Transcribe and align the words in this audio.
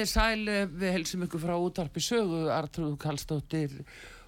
Þér 0.00 0.08
sæl, 0.08 0.48
eh, 0.48 0.64
við 0.64 0.94
helsum 0.94 1.24
ykkur 1.26 1.40
frá 1.42 1.52
útarpi 1.60 2.00
sögu, 2.00 2.46
Artrúð 2.48 2.94
Kallstóttir 2.96 3.82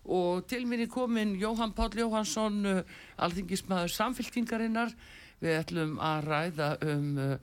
og 0.04 0.42
til 0.44 0.66
minni 0.68 0.84
komin 0.84 1.32
Jóhann 1.40 1.72
Páll 1.72 1.96
Jóhansson, 1.96 2.66
eh, 2.66 2.82
alþingismæður 3.16 3.88
samfélkingarinnar. 3.94 4.92
Við 5.40 5.56
ætlum 5.62 5.96
að 5.96 6.28
ræða 6.28 6.68
um, 6.82 7.18
eh, 7.18 7.38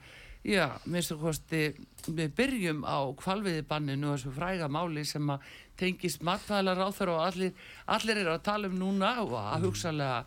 já, 0.46 0.78
minnstu 0.86 1.18
kosti, 1.18 1.74
við 2.06 2.30
byrjum 2.38 2.86
á 2.86 3.10
kvalviðibanninu 3.18 4.12
og 4.12 4.20
þessu 4.20 4.36
fræga 4.38 4.70
máli 4.70 5.08
sem 5.08 5.26
að 5.28 5.42
tengist 5.76 6.22
matvælar 6.22 6.78
á 6.78 6.88
þar 6.94 7.10
og 7.10 7.26
allir, 7.34 7.54
allir 7.88 8.18
eru 8.18 8.38
að 8.38 8.44
tala 8.44 8.68
um 8.68 8.78
núna 8.78 9.18
og 9.26 9.34
að 9.42 9.66
hugsalega, 9.72 10.26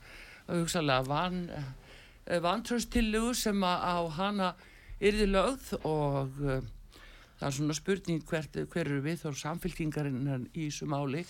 hugsalega 0.48 1.06
van, 1.06 1.50
vantröstillugu 2.26 3.32
sem 3.32 3.62
að 3.62 3.78
á 3.78 3.98
hana 4.10 4.54
yrði 4.98 5.30
lögð 5.38 5.76
og 5.84 6.64
það 7.42 7.48
er 7.48 7.56
svona 7.56 7.74
spurning 7.74 8.26
hvert, 8.28 8.58
hver 8.70 8.88
eru 8.88 9.00
við 9.02 9.22
þá 9.24 9.30
samfélkingarinn 9.40 10.50
í 10.52 10.68
þessu 10.68 10.86
máli 10.90 11.24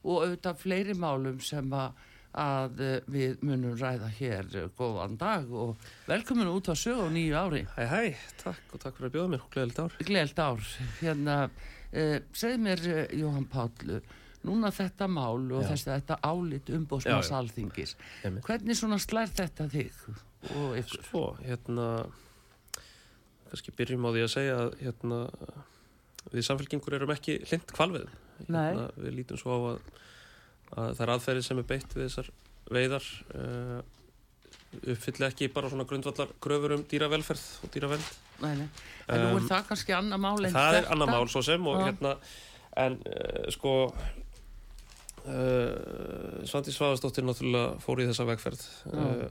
og 0.00 0.22
auðvitað 0.22 0.62
fleiri 0.62 0.94
málum 0.96 1.40
sem 1.44 1.74
að, 1.76 1.98
að 2.40 2.78
við 3.12 3.42
munum 3.44 3.74
ræða 3.76 4.08
hér. 4.16 4.48
Góðan 4.78 5.18
dag 5.20 5.50
og 5.52 5.90
velkomin 6.08 6.48
út 6.48 6.70
á 6.72 6.74
sög 6.78 7.02
á 7.04 7.08
nýju 7.12 7.34
ári. 7.36 7.64
Hæ 7.76 7.84
hæ, 7.90 8.00
takk 8.40 8.72
og 8.72 8.84
takk 8.84 8.96
fyrir 8.96 9.10
að 9.10 9.18
bjóða 9.18 9.32
mér 9.34 9.44
Gleðilt 9.52 9.82
ár. 9.82 9.98
Gleðilt 10.08 10.40
ár. 10.40 10.70
Hérna, 11.02 11.36
eh, 11.92 12.16
segð 12.32 12.64
mér 12.64 12.86
Jóhann 13.18 13.50
Páll 13.52 14.00
núna 14.48 14.70
þetta 14.72 15.08
mál 15.10 15.50
og 15.52 15.66
þess 15.66 15.84
að 15.84 15.98
þetta 15.98 16.18
álit 16.24 16.72
umbóðsmanns 16.78 17.34
alþingis. 17.34 17.96
Hvernig 18.46 18.78
svona 18.78 19.00
slær 19.02 19.28
þetta 19.34 19.68
þig 19.68 20.00
og 20.54 20.78
ykkur? 20.78 21.04
Svo, 21.10 21.24
hérna 21.42 21.90
kannski 23.52 23.74
byrjum 23.78 24.06
á 24.08 24.10
því 24.14 24.24
að 24.24 24.32
segja 24.34 24.56
að 24.62 24.70
hérna 24.82 25.20
við 26.32 26.46
samfélkingur 26.48 26.98
erum 26.98 27.14
ekki 27.14 27.38
hlind 27.48 27.72
kvalviðum 27.72 28.12
Nei. 28.46 28.66
hérna, 28.70 28.88
við 28.98 29.16
lítum 29.18 29.40
svo 29.40 29.50
á 29.54 29.60
að, 29.72 29.78
að 30.74 30.90
það 30.98 31.04
er 31.04 31.14
aðferðið 31.14 31.46
sem 31.48 31.62
er 31.62 31.68
beitt 31.72 31.96
við 31.96 32.04
þessar 32.06 32.28
veiðar 32.68 33.06
uh, 33.38 33.80
uppfylli 34.92 35.24
ekki 35.30 35.48
bara 35.52 35.70
svona 35.72 35.88
grundvallar 35.88 36.30
gröfur 36.44 36.76
um 36.76 36.84
dýravelferð 36.88 37.44
og 37.64 37.72
dýravend 37.72 38.08
Nei, 38.42 38.54
nei. 38.60 38.68
en 39.08 39.24
nú 39.24 39.28
er 39.32 39.40
Um, 39.40 39.48
það 39.48 39.66
kannski 39.72 39.96
annað 39.96 40.20
mál 40.22 40.38
en 40.44 40.54
það 40.54 40.80
er 40.82 40.90
annað 40.92 41.14
mál 41.14 41.28
svo 41.32 41.42
sem 41.46 41.62
og 41.66 41.80
hérna 41.82 42.12
en 42.78 42.98
uh, 43.00 43.48
sko 43.54 43.72
uh, 45.26 46.44
Svandi 46.48 46.74
Svaðarsdóttir 46.74 47.24
náttúrulega 47.26 47.78
fór 47.82 48.02
í 48.04 48.08
þessa 48.10 48.28
vegferð. 48.28 48.62
Uh, 48.92 49.26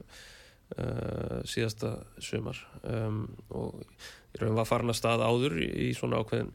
uh, 0.76 1.38
síðasta 1.48 1.94
sumar. 2.22 2.60
Um, 2.82 3.24
og 3.48 3.80
ég 4.34 4.42
raun 4.42 4.58
var 4.58 4.68
farin 4.68 4.92
að 4.92 5.00
stað 5.00 5.24
áður 5.24 5.56
í, 5.62 5.70
í 5.88 5.94
svona 5.96 6.20
ákveðin 6.22 6.52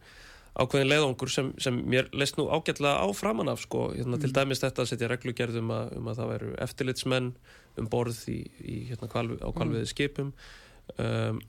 ákveðin 0.53 0.89
leiðangur 0.91 1.31
sem, 1.33 1.47
sem 1.57 1.79
mér 1.89 2.11
leist 2.13 2.37
nú 2.37 2.45
ágætlega 2.53 3.01
á 3.01 3.07
framan 3.17 3.49
af 3.49 3.63
sko, 3.63 3.87
hérna, 3.95 4.19
til 4.21 4.29
dæmis 4.35 4.61
þetta 4.61 4.83
að 4.83 4.91
setja 4.91 5.09
reglugerð 5.09 5.57
um 5.63 5.71
að, 5.73 5.95
um 5.97 6.11
að 6.11 6.19
það 6.19 6.29
veru 6.29 6.51
eftirlitsmenn 6.61 7.31
um 7.81 7.87
borð 7.89 8.19
í, 8.29 8.37
í 8.61 8.75
hérna, 8.91 9.09
kvalvi, 9.09 9.39
á 9.41 9.49
kvalviði 9.55 9.89
skipum 9.89 10.29
um, 11.01 11.41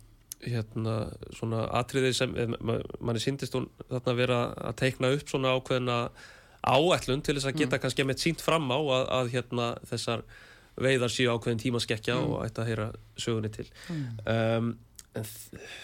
hérna 0.44 0.94
svona 1.36 1.66
atriði 1.80 2.14
sem 2.16 2.32
eh, 2.40 2.56
ma- 2.64 2.80
manni 3.04 3.20
síndist 3.20 3.56
hún 3.56 3.68
þarna 3.90 4.16
vera 4.16 4.40
að 4.70 4.80
teikna 4.80 5.12
upp 5.16 5.28
svona 5.28 5.52
ákveðina 5.56 5.98
áætlun 6.64 7.22
til 7.24 7.36
þess 7.36 7.50
að 7.50 7.60
geta 7.60 7.80
kannski 7.82 8.08
með 8.08 8.24
sínt 8.24 8.44
fram 8.44 8.72
á 8.72 8.80
að, 8.80 9.04
að 9.18 9.32
hérna 9.36 9.68
þessar 9.88 10.24
veiðar 10.80 11.12
séu 11.12 11.30
ákveðin 11.34 11.62
tímaskekkja 11.62 12.18
og 12.22 12.42
ætti 12.44 12.62
að 12.62 12.70
heyra 12.72 12.88
sögunni 13.20 13.50
til. 13.54 13.66
Um, 14.26 14.74
en 15.14 15.26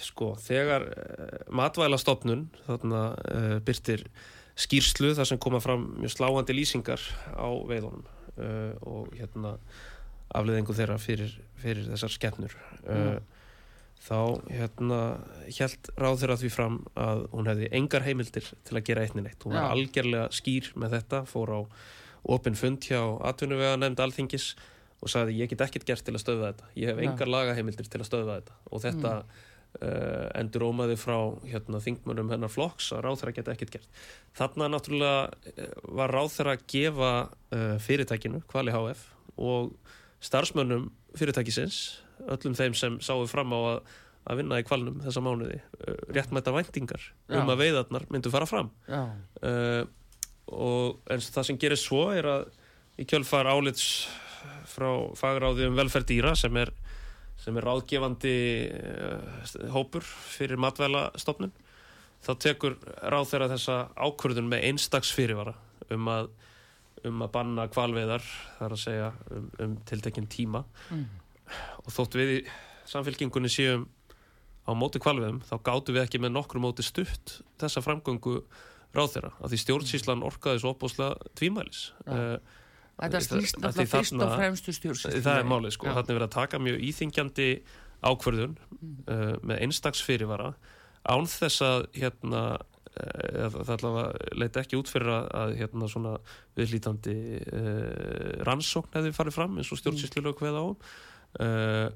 sko 0.02 0.32
þegar 0.42 0.88
uh, 0.90 1.34
matvælastofnun 1.54 2.48
þarna 2.66 3.02
uh, 3.14 3.56
byrtir 3.66 4.06
skýrslu 4.60 5.14
þar 5.16 5.28
sem 5.30 5.40
koma 5.40 5.60
fram 5.62 5.86
mjög 6.00 6.16
sláandi 6.16 6.56
lýsingar 6.56 7.02
á 7.32 7.48
veiðunum 7.70 8.02
uh, 8.02 8.74
og 8.82 9.12
hérna 9.14 9.56
afleðingu 10.34 10.74
þeirra 10.76 10.98
fyrir, 11.02 11.32
fyrir 11.58 11.86
þessar 11.90 12.14
skemmnur 12.14 12.56
uh, 12.86 13.20
þá 14.00 14.18
hérna 14.48 15.00
held 15.46 15.90
ráð 16.00 16.22
þeirra 16.22 16.38
því 16.40 16.50
fram 16.54 16.76
að 16.98 17.24
hún 17.34 17.50
hefði 17.50 17.70
engar 17.76 18.06
heimildir 18.06 18.46
til 18.66 18.78
að 18.78 18.86
gera 18.88 19.06
eitnin 19.06 19.28
eitt 19.28 19.42
hún 19.44 19.56
var 19.56 19.68
Já. 19.68 19.72
algjörlega 19.74 20.28
skýr 20.34 20.70
með 20.80 20.96
þetta 20.96 21.24
fór 21.28 21.52
á 21.52 21.60
opin 22.36 22.56
fund 22.56 22.84
hjá 22.84 23.00
atvinnuvega 23.28 23.78
nefnd 23.80 24.02
alþingis 24.04 24.54
og 25.00 25.12
sagði 25.12 25.38
ég 25.40 25.52
get 25.52 25.62
ekkert 25.64 25.86
gert 25.88 26.04
til 26.04 26.14
að 26.14 26.22
stöða 26.22 26.50
þetta. 26.50 26.72
Ég 26.76 26.90
hef 26.90 27.00
engar 27.04 27.30
lagaheimildir 27.32 27.88
til 27.88 28.02
að 28.02 28.08
stöða 28.10 28.36
þetta. 28.40 28.58
Og 28.68 28.82
þetta 28.84 29.12
uh, 29.20 30.26
endur 30.36 30.66
ómaði 30.68 30.98
frá 31.00 31.16
hérna, 31.48 31.80
þingmönnum 31.84 32.32
hennar 32.34 32.52
flokks 32.52 32.90
að 32.96 33.06
ráðherra 33.06 33.34
geta 33.38 33.54
ekkert 33.54 33.78
gert. 33.78 34.02
Þarna 34.36 34.68
náttúrulega 34.74 35.54
eh, 35.54 35.72
var 36.00 36.14
ráðherra 36.14 36.56
að 36.58 36.66
gefa 36.74 37.14
uh, 37.30 37.74
fyrirtækinu, 37.86 38.42
Kvali 38.50 38.76
HF 38.76 39.06
og 39.40 39.72
starfsmönnum 40.20 40.90
fyrirtækisins 41.16 41.80
öllum 42.28 42.56
þeim 42.58 42.76
sem 42.76 42.98
sáu 43.00 43.24
fram 43.30 43.54
á 43.56 43.60
að, 43.60 43.78
að 44.28 44.42
vinna 44.42 44.58
í 44.60 44.66
kvalnum 44.68 45.00
þessa 45.04 45.22
mánuði 45.24 45.60
uh, 45.62 45.94
réttmæta 46.12 46.52
væntingar 46.52 47.00
Já. 47.00 47.40
um 47.40 47.48
að 47.48 47.64
veiðarnar 47.64 48.04
myndu 48.12 48.32
fara 48.32 48.48
fram. 48.50 48.68
Já, 48.90 49.06
uh, 49.48 49.82
og 50.50 50.98
það 51.06 51.44
sem 51.46 51.58
gerir 51.62 51.78
svo 51.78 52.08
er 52.10 52.26
að 52.26 52.48
í 53.00 53.06
kjölfar 53.08 53.48
álits 53.48 53.84
frá 54.70 54.90
fagráði 55.18 55.68
um 55.68 55.76
velferð 55.78 56.08
dýra 56.10 56.34
sem 56.38 56.56
er, 56.60 56.72
sem 57.40 57.56
er 57.56 57.66
ráðgefandi 57.66 58.34
uh, 58.70 59.72
hópur 59.74 60.04
fyrir 60.04 60.60
matvælastofnun 60.60 61.52
þá 62.20 62.30
tekur 62.44 62.74
ráð 63.00 63.30
þeirra 63.32 63.50
þessa 63.54 63.76
ákvörðun 63.96 64.50
með 64.52 64.66
einstaks 64.70 65.12
fyrirvara 65.16 65.54
um 65.90 66.08
að, 66.12 66.28
um 67.08 67.22
að 67.24 67.30
banna 67.36 67.64
kvalveiðar 67.72 68.26
þar 68.58 68.74
að 68.76 68.82
segja 68.82 69.12
um, 69.32 69.46
um 69.64 69.78
tiltekinn 69.88 70.28
tíma 70.30 70.64
Mm. 70.90 71.06
og 71.82 71.88
þótt 71.90 72.14
við 72.14 72.28
í 72.34 72.40
samfélkingunni 72.86 73.48
séum 73.50 73.88
á 74.66 74.70
móti 74.78 75.00
kvalveiðum 75.02 75.40
þá 75.48 75.54
gátum 75.66 75.96
við 75.96 76.04
ekki 76.04 76.20
með 76.22 76.36
nokkru 76.36 76.60
móti 76.62 76.84
stutt 76.86 77.40
þessa 77.58 77.82
framgöngu 77.82 78.36
ráð 78.94 79.16
þeirra 79.16 79.30
af 79.40 79.50
því 79.50 79.58
stjórnsýslan 79.64 80.22
orkaði 80.26 80.60
svo 80.62 80.70
opbúslega 80.74 81.16
tvímælis 81.38 81.80
Já. 82.04 82.12
uh, 82.14 82.59
þetta 83.00 83.22
snýst 83.26 83.58
Af 83.60 83.76
því 83.76 83.84
náttúrulega 83.86 83.92
fyrst 83.94 84.16
og 84.16 84.34
fremstu 84.36 84.74
stjórnsýslu 84.76 85.22
það 85.26 85.38
er 85.42 85.48
málið 85.50 85.76
sko, 85.76 85.88
þarna 85.90 86.06
er 86.06 86.18
verið 86.18 86.26
að 86.28 86.34
taka 86.36 86.60
mjög 86.62 86.82
íþingjandi 86.88 87.48
ákvörðun 88.00 88.58
uh, 88.58 89.36
með 89.44 89.62
einstaks 89.66 90.02
fyrirvara 90.04 90.52
án 91.08 91.30
þess 91.30 91.64
að 91.64 91.86
hérna 91.96 92.42
uh, 92.56 93.48
það 93.56 93.72
allavega 93.76 94.36
leita 94.42 94.64
ekki 94.64 94.80
út 94.80 94.92
fyrir 94.92 95.12
að, 95.16 95.56
hérna 95.60 95.88
svona 95.92 96.14
viðlítandi 96.58 97.16
uh, 97.40 98.44
rannsókn 98.48 98.98
hefði 98.98 99.16
farið 99.16 99.36
fram 99.38 99.58
eins 99.60 99.72
og 99.72 99.80
stjórnsýslulög 99.80 100.40
hveða 100.40 100.64
á 100.64 100.68
uh, 100.68 101.90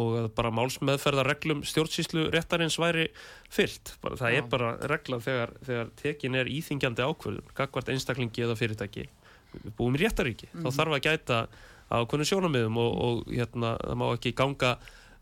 og 0.00 0.16
að 0.20 0.28
bara 0.36 0.52
málsmeðferðarreglum 0.54 1.62
stjórnsýslu 1.66 2.28
réttarins 2.32 2.78
væri 2.80 3.08
fyllt. 3.52 3.96
Bara, 4.02 4.18
það 4.20 4.34
Já. 4.34 4.38
er 4.38 4.50
bara 4.52 4.70
regla 4.92 5.18
þegar, 5.24 5.54
þegar 5.66 5.90
tekin 5.98 6.38
er 6.38 6.50
íþingjandi 6.50 7.06
ákvörðun, 7.06 7.50
gagvart 7.58 7.90
einstaklingi 7.92 8.46
eða 8.46 8.56
fyrirtæki. 8.58 9.08
Búum 9.78 9.96
í 9.98 10.02
réttaríki, 10.02 10.50
þá 10.54 10.68
þarf 10.70 10.96
að 10.96 11.04
gæta 11.08 11.38
ákvörðun 11.90 12.28
sjónamiðum 12.28 12.80
og, 12.80 12.90
og 13.06 13.30
hérna, 13.34 13.74
það 13.82 13.98
má 13.98 14.06
ekki 14.12 14.34
ganga 14.38 14.74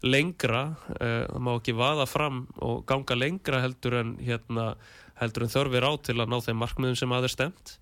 lengra, 0.05 0.65
uh, 0.99 1.23
það 1.31 1.45
má 1.47 1.53
ekki 1.55 1.77
vaða 1.79 2.09
fram 2.09 2.43
og 2.65 2.83
ganga 2.89 3.17
lengra 3.19 3.63
heldur 3.65 3.99
en, 4.03 4.13
hérna, 4.23 4.69
heldur 5.23 5.47
en 5.47 5.55
þörfir 5.55 5.89
á 5.89 5.93
til 6.05 6.19
að 6.19 6.31
ná 6.31 6.39
þeim 6.45 6.61
markmiðum 6.63 7.01
sem 7.01 7.17
aðeins 7.17 7.39
stemt. 7.39 7.75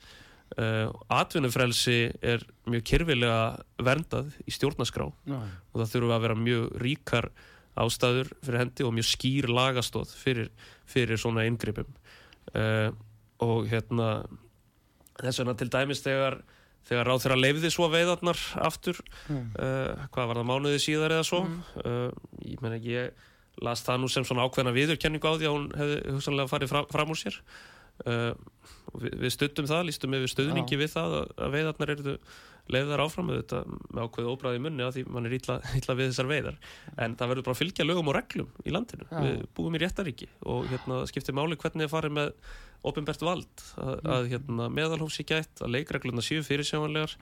Uh, 0.54 0.86
atvinnufrelsi 1.10 1.98
er 2.22 2.44
mjög 2.70 2.84
kyrfilega 2.86 3.56
verndað 3.82 4.30
í 4.46 4.54
stjórnaskrá 4.54 5.08
Já. 5.26 5.40
og 5.42 5.80
það 5.80 5.90
þurfa 5.96 6.14
að 6.14 6.22
vera 6.22 6.36
mjög 6.38 6.68
ríkar 6.84 7.26
ástæður 7.76 8.30
fyrir 8.46 8.62
hendi 8.62 8.86
og 8.86 8.94
mjög 8.94 9.08
skýr 9.10 9.50
lagastóð 9.50 10.14
fyrir, 10.14 10.52
fyrir 10.86 11.18
svona 11.18 11.48
inngripum 11.50 11.90
uh, 12.54 12.94
og 13.42 13.66
hérna 13.72 14.08
þess 15.22 15.40
vegna 15.42 15.54
til 15.60 15.68
dæmis 15.72 16.02
þegar 16.04 16.40
þegar 16.86 17.08
ráð 17.10 17.22
þeirra 17.24 17.38
leifði 17.42 17.70
svo 17.74 17.88
veiðarnar 17.90 18.42
aftur 18.62 19.00
Mm. 19.26 19.46
uh, 19.58 20.06
hvað 20.14 20.28
var 20.30 20.38
það 20.38 20.50
mánuði 20.52 20.82
síðar 20.84 21.16
eða 21.16 21.24
svo? 21.26 21.40
Uh, 21.82 22.10
ég 22.46 22.60
meina 22.62 22.78
ég 22.78 23.10
las 23.64 23.82
það 23.82 24.02
nú 24.04 24.08
sem 24.12 24.24
svona 24.28 24.44
ákveðna 24.46 24.74
viðurkenningu 24.76 25.26
á 25.26 25.34
því 25.40 25.48
að 25.48 25.54
hún 25.56 25.66
hefði 25.80 25.96
hugsanlega 26.14 26.52
farið 26.52 26.70
fram, 26.70 26.86
fram 26.92 27.10
úr 27.10 27.18
sér 27.18 27.38
við, 28.04 29.16
við 29.22 29.32
studdum 29.34 29.70
það, 29.70 29.86
lístum 29.88 30.16
við 30.16 30.28
stuðningi 30.32 30.78
við 30.80 30.92
það 30.92 31.16
að, 31.20 31.32
veiðarnar 31.54 31.92
eru 31.94 32.16
leiðar 32.72 33.02
áfram. 33.04 33.30
Með 33.30 33.40
þetta 33.42 33.62
með 33.70 34.02
ákveðu 34.02 34.34
óbræði 34.34 34.62
munni 34.64 34.86
að 34.86 34.92
því 34.98 35.04
mann 35.14 35.28
er 35.28 35.36
illa, 35.38 35.58
illa 35.78 35.98
við 35.98 36.12
þessar 36.12 36.30
veiðar. 36.30 36.60
En 36.96 37.16
það 37.18 37.32
verður 37.32 37.48
bara 37.48 37.56
að 37.56 37.62
fylgja 37.62 37.88
lögum 37.88 38.12
og 38.12 38.16
reglum 38.18 38.54
í 38.64 38.74
landinu, 38.74 39.08
Já. 39.10 39.18
við 39.24 39.42
búum 39.56 39.78
í 39.78 39.82
réttaríki 39.82 40.30
og 40.44 40.70
hérna 40.72 41.02
skiptir 41.10 41.36
máli 41.36 41.58
hvernig 41.60 41.86
það 41.86 41.94
farið 41.94 42.16
með 42.18 42.32
opinbert 42.86 43.26
vald. 43.26 43.66
Að, 43.82 43.94
að 44.16 44.30
hérna, 44.34 44.70
meðalhófs 44.72 45.20
í 45.22 45.28
gætt, 45.28 45.62
að 45.62 45.76
leikregluna 45.78 46.24
séu 46.24 46.44
fyrirsjáanlegar 46.46 47.16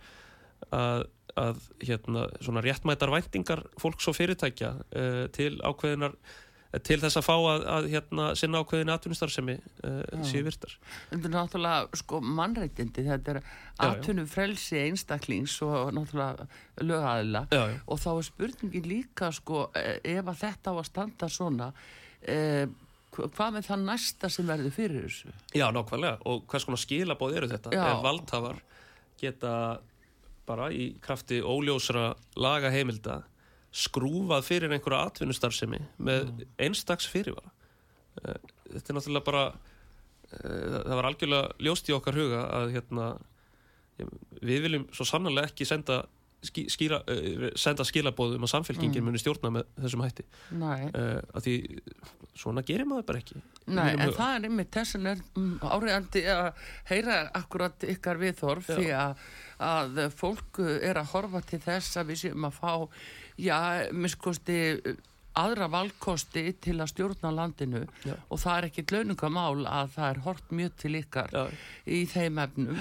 að, 0.72 1.04
að 1.40 1.60
hérna, 1.82 2.28
svona 2.44 2.62
réttmætar 2.64 3.12
væntingar 3.12 3.64
fólks 3.80 4.08
og 4.10 4.16
fyrirtækja 4.18 4.72
uh, 4.80 5.24
til 5.34 5.56
ákveðinar 5.60 6.14
eh, 6.14 6.42
til 6.82 6.96
þess 7.02 7.18
að 7.20 7.24
fá 7.26 7.34
að, 7.36 7.64
að 7.76 7.88
hérna, 7.92 8.24
sinna 8.38 8.60
ákveðin 8.64 8.90
atvinnustarfsemi 8.94 9.54
uh, 9.86 10.22
séu 10.26 10.42
virtar 10.46 10.72
Þetta 11.10 11.28
er 11.28 11.34
náttúrulega 11.36 11.98
sko 12.00 12.20
mannreitindi, 12.24 13.04
þetta 13.06 13.34
er 13.36 13.40
Já, 13.40 13.44
já. 13.44 13.88
atvinnum 13.90 14.26
frelsi 14.30 14.78
einstaklings 14.82 15.58
og 15.66 15.92
náttúrulega 15.94 16.46
já. 17.52 17.62
og 17.86 18.00
þá 18.02 18.08
er 18.16 18.26
spurningin 18.30 18.88
líka 18.90 19.30
sko 19.36 19.68
eh, 19.78 20.00
ef 20.16 20.24
að 20.32 20.40
þetta 20.42 20.72
á 20.72 20.74
að 20.80 20.88
standa 20.90 21.28
svona 21.30 21.70
eh, 22.26 22.66
hva- 23.14 23.28
hvað 23.30 23.52
með 23.58 23.68
það 23.70 23.84
næsta 23.88 24.30
sem 24.32 24.46
verður 24.48 24.74
fyrir 24.74 25.04
þessu? 25.06 25.34
Já, 25.54 25.68
nákvæmlega. 25.70 26.18
Og 26.26 26.42
hvers 26.50 26.64
konar 26.66 26.80
skilabóð 26.82 27.36
eru 27.38 27.50
þetta? 27.52 27.70
Já. 27.76 27.84
Ef 27.92 28.02
valdhafar 28.02 28.58
geta 29.20 29.52
bara 30.44 30.66
í 30.74 30.88
krafti 31.00 31.38
óljósra 31.40 32.10
lagaheimilda 32.36 33.20
skrúfað 33.74 34.46
fyrir 34.46 34.74
einhverja 34.74 35.08
atvinnustarfsemi 35.08 35.80
með 35.98 36.44
einstaks 36.62 37.08
fyrirvara. 37.10 37.50
Eh, 38.22 38.38
Þetta 38.74 38.90
er 38.92 38.96
náttúrulega 38.98 39.26
bara 39.26 39.44
eh, 39.50 40.74
það 40.74 40.96
var 40.98 41.08
algjörlega 41.10 41.66
ljóst 41.66 41.90
í 41.90 41.96
okkar 41.96 42.18
huga 42.18 42.42
að 42.60 42.74
hérna 42.76 43.08
við 44.42 44.64
viljum 44.66 44.86
svo 44.94 45.06
sannarlega 45.06 45.52
ekki 45.52 45.66
senda 45.68 46.00
skýra, 46.44 47.00
eh, 47.10 47.46
senda 47.60 47.86
skilabóð 47.86 48.36
um 48.38 48.46
að 48.46 48.52
samfélkingin 48.54 49.04
muni 49.04 49.20
stjórna 49.20 49.52
með 49.54 49.70
þessum 49.84 50.04
hætti. 50.04 50.26
Uh, 50.50 51.20
að 51.34 51.46
því 51.46 51.56
svona 52.34 52.64
gerir 52.66 52.88
maður 52.88 53.06
bara 53.08 53.22
ekki 53.22 53.40
Nei 53.70 53.94
en 53.94 54.12
það 54.12 54.36
er 54.36 54.46
einmitt 54.48 54.74
þess 54.74 54.98
að 54.98 55.08
er 55.12 55.20
mm, 55.38 55.52
áriðandi 55.62 56.22
að 56.34 56.66
heyra 56.90 57.18
akkurat 57.38 57.86
ykkar 57.94 58.20
viðhorf 58.20 58.68
því 58.68 58.90
að, 58.98 59.24
að 59.64 60.00
fólk 60.18 60.60
er 60.74 61.00
að 61.00 61.10
horfa 61.14 61.40
til 61.48 61.62
þess 61.64 62.00
að 62.00 62.12
við 62.12 62.22
séum 62.24 62.48
að 62.50 62.58
fá 62.58 62.72
já, 63.40 63.58
miskosti 63.94 64.60
aðra 65.38 65.68
valkosti 65.70 66.44
til 66.62 66.76
að 66.78 66.92
stjórna 66.92 67.32
landinu 67.34 67.82
Já. 68.04 68.14
og 68.28 68.40
það 68.42 68.56
er 68.56 68.68
ekki 68.68 68.84
launungamál 68.92 69.64
að 69.66 69.96
það 69.96 70.08
er 70.10 70.22
hort 70.26 70.54
mjög 70.54 70.76
til 70.82 70.92
ykkar 71.00 71.34
Já. 71.34 71.44
í 71.86 72.04
þeim 72.10 72.40
efnum. 72.44 72.80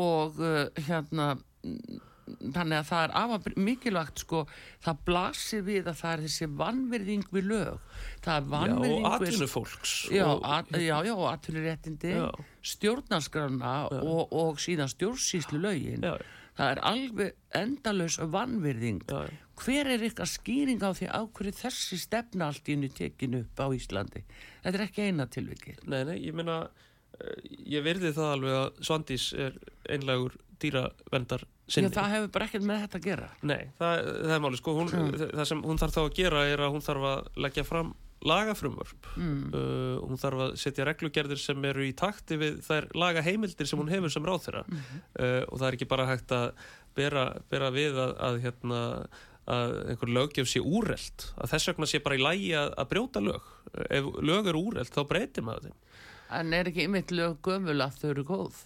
Og 0.00 0.36
uh, 0.38 0.66
hérna 0.86 1.32
mm, 1.64 2.02
þannig 2.38 2.76
að 2.78 2.88
það 2.90 3.04
er 3.04 3.14
afar 3.20 3.56
mikilvægt 3.68 4.24
sko, 4.24 4.42
það 4.84 5.04
blasir 5.10 5.64
við 5.66 5.90
að 5.90 6.00
það 6.00 6.12
er 6.12 6.24
þessi 6.26 6.50
vannvirðing 6.62 7.28
við 7.34 7.48
lög 7.50 7.86
það 8.24 8.34
er 8.34 8.42
Já, 8.42 8.50
vannvirðing 8.54 9.06
og 9.06 9.14
við 9.14 9.16
atvinnufólks 9.20 9.94
Já, 10.10 10.26
og, 10.26 10.74
já, 10.80 10.96
já, 11.06 11.14
atvinnuréttindi, 11.30 12.12
Já. 12.16 12.28
stjórnarskrána 12.74 13.74
og, 14.00 14.22
og 14.32 14.60
síðan 14.62 14.90
stjórnsýslu 14.92 15.60
lögin. 15.62 16.04
Já. 16.04 16.18
Það 16.60 16.70
er 16.74 16.80
alveg. 16.84 17.36
Já, 19.08 19.20
já. 19.24 19.38
Hver 19.60 19.90
er 19.92 20.04
ykkar 20.08 20.28
skýring 20.28 20.80
á 20.80 20.90
því 20.96 21.08
á 21.12 21.20
hverju 21.28 21.52
þessi 21.56 21.98
stefna 22.00 22.48
allt 22.48 22.68
í 22.68 22.76
hennu 22.76 22.88
tekin 22.96 23.36
upp 23.42 23.60
á 23.60 23.68
Íslandi? 23.76 24.22
Þetta 24.64 24.78
er 24.78 24.84
ekki 24.86 25.08
eina 25.08 25.26
tilviki. 25.28 25.74
Nei, 25.84 26.00
nei, 26.08 26.16
ég 26.24 26.36
meina 26.36 26.62
eh, 27.20 27.42
ég 27.76 27.84
verði 27.84 28.14
það 28.16 28.32
alveg 28.36 28.56
að 28.56 28.80
Svandís 28.88 29.26
er 29.36 29.58
einlegur 29.92 30.38
dýravendar 30.64 31.42
Já, 31.46 31.72
sinni. 31.76 31.90
það 31.94 32.12
hefur 32.16 32.30
bara 32.34 32.46
ekkert 32.50 32.64
með 32.66 32.80
þetta 32.84 32.98
að 33.00 33.04
gera. 33.08 33.28
Nei, 33.46 33.60
það, 33.78 34.04
það 34.26 34.34
er 34.36 34.44
máli, 34.44 34.58
sko, 34.60 34.74
hún, 34.80 34.90
það 35.20 35.44
sem 35.52 35.62
hún 35.66 35.78
þarf 35.82 35.94
þá 35.96 36.00
að 36.04 36.14
gera 36.20 36.44
er 36.50 36.62
að 36.66 36.72
hún 36.74 36.86
þarf 36.88 37.06
að 37.10 37.28
leggja 37.46 37.64
fram 37.68 37.92
lagafrumvörp 38.20 39.06
Mm. 39.16 39.44
uh, 39.56 39.94
hún 40.04 40.18
þarf 40.20 40.40
að 40.44 40.50
setja 40.60 40.84
reglugerðir 40.84 41.38
sem 41.40 41.64
eru 41.64 41.86
í 41.88 41.94
takti 41.96 42.36
við 42.36 42.58
þær 42.66 42.90
lagaheimildir 43.00 43.66
sem 43.70 43.80
hún 43.80 43.88
hefur 43.88 44.12
sem 44.12 44.26
ráðþyra 44.28 44.64
Mhm. 44.68 45.00
uh, 45.16 45.42
og 45.48 45.56
það 45.58 45.66
er 45.70 45.76
ekki 45.78 45.88
bara 45.88 46.06
hægt 46.10 46.34
að 46.36 46.50
bera, 46.94 47.24
bera 47.48 47.70
við 47.72 47.96
að, 47.96 48.12
að, 48.20 48.40
hérna, 48.44 48.80
að 49.50 49.72
einhver 49.94 50.12
löggjöf 50.18 50.50
sé 50.52 50.60
úrelt 50.60 51.30
að 51.40 51.48
þess 51.54 51.70
vegna 51.70 51.86
sé 51.88 51.98
bara 52.04 52.18
í 52.18 52.22
lægi 52.22 52.50
að, 52.60 52.74
að 52.76 52.90
brjóta 52.92 53.22
lög 53.24 53.48
ef 53.88 54.04
lög 54.20 54.46
eru 54.52 54.60
úrelt 54.68 54.92
þá 54.92 55.00
breytir 55.08 55.46
maður 55.46 55.70
þeim 55.70 55.78
En 56.30 56.52
er 56.54 56.68
ekki 56.70 56.84
ymitt 56.86 57.10
lög 57.10 57.40
gömul 57.42 57.80
að 57.82 57.96
þau 58.02 58.10
eru 58.12 58.22
góð? 58.28 58.60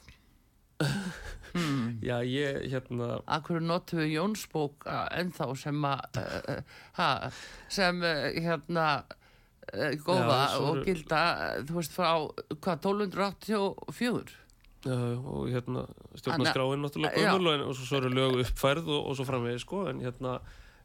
hmm. 1.55 1.99
Já, 2.05 2.17
ég, 2.27 2.61
hérna 2.73 3.21
Akkur 3.39 3.61
notum 3.63 4.03
við 4.03 4.15
Jónsbók 4.19 4.87
uh, 4.87 5.05
ennþá 5.19 5.51
sem 5.59 5.85
að 5.91 6.23
uh, 6.23 6.79
ha, 7.01 7.11
sem 7.73 8.03
uh, 8.03 8.31
hérna 8.35 8.87
uh, 9.05 9.93
góða 10.05 10.41
Já, 10.45 10.57
og 10.61 10.81
gilda 10.87 11.25
uh, 11.35 11.61
þú 11.69 11.79
veist 11.81 11.95
frá 11.97 12.11
hvað 12.61 12.89
1284 12.93 14.41
Já, 14.85 14.99
og 15.17 15.47
hérna 15.49 15.87
stjórnarskráin 16.21 16.83
náttúrulega 16.85 17.17
gömul 17.17 17.55
og, 17.71 17.73
svo, 17.79 17.97
eru 18.03 18.11
lög 18.13 18.43
uppfærð 18.43 18.91
og, 18.93 19.07
og 19.09 19.17
svo 19.17 19.25
framvegið 19.25 19.63
sko 19.63 19.79
en 19.89 20.03
hérna 20.05 20.35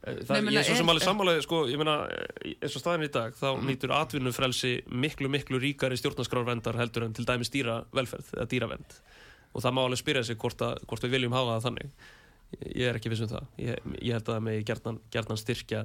eh, 0.07 0.21
það, 0.23 0.45
Nei, 0.45 0.53
ég 0.53 0.61
er 0.61 0.67
svo 0.69 0.77
sem 0.79 0.91
alveg 0.93 1.03
sammálaði 1.03 1.43
sko, 1.43 1.59
ég 1.67 1.81
meina 1.81 1.97
eh, 2.07 2.53
eins 2.61 2.77
og 2.79 2.83
staðin 2.85 3.03
í 3.09 3.11
dag 3.11 3.35
þá 3.35 3.49
Mm. 3.57 3.65
nýtur 3.67 3.91
atvinnufrelsi 3.97 4.71
miklu 4.87 5.27
miklu 5.33 5.59
ríkari 5.59 5.99
stjórnarskrárvendar 5.99 6.79
heldur 6.79 7.09
en 7.09 7.17
til 7.17 7.27
dæmis 7.27 7.51
dýra 7.51 7.81
velferð 7.91 8.31
eða 8.37 8.47
dýravend 8.53 8.95
og 9.53 9.63
það 9.63 9.75
má 9.75 9.81
alveg 9.83 10.01
spyrja 10.01 10.23
sig 10.27 10.39
hvort, 10.39 10.61
að, 10.65 10.81
hvort 10.89 11.05
við 11.05 11.15
viljum 11.17 11.35
hafa 11.35 11.57
það 11.57 11.67
þannig. 11.67 11.93
Ég, 12.59 12.85
er 12.89 12.97
ekki 12.97 13.11
viss 13.13 13.23
um 13.25 13.31
það. 13.31 13.47
Ég, 13.61 13.87
ég 14.01 14.17
held 14.17 14.25
að 14.25 14.35
það 14.35 14.45
með 14.47 14.59
gerðan, 14.69 14.99
gerðan 15.13 15.41
styrkja 15.41 15.83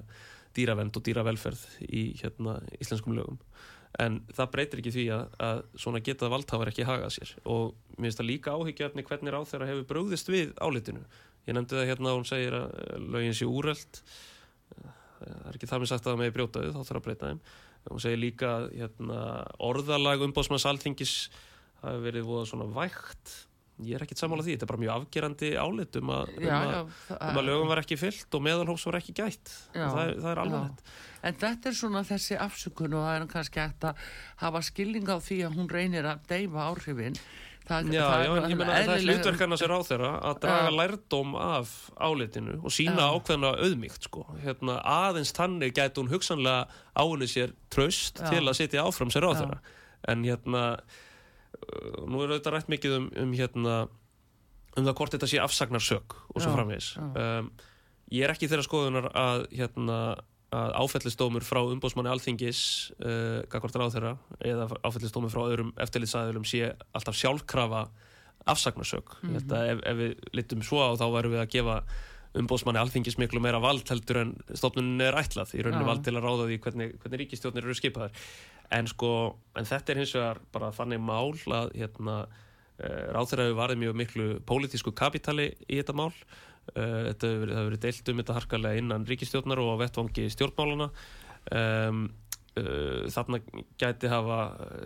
dýravend 0.54 0.96
og 0.96 1.04
dýravelferð 1.04 1.64
í 1.84 2.04
hérna, 2.20 2.58
íslenskum 2.80 3.16
lögum. 3.16 3.40
En 4.02 4.20
það 4.34 4.50
breytir 4.54 4.80
ekki 4.80 4.92
því 4.94 5.04
að, 5.14 5.24
að 5.46 5.60
svona 5.78 6.02
geta 6.02 6.30
valdhafar 6.32 6.70
ekki 6.72 6.86
hagað 6.88 7.12
sér. 7.14 7.34
Og 7.46 7.74
mér 7.94 8.08
finnst 8.08 8.20
það 8.20 8.30
líka 8.30 8.54
áhyggjafni 8.56 9.04
hvernig 9.06 9.34
ráð 9.34 9.50
þeirra 9.52 9.68
hefur 9.70 9.88
brugðist 9.92 10.30
við 10.32 10.54
álitinu. 10.58 11.04
Ég 11.44 11.54
nefndi 11.54 11.78
það 11.78 11.90
hérna 11.92 12.10
að 12.10 12.18
hún 12.18 12.28
segir 12.28 12.56
að 12.58 13.08
lögin 13.14 13.36
sé 13.36 13.46
úrelt. 13.46 14.00
Það 15.20 15.48
er 15.50 15.58
ekki 15.58 15.70
það 15.70 15.82
með 15.82 15.92
sagt 15.92 16.06
að 16.06 16.10
það 16.10 16.20
með 16.22 16.34
brjóta 16.38 16.64
við 16.64 16.74
þá 16.74 16.80
þarf 16.80 17.00
að 17.00 17.06
breyta 17.06 17.30
þeim. 17.30 17.42
Hún 17.84 18.02
segir 18.02 18.20
líka 18.20 18.52
hérna, 18.72 19.18
orðalag 19.62 20.24
umbóðsmanns 20.24 20.66
alþingis 20.70 21.14
hafi 21.82 22.00
verið 22.06 22.26
voða 22.30 22.48
svona 22.48 22.68
vægt 22.72 23.34
ég 23.82 23.94
er 23.98 24.02
ekkit 24.04 24.20
sammála 24.22 24.44
því, 24.46 24.52
þetta 24.54 24.66
er 24.66 24.70
bara 24.70 24.82
mjög 24.84 24.94
afgerandi 25.00 25.48
álit 25.58 25.96
um 25.98 26.10
að, 26.14 26.28
um 26.38 26.44
já, 26.46 26.54
að, 26.54 26.74
já, 26.74 27.16
um 27.30 27.38
að 27.40 27.48
lögum 27.48 27.68
var 27.72 27.80
ekki 27.82 27.96
fyllt 27.98 28.36
og 28.38 28.44
meðalhófs 28.46 28.86
var 28.86 28.98
ekki 29.00 29.14
gætt. 29.18 29.54
Já, 29.74 29.88
það, 29.90 30.02
er- 30.04 30.20
það 30.22 30.30
er 30.34 30.42
alveg 30.44 30.60
hægt 30.68 30.92
en 31.24 31.34
þetta 31.40 31.68
er 31.70 31.74
svona 31.80 32.02
þessi 32.04 32.36
afsökun 32.38 32.94
og 32.94 33.02
það 33.08 33.16
er 33.18 33.26
kannski 33.32 33.60
hægt 33.64 33.84
að 33.88 34.04
hafa 34.44 34.60
skilning 34.62 35.08
á 35.10 35.16
því 35.24 35.38
að 35.48 35.54
hún 35.58 35.68
reynir 35.72 36.04
að 36.04 36.22
deyfa 36.28 36.68
áhrifin. 36.70 37.16
Það, 37.64 37.86
Já, 37.96 38.02
það 38.04 38.22
en 38.44 38.50
ég 38.52 38.58
menna 38.60 38.72
að 38.74 38.76
það 38.76 38.82
er 38.84 38.98
eðlileg- 38.98 39.16
hlutverk 39.16 39.40
hennar 39.40 39.56
sér 39.62 39.72
á 39.72 39.80
þeirra 39.88 40.08
að 40.28 40.40
draga 40.42 40.72
lærdóm 40.76 41.30
af 41.40 41.70
álitinu 41.96 42.56
og 42.60 42.74
sína 42.76 43.06
ákveðna 43.16 43.52
auðmíkt 43.56 44.02
sko. 44.04 44.26
hérna, 44.44 44.74
aðeins 44.84 45.32
þannig 45.32 45.72
gæti 45.72 45.96
hún 46.02 46.10
hugsanlega 46.12 46.68
áunni 46.94 47.24
sér 47.24 47.54
tröst 47.72 48.20
til 48.20 48.44
að 48.44 48.54
sitja 48.60 48.84
áfram 48.84 49.08
sér 49.08 49.24
á 49.24 49.32
þeirra 49.32 49.58
en 50.12 50.22
hérna 50.28 50.78
nú 52.10 52.22
er 52.24 52.36
þetta 52.36 52.54
rætt 52.54 52.72
mikið 52.72 52.98
um, 52.98 53.08
um 53.24 53.32
hérna 53.36 53.76
um 54.74 54.84
það 54.84 54.96
hvort 54.98 55.16
þetta 55.16 55.30
sé 55.30 55.40
afsagnarsök 55.42 56.16
og 56.34 56.42
svo 56.42 56.54
já. 56.54 57.00
um, 57.00 57.50
ég 58.12 58.26
er 58.26 58.34
ekki 58.34 58.48
þeirra 58.50 58.66
skoðunar 58.66 59.10
að 59.14 59.46
hérna 59.54 59.98
að 60.54 60.74
áfellistómur 60.84 61.44
frá 61.46 61.60
umbósmanni 61.66 62.12
alþingis 62.12 62.60
uh, 63.00 63.42
gagvart 63.50 63.78
ráð 63.78 63.96
þeirra 63.96 64.14
eða 64.38 64.68
áfellistómur 64.86 65.32
frá 65.32 65.44
öðrum 65.48 65.72
eftirlitsæðilum 65.82 66.46
sé 66.46 66.68
alltaf 66.94 67.18
sjálfkrafa 67.18 67.88
afsagnarsök. 68.50 69.16
Mm 69.22 69.28
-hmm. 69.28 69.38
Þetta 69.38 69.62
ef, 69.72 69.78
ef 69.90 69.96
við 69.96 70.12
litum 70.36 70.62
svo 70.62 70.82
á 70.84 70.90
þá 71.00 71.06
værum 71.16 71.34
við 71.34 71.42
að 71.42 71.52
gefa 71.56 71.76
umbósmanni 72.34 72.80
alþingis 72.82 73.18
miklu 73.18 73.40
meira 73.40 73.60
vald 73.62 73.88
heldur 73.88 74.18
en 74.20 74.32
stofnunum 74.52 75.00
er 75.00 75.14
ætlað 75.14 75.54
í 75.54 75.62
rauninu 75.62 75.86
vald 75.86 76.02
til 76.04 76.16
að 76.16 76.24
ráða 76.26 76.48
því 76.48 76.58
hvernig, 76.66 76.96
hvernig 77.02 77.20
ríkistjónir 77.22 77.64
eru 77.64 77.74
skipaðar. 77.78 78.10
En 78.74 78.88
sko, 78.90 79.10
en 79.54 79.68
þetta 79.68 79.92
er 79.92 80.02
hins 80.02 80.14
vegar 80.16 80.40
bara 80.54 80.72
þannig 80.74 81.02
mál 81.04 81.30
að 81.54 81.74
hérna, 81.78 82.16
ráð 83.14 83.28
þeirra 83.30 83.44
hefur 83.46 83.58
varðið 83.60 83.80
mjög 83.84 83.98
miklu 84.00 84.24
pólitísku 84.48 84.92
kapitali 84.98 85.52
í 85.68 85.78
þetta 85.78 85.94
mál. 85.94 86.10
Uh, 86.74 87.10
þetta 87.10 87.28
hefur 87.28 87.50
verið, 87.52 87.80
deilt 87.82 88.08
um 88.08 88.20
þetta 88.22 88.36
harkalega 88.38 88.80
innan 88.80 89.04
ríkistjórnar 89.04 89.60
og 89.60 89.74
vettvangi 89.82 90.30
stjórnmáluna 90.32 90.86
um, 91.52 92.06
uh, 92.56 93.04
þarna 93.12 93.40
gæti 93.80 94.10
hafa 94.10 94.38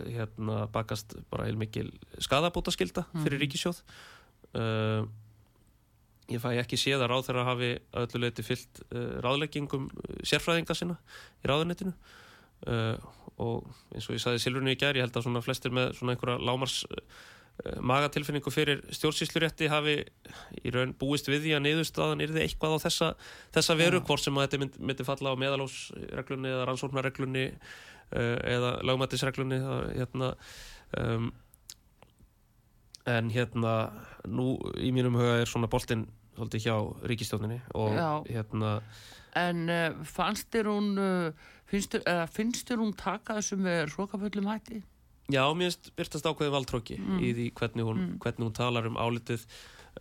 hérna 0.03 0.65
bakast 0.73 1.15
bara 1.31 1.47
heilmikil 1.47 1.87
skadabóta 2.21 2.73
skilda 2.75 3.05
fyrir 3.13 3.37
mm. 3.37 3.43
ríkisjóð 3.45 3.81
uh, 4.59 5.07
ég 6.29 6.41
fæ 6.43 6.51
ekki 6.59 6.79
séð 6.79 7.05
að 7.05 7.15
þeirra 7.29 7.47
hafi 7.47 7.71
öllu 8.03 8.23
leiti 8.25 8.45
fyllt 8.45 8.83
uh, 8.89 9.19
ráðleggingum 9.23 9.89
sérfræðinga 10.19 10.77
sinna 10.77 10.99
í 11.43 11.51
ráðunetinu 11.51 11.95
uh, 12.67 12.95
og 13.39 13.67
eins 13.95 14.09
og 14.09 14.17
ég 14.17 14.23
saði 14.23 14.43
Silvurnu 14.43 14.73
í 14.73 14.79
gerð, 14.79 14.99
ég 14.99 15.07
held 15.07 15.15
að 15.15 15.27
svona 15.27 15.43
flestir 15.45 15.71
með 15.75 15.93
svona 15.99 16.15
einhverja 16.15 16.41
lámars 16.43 16.81
Eh, 17.59 17.79
magatilfinningu 17.83 18.51
fyrir 18.53 18.79
stjórnsýslurétti 18.95 19.67
hafi 19.67 19.97
í 20.63 20.71
raun 20.71 20.93
búist 20.95 21.27
við 21.27 21.43
því 21.43 21.55
að 21.57 21.63
niðurstaðan 21.65 22.23
er 22.23 22.31
þið 22.31 22.45
eitthvað 22.45 22.75
á 22.79 22.83
þessa, 22.85 23.09
þessa 23.57 23.75
veru, 23.75 23.99
hvort 24.07 24.23
sem 24.23 24.37
að 24.37 24.45
þetta 24.45 24.59
myndi, 24.61 24.83
myndi 24.87 25.07
falla 25.07 25.33
á 25.35 25.41
meðalósreglunni 25.41 26.53
eða 26.53 26.69
rannsóknarreglunni 26.69 27.43
uh, 27.49 28.37
eða 28.53 28.71
lagmættisreglunni 28.87 29.59
hérna, 29.97 30.31
um, 31.03 31.27
en 33.11 33.33
hérna 33.35 33.75
nú 34.23 34.53
í 34.79 34.93
mínum 34.95 35.19
huga 35.19 35.41
er 35.41 35.51
svona 35.51 35.67
boltinn 35.71 36.07
svolítið 36.37 36.63
hjá 36.69 36.75
ríkistjóninni 37.11 37.59
og 37.75 37.99
Já. 37.99 38.11
hérna 38.29 38.77
En 39.37 39.67
uh, 39.69 39.99
fannst 40.07 40.47
þér 40.53 40.71
hún 40.71 40.93
uh, 40.97 41.49
finnst 41.69 42.65
þér 42.69 42.81
hún 42.81 42.95
taka 42.97 43.37
þessum 43.39 43.67
rókaföllum 43.93 44.49
hætti? 44.49 44.81
Já, 45.29 45.43
mér 45.53 45.75
byrtast 45.97 46.25
ákveðin 46.25 46.55
valdróki 46.55 46.95
mm. 46.97 47.17
í 47.21 47.33
því 47.37 47.49
hvernig 47.59 47.85
hún, 47.85 47.99
mm. 48.01 48.13
hvernig 48.23 48.47
hún 48.47 48.55
talar 48.57 48.87
um 48.89 48.97
álitið, 48.97 49.43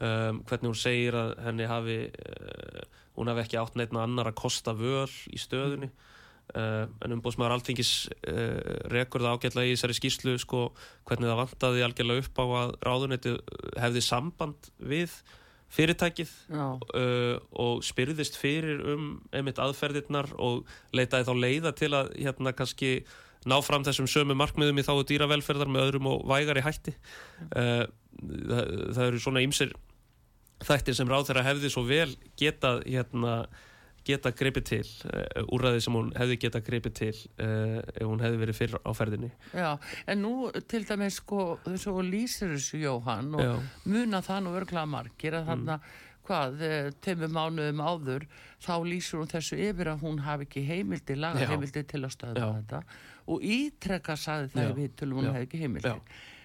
um, 0.00 0.38
hvernig 0.48 0.70
hún 0.70 0.78
segir 0.80 1.18
að 1.20 1.34
henni 1.44 1.66
hafi, 1.68 1.96
uh, 2.08 2.86
hún 3.18 3.28
hafi 3.28 3.44
ekki 3.44 3.58
átt 3.60 3.76
neittna 3.76 4.06
annar 4.06 4.30
að 4.30 4.38
kosta 4.40 4.72
völ 4.76 5.10
í 5.28 5.40
stöðunni. 5.40 5.90
Uh, 6.56 6.86
en 7.04 7.12
umbóðsmaður 7.18 7.58
alltingis 7.58 7.92
uh, 8.24 8.88
rekur 8.88 9.20
það 9.20 9.34
ágætlega 9.36 9.68
í 9.68 9.74
þessari 9.74 9.98
skýrslu 9.98 10.38
sko, 10.40 10.62
hvernig 11.10 11.28
það 11.28 11.40
vantaði 11.42 11.84
algjörlega 11.84 12.24
upp 12.24 12.40
á 12.40 12.44
að 12.62 12.72
ráðunetti 12.88 13.34
hefði 13.76 14.04
samband 14.06 14.70
við 14.80 15.18
fyrirtækið 15.74 16.30
uh, 16.56 17.38
og 17.60 17.82
spyrðist 17.86 18.38
fyrir 18.40 18.80
um 18.94 19.08
einmitt 19.36 19.60
aðferðirnar 19.60 20.30
og 20.40 20.68
leitaði 20.96 21.28
þá 21.28 21.34
leiða 21.36 21.74
til 21.76 21.92
að 21.96 22.12
hérna 22.16 22.54
kannski 22.56 22.92
ná 23.48 23.58
fram 23.64 23.84
þessum 23.86 24.08
sömu 24.10 24.36
markmiðum 24.38 24.80
í 24.80 24.86
þáu 24.86 25.04
dýravelferðar 25.08 25.70
með 25.70 25.84
öðrum 25.86 26.08
og 26.10 26.24
vægari 26.28 26.64
hætti. 26.64 26.96
Uh, 27.52 27.84
það, 28.18 28.72
það 28.96 29.04
eru 29.06 29.22
svona 29.22 29.44
ýmsir 29.44 29.76
þættir 30.64 30.96
sem 30.98 31.10
ráð 31.10 31.28
þeirra 31.28 31.46
hefði 31.46 31.70
svo 31.72 31.84
vel 31.86 32.10
getað 32.40 32.82
hérna, 32.88 33.34
geta 34.08 34.32
greipið 34.34 34.66
til 34.70 34.80
uh, 35.08 35.44
úrraði 35.54 35.84
sem 35.84 35.96
hún 35.98 36.10
hefði 36.16 36.38
getað 36.44 36.66
greipið 36.66 36.96
til 36.98 37.12
uh, 37.14 37.78
ef 37.92 38.04
hún 38.04 38.24
hefði 38.24 38.42
verið 38.42 38.58
fyrr 38.58 38.76
á 38.80 38.90
ferðinni. 38.96 39.30
Já, 39.52 39.70
en 40.08 40.22
nú 40.24 40.34
til 40.70 40.82
dæmis 40.88 41.20
sko, 41.22 41.46
þessu 41.66 41.96
lýsir 42.06 42.54
þessu 42.56 42.82
Jóhann 42.82 43.32
og 43.36 43.44
Já. 43.44 43.54
muna 43.88 44.22
það 44.24 44.44
nú 44.46 44.54
örgla 44.60 44.86
margir 44.88 45.38
að 45.38 45.52
þarna 45.52 45.78
mm. 45.78 45.92
hvað, 46.28 46.64
tömum 47.04 47.36
mánuðum 47.36 47.84
áður 47.84 48.26
þá 48.64 48.74
lýsur 48.88 49.22
hún 49.22 49.30
þessu 49.30 49.60
yfir 49.68 49.92
að 49.92 50.02
hún 50.06 50.24
hafi 50.24 50.48
ekki 50.48 50.64
heimildi, 50.68 51.18
laga 51.18 51.46
heimildi 51.48 51.84
til 51.88 52.02
að 52.02 52.16
stöða 52.16 52.50
þetta. 52.58 52.82
Og 53.28 53.44
ítrekka 53.44 54.16
saði 54.16 54.50
það 54.54 54.74
við 54.78 54.92
til 54.96 55.12
hún 55.12 55.30
hefði 55.30 55.46
ekki 55.46 55.62
heimildi 55.62 55.96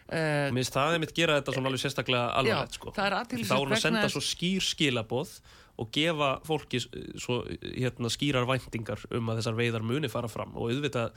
uh, 0.10 0.50
Mér 0.54 0.62
finnst 0.62 0.78
það 0.78 0.98
einmitt 0.98 1.16
gera 1.18 1.40
þetta 1.40 1.56
svona 1.58 1.72
alveg 1.72 1.84
sérstaklega 1.84 2.30
alvarlegt 2.40 2.80
sko. 2.80 2.94
þá 2.96 3.04
er 3.08 3.60
hún 3.60 3.76
að 3.78 3.84
senda 3.86 4.08
svo 4.12 4.24
skýr 4.24 4.66
skilaboð 4.66 5.38
og 5.82 5.90
gefa 5.94 6.36
fólki 6.46 6.82
svo, 6.84 7.40
hérna, 7.62 8.12
skýrar 8.14 8.46
væntingar 8.50 9.02
um 9.14 9.32
að 9.32 9.42
þessar 9.42 9.58
veiðar 9.58 9.86
muni 9.88 10.12
fara 10.12 10.30
fram 10.30 10.54
og 10.54 10.70
auðvitað 10.70 11.16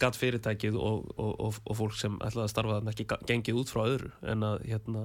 gatt 0.00 0.16
fyrirtækið 0.18 0.78
og, 0.80 1.10
og, 1.20 1.32
og, 1.38 1.58
og 1.68 1.78
fólk 1.78 1.98
sem 1.98 2.16
ætlaði 2.24 2.46
að 2.46 2.52
starfa 2.54 2.78
þannig 2.78 2.94
ekki 2.94 3.18
gengið 3.28 3.60
út 3.60 3.70
frá 3.70 3.82
öðru 3.84 4.10
en 4.32 4.46
að 4.48 4.64
hérna 4.70 5.04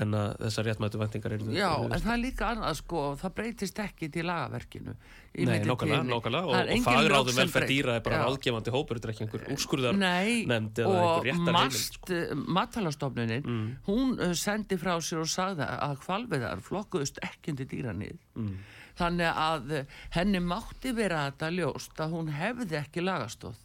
en 0.00 0.16
að 0.18 0.30
þessar 0.42 0.66
réttmættu 0.68 1.00
vendingar 1.00 1.34
eru 1.36 1.54
Já, 1.54 1.70
en 1.84 2.02
það 2.02 2.12
er 2.14 2.20
líka 2.22 2.48
annað 2.50 2.78
sko 2.80 3.02
það 3.20 3.34
breytist 3.38 3.80
ekki 3.84 4.08
til 4.14 4.24
lagaverkinu 4.28 4.94
Nei, 5.34 5.58
nákvæmlega, 5.66 6.02
nákvæmlega 6.08 6.50
og, 6.50 6.70
og 6.74 6.84
fagráðum 6.86 7.38
velferð 7.38 7.70
dýra 7.70 7.96
er 7.98 8.04
bara 8.06 8.20
ráðgefandi 8.24 8.74
hópur 8.74 8.98
þetta 8.98 9.08
er 9.08 9.14
ekki 9.14 9.24
einhver 9.26 9.46
úrskurðar 9.54 9.98
nefnd 9.98 10.82
eða 10.84 11.00
einhver 11.00 11.26
réttar 11.28 11.58
heimild 11.58 11.80
sko. 11.80 12.20
og 12.20 12.44
matalastofnunin 12.58 13.42
mm. 13.42 13.64
hún 13.88 14.14
uh, 14.18 14.34
sendi 14.38 14.78
frá 14.80 14.94
sér 14.98 15.24
og 15.24 15.30
sagði 15.30 15.68
að 15.74 15.96
hvalveðar 16.06 16.64
flokkuðust 16.68 17.22
ekki 17.26 17.54
undir 17.54 17.70
dýranið 17.70 18.20
mm. 18.38 18.54
þannig 19.00 19.42
að 19.46 19.74
uh, 19.80 19.98
henni 20.18 20.42
mátti 20.42 20.94
vera 20.96 21.26
þetta 21.28 21.50
ljóst 21.54 22.02
að 22.02 22.18
hún 22.18 22.30
hefði 22.34 22.80
ekki 22.82 23.04
lagastóð 23.04 23.58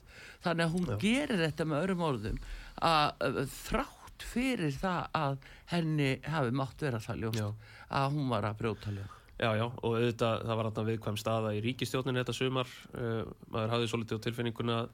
þannig 0.43 0.65
að 0.65 0.75
hún 0.77 0.91
Já. 0.93 0.99
gerir 1.03 1.47
þetta 1.47 1.69
með 1.69 1.85
öðrum 1.85 2.03
orðum 2.09 2.43
að 2.79 3.41
þrátt 3.51 3.98
þrátt 4.19 4.27
fyrir 4.27 4.73
það 4.75 5.07
að 5.15 5.37
henni 5.71 6.19
hafi 6.27 6.51
mátt 6.51 6.81
vera 6.81 6.99
það 6.99 7.23
ljóst 7.23 7.39
já. 7.39 7.47
að 7.89 8.11
hún 8.13 8.29
var 8.29 8.43
að 8.45 8.59
brjóta 8.59 8.91
lög 8.91 9.15
Já, 9.39 9.55
já, 9.55 9.63
og 9.63 9.93
auðvitað 9.95 10.41
það 10.43 10.57
var 10.59 10.67
alltaf 10.67 10.87
viðkvæm 10.89 11.17
staða 11.17 11.53
í 11.55 11.61
ríkistjóninni 11.63 12.19
þetta 12.19 12.33
sumar 12.35 12.67
uh, 12.91 13.23
maður 13.47 13.71
hafði 13.71 13.87
svolítið 13.87 14.19
á 14.19 14.23
tilfinninguna 14.25 14.79
að 14.81 14.89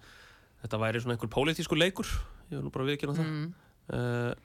þetta 0.61 0.79
væri 0.83 1.01
svona 1.01 1.15
einhver 1.15 1.31
pólitísku 1.33 1.77
leikur 1.79 2.11
ég 2.51 2.59
var 2.59 2.65
nú 2.67 2.73
bara 2.75 2.85
viðkynna 2.85 3.15
það 3.17 3.31
mm. 3.31 3.47
uh, 3.89 4.35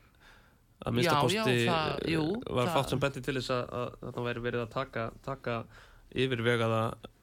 að 0.81 0.97
minnstakosti 0.97 1.69
var 2.49 2.73
fátt 2.73 2.95
sem 2.95 3.03
bendi 3.03 3.21
til 3.21 3.37
þess 3.37 3.53
að, 3.53 3.67
að 3.77 3.93
þetta 4.07 4.25
væri 4.25 4.45
verið 4.47 4.65
að 4.65 4.73
taka, 4.73 5.05
taka 5.27 5.59
yfirvegaða 6.17 6.81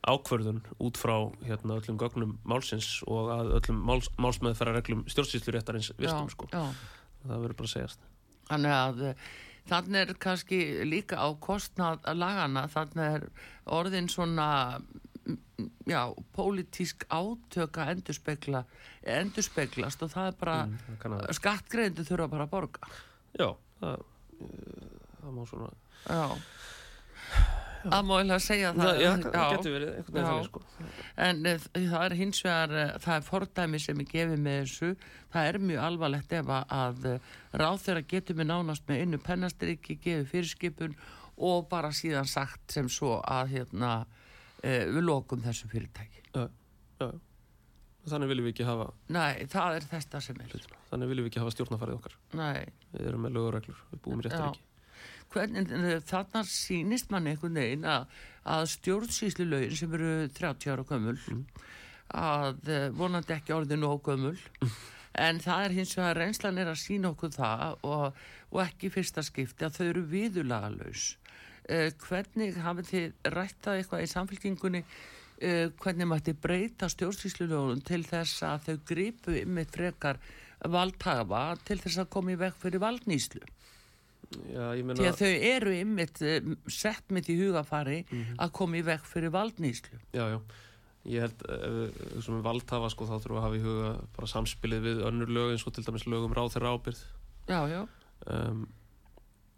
ákvörðun 0.07 0.61
út 0.77 1.01
frá 1.01 1.15
hérna, 1.47 1.79
öllum 1.81 1.97
gögnum 1.97 2.37
málsins 2.47 2.99
og 3.09 3.33
að 3.33 3.55
öllum 3.57 3.81
máls, 3.89 4.11
málsmeðferðar 4.21 4.77
reglum 4.83 5.01
stjórnsýsluréttarins 5.09 5.89
vistum 5.97 6.29
sko. 6.31 6.45
Já, 6.53 6.61
já 6.61 6.97
það 7.24 7.43
verður 7.43 7.59
bara 7.62 7.69
að 7.69 7.74
segjast. 7.74 8.07
Þannig 8.47 8.75
að 8.75 9.03
eh, 9.09 9.25
þannig 9.67 10.00
er 10.01 10.13
kannski 10.27 10.62
líka 10.88 11.19
á 11.19 11.27
kostnað 11.43 12.07
lagana, 12.15 12.67
þannig 12.71 13.17
er 13.17 13.27
orðin 13.77 14.09
svona 14.12 14.47
já, 15.88 16.01
pólitísk 16.36 17.03
átöka 17.12 17.89
endurspegla, 17.91 18.63
endurspeglast 19.17 20.05
og 20.05 20.13
það 20.13 20.31
er 20.31 20.39
bara 20.39 20.57
mm, 20.69 21.19
skattgreindu 21.36 22.07
þurfa 22.07 22.31
bara 22.31 22.47
að 22.47 22.55
borga. 22.55 22.95
Já, 23.36 23.50
það, 23.81 24.07
eh, 24.39 24.97
það 25.21 25.38
má 25.38 25.45
svona 25.51 25.75
Já 26.07 27.56
að 27.96 28.08
móilega 28.08 28.38
segja 28.44 28.72
það, 28.75 28.88
það 28.88 29.01
já, 29.01 29.10
það 29.24 29.51
getur 29.53 29.74
verið 29.75 29.91
veginn 29.91 30.27
þannig 30.27 30.48
sko. 30.48 30.62
En 31.27 31.39
uh, 31.51 31.67
það 31.75 32.06
er 32.06 32.15
hins 32.22 32.41
vegar 32.46 32.74
uh, 32.75 32.96
það 33.03 33.13
er 33.15 33.25
fordæmi 33.27 33.82
sem 33.84 34.01
ég 34.03 34.12
gefi 34.12 34.39
með 34.41 34.60
þessu. 34.62 34.89
Það 35.34 35.50
er 35.51 35.60
mjög 35.70 35.86
alvarlegt 35.88 36.36
ef 36.39 36.51
að 36.56 37.08
uh, 37.12 37.32
ráð 37.62 37.79
þeirra 37.86 38.03
getur 38.13 38.39
við 38.39 38.50
nánast 38.51 38.88
með 38.89 39.03
innu 39.06 39.22
pennastriki, 39.24 39.98
gefið 40.03 40.29
fyrirskipun 40.34 40.98
og 41.48 41.67
bara 41.72 41.94
síðan 41.94 42.29
sagt 42.29 42.74
sem 42.74 42.89
svo 42.89 43.20
að 43.22 43.58
hérna 43.58 43.98
við 44.58 45.03
lokum 45.06 45.44
þessu 45.44 45.67
fyrirtæki. 45.70 46.24
Já, 46.34 46.48
já. 46.98 47.12
þannig 48.10 48.32
viljum 48.32 48.48
við 48.48 48.56
ekki 48.56 48.65
hafa 48.65 48.88
nei, 49.13 49.46
það 49.51 49.77
er 49.77 49.86
þetta 49.91 50.22
sem 50.25 50.39
er. 50.41 50.65
Þannig 50.89 51.12
viljum 51.12 51.27
við 51.27 51.32
ekki 51.32 51.44
hafa 51.44 51.53
stjórnafarið 51.53 52.00
okkar. 52.00 52.17
Nei. 52.41 52.65
við 52.96 53.12
erum 53.12 53.27
með 53.27 53.38
lögureglur, 53.38 53.84
við 53.91 54.01
búum 54.08 54.25
réttar 54.25 54.48
ekki 54.50 54.66
hvernig 55.34 56.03
þarna 56.07 56.43
sínist 56.48 57.12
mann 57.12 57.27
einhvern 57.29 57.60
veginn 57.60 57.88
að, 57.88 58.05
að 58.48 58.69
stjórnsýslu 58.75 59.48
lögin 59.48 59.75
sem 59.79 59.98
eru 59.98 60.12
30 60.38 60.74
ára 60.74 60.86
gömul 60.88 61.17
mm. 61.17 61.41
að 62.22 62.72
eh, 62.72 62.88
vonandi 62.96 63.36
ekki 63.36 63.55
orðinu 63.55 63.91
og 63.91 64.03
gömul 64.07 64.36
mm. 64.38 64.77
en 65.27 65.41
það 65.43 65.65
er 65.65 65.77
hins 65.79 65.93
vegar 65.98 66.22
reynslan 66.22 66.62
er 66.62 66.72
að 66.72 66.81
sína 66.84 67.12
okkur 67.12 67.36
það 67.36 67.86
og, 67.89 68.24
og 68.53 68.63
ekki 68.63 68.91
fyrsta 68.93 69.25
skipti 69.25 69.67
að 69.67 69.79
þau 69.79 69.86
eru 69.89 70.07
viðulagalauðs 70.13 71.05
eh, 71.67 71.91
hvernig 72.07 72.60
hafið 72.63 72.91
þið 72.93 73.31
rættað 73.36 73.81
eitthvað 73.81 74.05
í 74.05 74.12
samfélkingunni 74.13 74.84
eh, 74.86 75.67
hvernig 75.84 76.12
mætti 76.13 76.38
breyta 76.38 76.89
stjórnsýslu 76.93 77.50
lögum 77.51 77.84
til 77.84 78.03
þess 78.07 78.43
að 78.48 78.69
þau 78.69 78.75
gripu 78.93 79.36
ymmið 79.43 79.75
frekar 79.75 80.22
valdhafa 80.65 81.43
til 81.67 81.77
þess 81.84 82.01
að 82.01 82.12
koma 82.15 82.34
í 82.34 82.39
vekk 82.39 82.63
fyrir 82.63 82.81
valdnýslu 82.81 83.43
Já, 84.51 84.63
meina... 84.84 84.98
því 85.00 85.10
að 85.10 85.19
þau 85.22 85.34
eru 85.50 85.74
ymmit 85.77 86.22
eh, 86.22 86.48
sett 86.67 87.13
mitt 87.15 87.29
í 87.31 87.38
hugafari 87.39 88.01
mm 88.03 88.17
-hmm. 88.17 88.39
að 88.43 88.55
koma 88.60 88.79
í 88.79 88.86
vekk 88.88 89.05
fyrir 89.07 89.31
valdnýslu 89.31 90.00
Já, 90.12 90.25
já, 90.34 90.39
ég 91.07 91.24
held 91.24 91.46
ef 91.48 91.77
við 91.77 92.25
sem 92.25 92.41
valdhafa 92.43 92.89
sko 92.91 93.07
þá 93.07 93.15
þurfum 93.15 93.38
við 93.38 93.39
að 93.39 93.48
hafa 93.48 93.60
í 93.62 93.63
huga 93.63 93.93
bara 94.17 94.34
samspilið 94.34 94.81
við 94.89 95.05
önnur 95.07 95.31
lög 95.31 95.53
eins 95.53 95.67
og 95.67 95.74
til 95.74 95.86
dæmis 95.88 96.07
lögum 96.12 96.36
ráð 96.36 96.51
þeirra 96.57 96.74
ábyrð 96.75 97.05
já, 97.48 97.60
já, 97.72 97.81
um, 98.27 98.67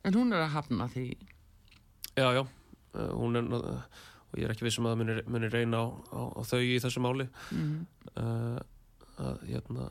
en 0.04 0.16
hún 0.16 0.34
er 0.34 0.46
að 0.46 0.54
hafna 0.56 0.88
því. 0.92 1.08
Já, 2.16 2.30
já, 2.36 2.44
uh, 2.44 3.12
hún 3.18 3.40
er 3.40 3.50
og 4.30 4.38
ég 4.38 4.46
er 4.46 4.54
ekki 4.54 4.68
vissum 4.68 4.86
að 4.86 4.94
það 4.94 5.00
muni, 5.02 5.22
muni 5.34 5.50
reyna 5.50 5.82
á, 5.82 5.86
á, 5.90 6.22
á 6.38 6.42
þau 6.46 6.60
í 6.62 6.78
þessu 6.84 7.02
máli. 7.02 7.26
Mm. 7.50 7.88
uh, 8.14 8.60
að 9.20 9.40
hérna 9.50 9.88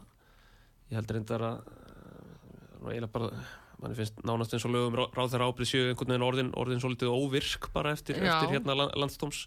ég 0.89 0.97
held 0.97 1.11
reyndar 1.13 1.45
að 1.45 1.57
eiginlega 2.87 3.11
bara 3.13 3.31
manni 3.83 3.95
finnst 3.99 4.17
nánast 4.27 4.55
eins 4.57 4.65
og 4.67 4.73
lögum 4.75 4.97
rá- 4.99 5.09
ráð 5.15 5.33
þeirra 5.35 5.49
ábyrð 5.53 5.69
séu 5.71 5.83
einhvern 5.93 6.11
veginn 6.13 6.27
orðin, 6.29 6.49
orðin 6.59 6.81
svolítið 6.83 7.13
óvirk 7.15 7.69
bara 7.75 7.93
eftir, 7.95 8.17
eftir 8.19 8.55
hérna 8.57 8.75
land, 8.75 8.97
landstóms 8.99 9.45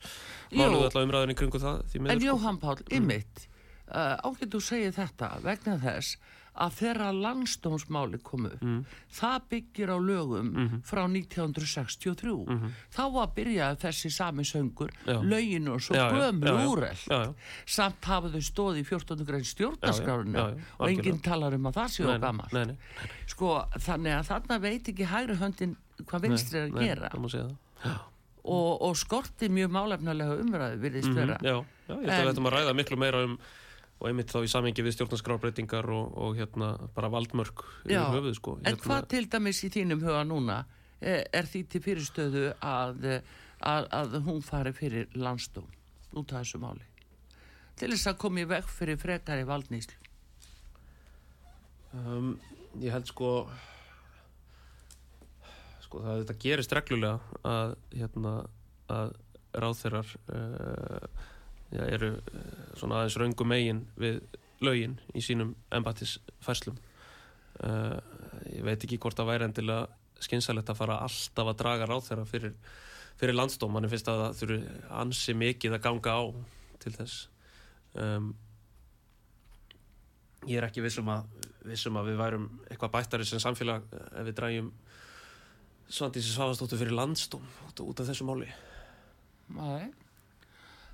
máluðu 0.56 0.86
alltaf 0.88 1.04
umræðin 1.08 1.34
í 1.34 1.38
kringu 1.42 1.60
það 1.60 1.82
En 1.96 2.20
sko. 2.22 2.28
Jóhann 2.30 2.60
Pál, 2.62 2.78
ymmit, 2.96 3.48
uh, 3.92 4.16
ágætt 4.24 4.54
þú 4.56 4.62
segir 4.64 4.96
þetta 4.96 5.32
vegna 5.44 5.76
þess 5.84 6.16
að 6.62 6.76
þegar 6.78 7.16
landsdómsmáli 7.24 8.20
komu, 8.22 8.52
Mm. 8.62 8.86
það 9.12 9.42
byggir 9.50 9.90
á 9.90 9.98
lögum 9.98 10.52
Mhm. 10.54 10.82
frá 10.86 11.08
1963. 11.10 12.46
Þá 12.94 13.02
var 13.14 13.28
að 13.28 13.34
byrja 13.36 13.70
þessi 13.82 14.12
sami 14.12 14.44
söngur, 14.44 14.92
Já. 15.08 15.18
lögin 15.24 15.68
og 15.70 15.80
svo 15.82 15.96
já, 15.96 16.12
já, 17.10 17.34
Samt 17.66 18.06
hafa 18.06 18.30
þau 18.30 18.42
stóð 18.42 18.78
í 18.82 18.86
14. 18.86 19.26
grein 19.26 19.44
stjórnarskrárinu 19.44 20.38
og 20.80 20.88
enginn 20.90 21.20
talar 21.22 21.54
um 21.54 21.64
að 21.66 21.74
það 21.74 21.90
séu 21.96 22.06
Nei, 22.06 22.18
á 22.20 22.32
nei, 22.32 22.48
nei, 22.54 22.66
nei, 22.66 22.78
Sko, 23.28 23.66
þannig 23.80 24.20
að 24.20 24.28
þarna 24.30 24.62
veit 24.62 24.84
ekki 24.92 25.06
hægri 25.08 25.36
höndin 25.38 25.76
hvað 26.06 26.22
vinstri 26.22 26.60
er 26.60 26.70
að 26.70 26.80
gera. 26.80 27.10
og, 28.44 28.82
og 28.82 28.96
skorti 28.98 29.50
mjög 29.50 29.70
málefnulega 29.70 30.38
umræðu 30.42 30.80
virðist 30.82 31.10
Mhm, 31.10 31.16
vera. 31.16 31.38
Já, 31.42 31.66
já, 31.90 31.96
ég 31.96 32.10
held 32.10 32.10
að 32.10 32.26
við 32.26 32.34
ættum 32.34 32.48
að 32.48 32.54
ræða 32.58 32.74
miklu 32.76 32.98
meira 32.98 33.24
um 33.24 33.38
og 34.02 34.08
einmitt 34.10 34.34
þá 34.34 34.40
í 34.42 34.50
samengi 34.50 34.84
við 34.86 34.96
stjórnarskrárbreytingar 34.96 35.88
og, 35.94 36.16
og 36.18 36.38
hérna 36.40 36.74
bara 36.96 37.12
valdmörk 37.14 37.62
Já, 37.86 38.08
höfuð 38.10 38.38
sko. 38.40 38.56
En 38.62 38.72
hérna, 38.72 38.86
hvað 38.88 39.10
til 39.14 39.28
dæmis 39.30 39.62
í 39.62 39.70
þínum 39.74 40.02
huga 40.02 40.24
núna 40.26 40.64
er, 41.02 41.46
því 41.50 41.64
til 41.70 41.82
fyrirstöðu 41.86 42.46
að, 42.58 43.06
að, 43.62 43.90
að 44.02 44.18
hún 44.26 44.42
fari 44.46 44.74
fyrir 44.78 45.14
landstóm 45.14 45.70
út 46.18 46.34
af 46.34 46.42
þessu 46.42 46.62
máli? 46.62 46.88
Til 47.78 47.92
þess 47.94 48.10
að 48.10 48.22
koma 48.26 48.42
í 48.42 48.48
veg 48.50 48.70
fyrir 48.70 48.98
frekari 49.02 49.46
valdnýslu 49.48 49.98
um, 51.98 52.34
Ég 52.82 52.94
held 52.96 53.10
sko 53.10 53.36
sko 55.86 56.02
það 56.06 56.24
þetta 56.24 56.40
gerist 56.42 56.74
reglulega 56.74 57.42
að 57.46 57.76
hérna 57.94 58.34
að 58.92 59.14
ráðherrar 59.62 60.10
uh, 60.32 61.28
já, 61.72 61.84
eru 61.88 62.14
uh, 62.20 62.46
svona 62.80 63.02
aðeins 63.02 63.18
röngu 63.22 63.48
megin 63.48 63.86
við 64.00 64.22
lögin 64.62 65.00
í 65.18 65.24
sínum 65.26 65.56
embattisfærslum 65.74 66.78
uh, 67.66 67.98
ég 68.52 68.64
veit 68.66 68.84
ekki 68.84 69.00
hvort 69.02 69.18
það 69.18 69.32
væri 69.34 69.48
endilega 69.50 69.88
skynsalegt 70.22 70.70
að 70.70 70.80
fara 70.80 71.00
alltaf 71.06 71.52
að 71.52 71.60
draga 71.62 71.88
ráðherra 71.90 72.26
fyrir, 72.30 72.54
fyrir 73.20 73.38
landsdóm. 73.38 73.74
Manni 73.74 73.90
finnst 73.92 74.10
að 74.12 74.24
það 74.26 74.40
þurfi 74.42 74.60
ansi 75.02 75.36
mikið 75.38 75.78
að 75.78 75.84
ganga 75.88 76.16
á 76.18 76.24
til 76.82 76.94
þess. 76.96 77.26
Um, 77.98 78.32
ég 80.48 80.60
er 80.60 80.68
ekki 80.68 80.84
vissum 80.86 81.10
að, 81.12 81.28
vissum 81.68 81.98
að 82.00 82.12
við 82.12 82.22
værum 82.22 82.48
eitthvað 82.68 82.94
bættari 82.96 83.28
sem 83.28 83.42
samfélag 83.42 83.84
eh, 83.94 84.06
ef 84.22 84.30
við 84.30 84.38
drægjum 84.40 84.72
Svandísi 85.92 86.32
Svavastóttur 86.32 86.80
fyrir 86.80 86.96
landsdóm 86.96 87.44
út 87.68 88.00
af 88.00 88.08
þessu 88.08 88.24
máli. 88.24 88.48
Nei. 89.58 89.92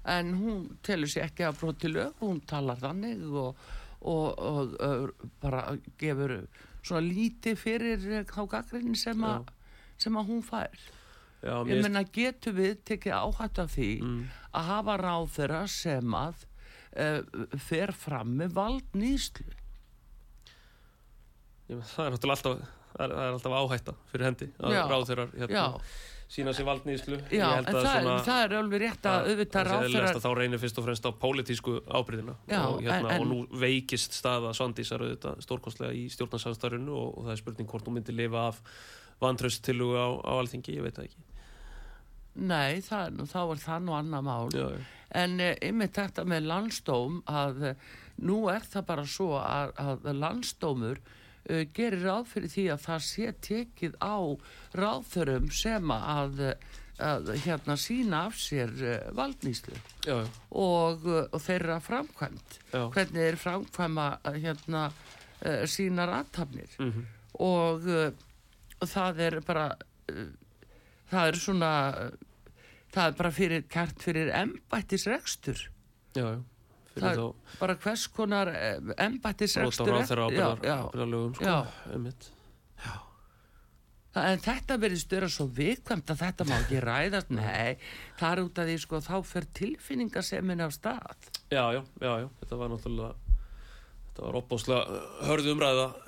En 0.07 0.33
hún 0.39 0.63
telur 0.85 1.11
sér 1.11 1.27
ekki 1.27 1.47
að 1.47 1.59
broti 1.61 1.91
lög 1.91 2.23
hún 2.23 2.39
talar 2.47 2.79
þannig 2.81 3.23
og, 3.27 3.61
og, 4.01 4.27
og, 4.37 4.75
og 4.81 5.27
bara 5.43 5.63
gefur 5.99 6.39
svona 6.81 7.03
lítið 7.03 7.59
fyrir 7.59 8.05
þá 8.29 8.41
gaggrinni 8.53 8.97
sem, 8.99 9.25
sem 9.99 10.19
að 10.19 10.31
hún 10.31 10.45
fær. 10.45 10.85
Já, 11.43 11.53
ég 11.69 11.83
menna 11.85 12.01
getur 12.01 12.55
við 12.57 12.79
tekið 12.87 13.13
áhætt 13.13 13.59
af 13.61 13.75
því 13.75 13.91
mm, 14.01 14.21
að 14.57 14.69
hafa 14.71 14.95
ráð 15.03 15.27
þeirra 15.35 15.59
sem 15.69 16.15
að 16.17 16.47
uh, 16.97 17.45
fer 17.61 17.93
fram 17.93 18.33
með 18.39 18.55
valdnýslu 18.57 19.45
ég, 21.69 21.83
það 21.93 22.07
er 22.07 22.15
náttúrulega 22.15 22.39
alltaf 22.39 22.73
alltaf 22.97 23.53
áhætta 23.53 23.95
fyrir 24.11 24.25
hendi 24.31 24.47
að 24.57 24.77
ráðherrar 24.89 25.33
já, 25.35 25.43
hérna, 25.43 25.65
sína 26.27 26.51
sér 26.51 26.65
valdnýslu 26.67 27.17
já 27.31 27.45
en 27.57 27.67
það, 27.71 28.07
það 28.27 28.41
er 28.43 28.55
alveg 28.59 28.81
rétt 28.83 29.05
að 29.07 29.29
þeirra 29.45 30.09
að 30.11 30.17
þá 30.25 30.29
reynir 30.35 30.59
fyrst 30.59 30.81
og 30.81 30.85
fremst 30.87 31.07
á 31.07 31.11
pólitísku 31.21 31.77
ábyrðina 31.87 32.35
Já, 32.49 32.59
og, 32.67 32.81
hérna, 32.83 33.13
en- 33.15 33.21
og 33.23 33.29
nú 33.29 33.37
veikist 33.61 34.17
staða 34.17 34.51
Svandísar 34.57 35.05
auðvitað 35.05 35.39
stórkostlega 35.45 35.95
í 35.95 36.09
stjórnarsamstarfinu 36.11 36.91
og, 36.91 37.13
og 37.17 37.29
það 37.29 37.31
er 37.37 37.41
spurning 37.43 37.71
hvort 37.71 37.87
hún 37.87 37.95
myndi 37.99 38.15
lifa 38.17 38.43
af 38.51 38.59
vantraust 39.23 39.63
tilugu 39.65 39.95
á, 39.95 40.07
á 40.19 40.31
alþingi, 40.41 40.75
ég 40.77 40.83
veit 40.85 40.99
það 40.99 41.07
ekki. 41.07 41.23
Nei, 42.37 42.81
það, 42.85 43.23
þá 43.31 43.39
er 43.47 43.61
það 43.63 43.85
nú 43.87 43.95
annað 43.97 44.27
mál. 44.27 44.49
Já, 44.53 44.65
já. 44.75 44.83
en 45.23 45.39
uh, 45.41 45.53
ymmið 45.65 45.93
þetta 45.95 46.25
með 46.29 46.49
landsdóm 46.51 47.15
að 47.25 47.63
uh, 47.71 47.87
nú 48.29 48.43
er 48.53 48.67
það 48.67 48.85
bara 48.91 49.07
svo 49.09 49.31
að, 49.39 49.73
að 49.79 50.11
landsdómur 50.19 51.01
uh, 51.49 51.63
gerir 51.75 52.05
ráð 52.05 52.31
fyrir 52.33 52.53
því 52.53 52.65
að 52.75 52.83
það 52.87 53.05
sé 53.09 53.35
tekið 53.49 53.99
á 54.03 54.17
ráðþörum 54.77 55.51
sem 55.55 55.93
að, 55.97 56.41
að 57.03 57.33
hérna 57.43 57.77
sína 57.81 58.23
af 58.29 58.39
sér 58.41 58.73
uh, 58.81 58.95
valdnýslu 59.17 59.77
og, 60.07 61.05
uh, 61.07 61.23
og 61.31 61.39
þeirra 61.43 61.81
framkvæmt 61.83 62.59
já. 62.71 62.81
hvernig 62.93 63.21
þeir 63.21 63.39
framkvæma 63.43 64.09
uh, 64.21 64.41
hérna 64.41 64.87
uh, 64.89 65.63
sínar 65.69 66.13
aðtafnir 66.21 66.75
Mm 66.79 67.05
og 67.37 67.85
uh, 67.85 68.07
það 68.81 69.19
er 69.27 69.35
bara 69.45 69.65
uh, 70.09 70.29
það 71.11 71.31
er 71.31 71.39
svona 71.41 71.71
uh, 71.93 72.27
það 72.93 73.09
er 73.09 73.17
bara 73.19 73.33
fyrir 73.33 73.65
kært 73.71 74.03
fyrir 74.03 74.31
embættisrekstur. 74.35 75.67
Já, 76.17 76.23
já. 76.33 76.39
Það 77.01 77.17
er- 77.17 77.57
bara 77.59 77.75
hvers 77.83 78.07
konar 78.07 78.47
á 78.47 78.57
embættisrekstur 79.07 80.03
sko, 80.03 80.25
en 84.17 84.39
þetta 84.41 84.77
verður 84.81 84.97
störa 85.01 85.27
svo 85.29 85.45
vikvæmt 85.53 86.09
að 86.09 86.21
þetta 86.23 86.45
má 86.49 86.55
ekki 86.57 86.79
ræðast. 86.81 87.29
Nei, 87.29 87.77
það 88.17 88.31
er 88.31 88.41
út 88.47 88.57
af 88.63 88.65
því 88.69 88.77
sko 88.81 89.01
þá 89.05 89.15
fer 89.29 89.45
tilfinningasemin 89.59 90.63
af 90.65 90.73
stað. 90.73 91.27
Já, 91.53 91.63
já, 91.75 91.81
já, 92.01 92.13
já, 92.23 92.27
þetta 92.41 92.57
var 92.57 92.71
náttúrulega 92.73 93.13
þetta 94.07 94.25
var 94.25 94.39
opbóðslega 94.41 95.01
hörðu 95.27 95.53
umræða 95.53 95.83
eh, 95.93 96.06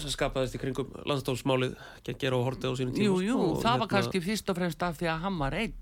sem 0.00 0.12
skapaðist 0.12 0.56
í 0.56 0.60
kringum 0.62 0.90
landstómsmálið 1.08 1.74
gegn 2.06 2.36
og 2.36 2.44
hortið 2.48 2.70
á 2.70 2.74
sínum 2.80 2.94
tíma 2.96 3.06
jú, 3.08 3.16
jú, 3.24 3.38
það 3.62 3.64
var 3.64 3.80
hérna- 3.80 3.88
kannski 3.94 4.22
fyrst 4.24 4.50
og 4.52 4.58
fremst 4.58 4.82
af 4.86 4.98
því 5.00 5.08
að 5.12 5.20
hann 5.24 5.38
var 5.40 5.56
einn. 5.58 5.74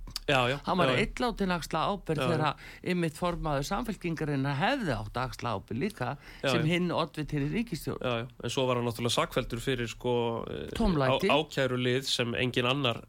Hann 0.67 0.79
var 0.79 0.93
einn 0.95 1.23
látin 1.25 1.51
axla 1.55 1.81
ábyrð 1.91 2.21
Já, 2.23 2.29
þegar 2.31 2.67
ymmit 2.95 3.17
formaður 3.19 3.67
samfélkingarinn 3.67 4.47
hefði 4.61 4.95
átt 4.95 5.17
að 5.19 5.25
axla 5.25 5.55
ábyrð 5.59 5.81
líka 5.83 6.11
Já, 6.43 6.51
sem 6.53 6.69
hinn 6.71 6.93
oddvið 6.95 7.27
til 7.33 7.43
ríkistjórn 7.51 7.99
Já, 8.07 8.13
já, 8.23 8.27
en 8.45 8.55
svo 8.55 8.67
var 8.69 8.79
hann 8.79 8.87
náttúrulega 8.87 9.17
sakveldur 9.17 9.61
fyrir 9.65 9.91
sko 9.91 10.15
eh, 10.47 10.69
Tómlæti. 10.79 11.27
á, 11.27 11.35
ákæru 11.35 11.81
lið 11.81 12.07
sem 12.07 12.35
engin 12.39 12.71
annar 12.71 13.03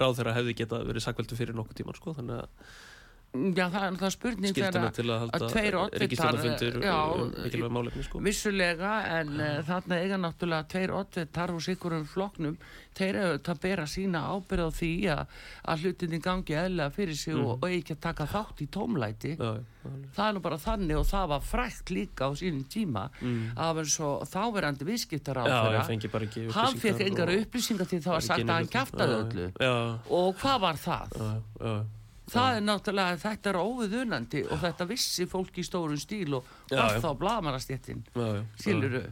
ráðherra 0.00 0.32
hefði 0.32 0.56
getað 0.62 0.86
verið 0.88 1.04
sakveldur 1.04 1.36
fyrir 1.38 1.54
nokkuð 1.58 1.82
tíman 1.82 1.98
sko, 1.98 2.16
þannig 2.16 2.40
að 2.40 2.48
Já, 3.56 3.66
það 3.70 3.82
er 3.82 3.92
náttúrulega 3.96 4.14
spurning 4.16 4.54
þegar 4.56 4.72
til 4.96 5.06
að 5.10 5.20
halda 5.24 5.38
já, 6.86 6.96
um 7.16 7.30
mikilvæg 7.44 7.74
málefni 7.76 8.06
sko. 8.06 8.22
vissulega 8.26 8.94
en 9.20 9.32
uh, 9.40 9.62
þarna 9.68 10.00
eiga 10.02 10.18
náttúrulega 10.24 10.68
tveir 10.72 10.94
oddvitar 11.00 11.54
úr 11.54 11.64
sikurum 11.66 12.04
flokknum. 12.10 12.58
Þeir 12.96 13.16
eru 13.20 13.38
að 13.52 13.58
bera 13.60 13.84
sína 13.84 14.22
ábyrð 14.32 14.66
á 14.66 14.70
því 14.72 14.90
að, 15.12 15.32
að 15.68 15.82
hlutinni 15.84 16.20
gangi 16.24 16.54
eðlega 16.56 16.94
fyrir 16.96 17.18
sig 17.20 17.34
og, 17.36 17.58
og 17.60 17.66
ekki 17.68 17.92
að 17.92 18.00
taka 18.06 18.24
þátt 18.32 18.62
í 18.64 18.68
tómlæti. 18.72 19.34
Já, 19.36 19.50
það 20.16 20.28
er 20.30 20.32
nú 20.38 20.40
bara 20.46 20.56
þannig 20.58 20.96
og 20.98 21.04
það 21.06 21.26
var 21.34 21.44
frækt 21.44 21.92
líka 21.92 22.26
á 22.26 22.30
sínum 22.34 22.64
tíma 22.72 23.04
Mm. 23.20 23.52
að 23.56 23.78
eins 23.82 23.94
og 24.00 24.24
þáverandi 24.28 24.84
viðskiptar 24.88 25.38
á 25.40 25.44
þeirra 25.46 25.82
hann 26.56 26.78
fekk 26.82 27.00
engar 27.06 27.28
og- 27.32 27.38
upplýsingar 27.44 27.88
til 27.88 28.00
þá 28.00 28.10
að 28.16 28.24
sagt 28.26 28.42
að 28.44 28.54
hann 28.56 28.72
kæftaði 28.72 29.18
öllu. 29.20 29.46
Og 30.10 30.36
hvað 30.40 30.60
var 30.60 30.80
það? 30.80 31.86
Það 32.26 32.56
er 32.56 32.64
náttúrulega, 32.66 33.18
þetta 33.22 33.50
er 33.52 33.58
óviðunandi 33.62 34.40
og 34.50 34.58
þetta 34.64 34.86
vissi 34.90 35.26
fólk 35.30 35.60
í 35.62 35.64
stórum 35.66 36.00
stíl 36.00 36.34
og 36.40 36.48
var 36.72 36.96
þá 36.98 37.12
blamarastjettin, 37.20 38.00
skiluru. 38.58 39.04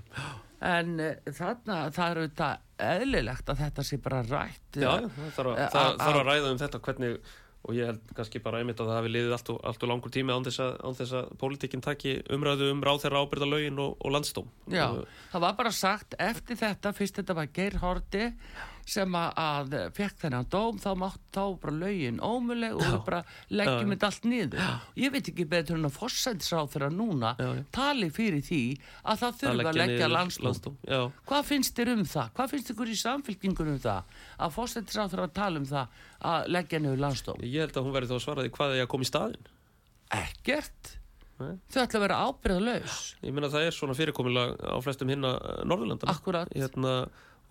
En 0.65 0.95
uh, 0.99 1.13
þarna, 1.37 1.79
það 1.95 2.11
er 2.11 2.21
auðvitað 2.23 2.85
eðlilegt 2.89 3.51
að 3.53 3.59
þetta 3.63 3.85
sé 3.85 3.99
bara 4.03 4.23
rætt. 4.27 4.79
Já, 4.81 4.91
eh, 4.97 5.09
það 5.13 5.33
þarf 5.37 5.51
að, 5.55 6.05
Eh, 6.09 6.21
ræða 6.31 6.53
um 6.55 6.61
þetta 6.63 6.81
hvernig, 6.87 7.19
og 7.65 7.75
ég 7.77 7.87
held 7.91 8.15
kannski 8.17 8.41
bara 8.43 8.59
einmitt 8.63 8.81
að 8.81 8.89
það 8.91 8.99
hafi 8.99 9.13
liðið 9.13 9.35
allt 9.37 9.51
og, 9.55 9.61
allt 9.71 9.85
og 9.87 9.93
langur 9.93 10.15
tími 10.15 10.33
án 10.35 10.47
þess 10.49 11.15
að, 11.21 11.29
pólitíkinn 11.41 11.85
taki 11.85 12.17
umræðu 12.35 12.71
um 12.73 12.83
ráð 12.85 13.05
þeirra 13.05 13.23
ábyrðalögin 13.27 13.79
og, 13.85 13.95
og 14.01 14.15
landstóm. 14.17 14.49
Já, 14.73 14.87
Og- 14.91 15.07
það 15.33 15.41
var 15.47 15.59
bara 15.61 15.71
sagt 15.73 16.15
eftir 16.19 16.57
þetta, 16.57 16.93
fyrst 16.97 17.21
þetta 17.21 17.37
var 17.39 17.47
Geir 17.53 17.79
Horti, 17.85 18.33
sem 18.85 19.15
að, 19.17 19.31
að 19.41 19.75
fekk 19.97 20.19
þennan 20.21 20.47
dóm 20.53 20.79
þá 20.83 20.89
mátt 21.01 21.21
þá 21.33 21.43
bara 21.63 21.75
lögin 21.81 22.19
ómuleg 22.21 22.75
og 22.77 22.83
við 22.85 22.97
bara 23.07 23.21
leggjum 23.49 23.89
Já. 23.89 23.95
þetta 23.95 24.11
allt 24.11 24.27
niður 24.29 24.67
ég 25.01 25.15
veit 25.15 25.31
ekki 25.33 25.47
betur 25.55 25.79
en 25.79 25.89
að 25.89 25.95
fórsættisráð 25.97 26.73
þeirra 26.75 26.91
núna 26.93 27.31
Já, 27.39 27.47
já. 27.59 27.63
tali 27.75 28.11
fyrir 28.15 28.45
því 28.45 28.61
að 29.05 29.23
það 29.25 29.39
þurfa 29.43 29.69
að 29.73 29.81
leggja 29.81 30.11
Já, 30.85 31.01
Hvað 31.31 31.49
finnst 31.51 31.79
þér 31.79 31.93
um 31.95 32.05
það? 32.15 32.33
Hvað 32.37 32.53
finnst 32.55 32.75
ykkur 32.75 32.93
í 32.93 32.99
samfélkingunum 33.01 33.79
um 33.79 33.85
það? 33.85 34.19
Að 34.39 34.55
fórsættisráð 34.59 35.15
þeirra 35.15 35.29
að 35.31 35.37
tala 35.41 35.63
um 35.63 35.71
það 35.71 36.03
að 36.35 36.51
leggja 36.59 36.83
niður 36.85 37.03
landslóm? 37.07 37.41
ég 37.45 37.65
held 37.65 37.79
að 37.81 37.89
hún 37.89 37.97
verði 37.97 38.13
þá 38.13 38.19
að 38.19 38.25
svara 38.27 38.45
því 38.45 38.55
hvað 38.59 38.77
er 38.77 38.85
að 38.85 38.93
koma 38.95 39.07
í 39.09 39.11
staðinn 39.11 39.51
Ekkert 40.15 40.95
Nei. 41.35 41.57
Þau 41.67 41.81
ætla 41.83 41.99
að 41.99 42.05
vera 42.05 42.19
ábyrðalaus 42.29 42.99
Ég 43.25 43.35
meina 43.35 43.49
það 43.51 43.65
er 43.67 43.75
svona 43.75 43.97
fyrirkomulag 43.99 44.53
á 44.63 44.79
flestum 44.85 45.11
hinna 45.11 45.33
Norðurlandana 45.67 46.15
Akkúrat. 46.15 46.53
hérna, 46.55 46.93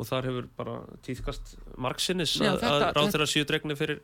og 0.01 0.07
þar 0.09 0.27
hefur 0.29 0.47
bara 0.57 0.77
tíðkast 1.05 1.53
margsinnis 1.81 2.33
að, 2.41 2.63
að 2.65 2.85
ráð 2.95 3.11
þeirra 3.13 3.27
séu 3.29 3.45
dregni 3.47 3.75
fyrir 3.77 3.99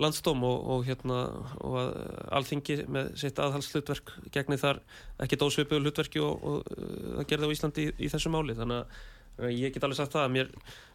landstóm 0.00 0.42
og, 0.46 0.66
og, 0.74 0.82
hérna, 0.88 1.20
og 1.64 1.78
að 1.80 1.94
alþingi 2.38 2.76
með 2.92 3.14
sitt 3.20 3.40
aðhalslutverk 3.40 4.12
gegni 4.34 4.58
þar 4.60 4.82
ekki 5.24 5.38
dósvipuðu 5.40 5.84
hlutverki 5.84 6.20
og, 6.24 6.44
og 6.44 6.68
uh, 6.76 6.92
það 7.20 7.30
gerði 7.32 7.48
á 7.48 7.54
Íslandi 7.56 7.86
í, 7.86 7.94
í 7.96 8.12
þessu 8.12 8.32
máli. 8.32 8.56
Þannig 8.58 8.80
að 8.80 9.00
uh, 9.40 9.50
ég 9.52 9.74
get 9.74 9.86
alveg 9.86 10.00
sagt 10.00 10.16
það 10.16 10.26
að 10.26 10.34
mér, 10.36 10.50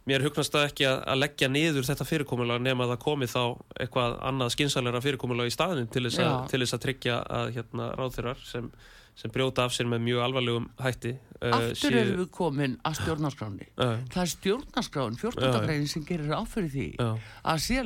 mér 0.09 0.25
hugnast 0.25 0.57
það 0.57 0.67
ekki 0.69 0.89
að, 0.89 0.99
að 1.13 1.21
leggja 1.23 1.51
niður 1.53 1.89
þetta 1.89 2.09
fyrirkomulag 2.09 2.65
nema 2.65 2.85
að 2.85 2.93
það 2.95 3.03
komi 3.05 3.29
þá 3.29 3.41
eitthvað 3.85 4.19
annað 4.31 4.53
skynsalegra 4.57 5.05
fyrirkomulag 5.05 5.49
í 5.49 5.55
staðin 5.57 5.89
til 5.89 6.05
þess, 6.07 6.21
að, 6.25 6.37
til 6.53 6.61
þess 6.63 6.77
að 6.77 6.85
tryggja 6.85 7.17
að 7.39 7.55
hérna, 7.59 7.89
ráðþeirar 7.97 8.45
sem, 8.45 8.69
sem 9.15 9.31
brjóta 9.31 9.63
af 9.65 9.71
sér 9.75 9.87
með 9.87 10.01
mjög 10.09 10.23
alvarlegum 10.25 10.65
hætti 10.83 11.13
uh, 11.15 11.53
Aftur 11.55 11.95
erum 11.95 12.17
við 12.19 12.29
komin 12.35 12.73
að 12.83 12.97
stjórnarskráni 12.99 13.67
Já, 13.69 13.85
Það 14.11 14.21
er 14.25 14.31
stjórnarskráin, 14.33 15.15
14. 15.21 15.45
Já. 15.45 15.59
greinin 15.65 15.87
sem 15.91 16.03
gerir 16.07 16.33
áfyrir 16.35 16.71
því 16.73 16.87
já, 16.99 17.07
að 17.53 17.61
sé 17.65 17.77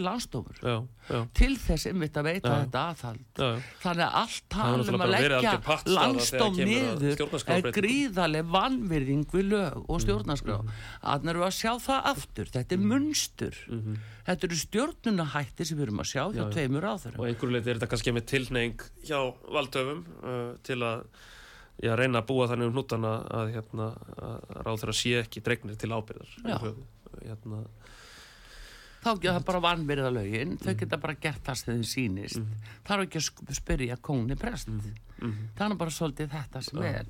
já, 1.09 1.19
til 1.39 1.51
þess 1.57 1.87
einmitt 1.89 2.17
að 2.21 2.27
veita 2.29 2.51
þetta 2.63 2.81
aðhald. 2.93 3.39
Þannig 3.81 4.03
að 4.05 4.17
allt 4.21 4.43
Það 4.49 4.53
tal 4.53 4.65
hefur 4.69 4.75
um 4.75 4.83
náttúrulega 4.83 5.05
að 5.05 5.13
leggja 5.15 5.53
að 5.53 5.63
niður 6.59 7.23
er 7.55 7.71
gríðarlega 7.79 8.51
vannvirðing 8.57 9.23
við 9.33 9.47
lög 9.53 9.77
Mm. 9.79 9.85
og 9.89 10.01
stjórnarskrá. 10.03 10.57
Þannig 11.01 11.31
erum 11.33 11.41
við 11.41 11.47
að 11.49 11.57
sjá 11.59 11.71
það 11.85 12.09
aftur. 12.13 12.51
Þetta 12.53 12.75
er 12.77 12.83
munstur. 12.91 13.55
Þetta 14.29 14.45
eru 14.45 14.59
stjórnunahætti 14.61 15.65
sem 15.65 15.79
við 15.79 15.87
erum 15.87 16.03
að 16.03 16.09
sjá 16.11 16.21
hjá. 16.27 16.37
Já, 16.37 16.45
tveimur 16.53 16.85
áþurum. 16.85 17.19
og 17.19 17.27
einhverju 17.29 17.55
leiti 17.55 17.71
er 17.71 17.79
þetta 17.79 17.89
kannski 17.95 18.13
með 18.13 18.25
tilneying 18.29 18.87
hjá 19.09 19.19
valdöfum 19.55 20.03
uh, 20.21 20.51
til 20.67 20.77
að 20.85 21.01
já, 21.81 21.93
reyna 21.97 22.21
að 22.21 22.29
búa 22.29 22.49
þannig 22.51 22.69
um 22.69 22.75
hnútana 22.75 23.15
að, 23.39 23.55
hérna, 23.55 23.89
að 24.19 24.61
ráð 24.67 24.83
þeirra 24.83 24.97
sé 24.99 25.15
ekki 25.23 25.43
dregnir 25.45 25.79
til 25.81 25.89
ábyrðar 25.95 26.35
hérna, 27.23 27.63
Þá 28.99 29.11
geta 29.15 29.33
það 29.37 29.45
bara 29.47 29.59
vannvirða 29.63 30.09
lögin. 30.11 30.57
Þau 30.59 30.73
geta 30.81 30.97
bara 30.99 31.15
gert 31.23 31.43
það 31.45 31.59
sem 31.59 31.69
þeim 31.69 31.83
sýnist. 31.87 32.55
Það 32.87 32.95
er 32.95 33.03
ekki 33.05 33.21
að 33.21 33.53
spyrja 33.55 33.97
kóni 34.03 34.35
prest. 34.39 34.71
Það 35.55 35.63
er 35.69 35.77
bara 35.79 35.93
svolítið 35.95 36.33
þetta 36.33 36.63
sem 36.67 36.81
er. 36.83 37.07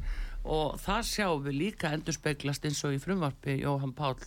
Og 0.48 0.80
það 0.80 1.06
sjáum 1.10 1.46
við 1.46 1.58
líka 1.60 1.92
endur 1.92 2.16
speglast 2.16 2.66
eins 2.66 2.80
og 2.88 2.96
í 2.96 3.02
frumvarpi 3.04 3.60
Jóhann 3.60 3.96
Páll, 3.98 4.20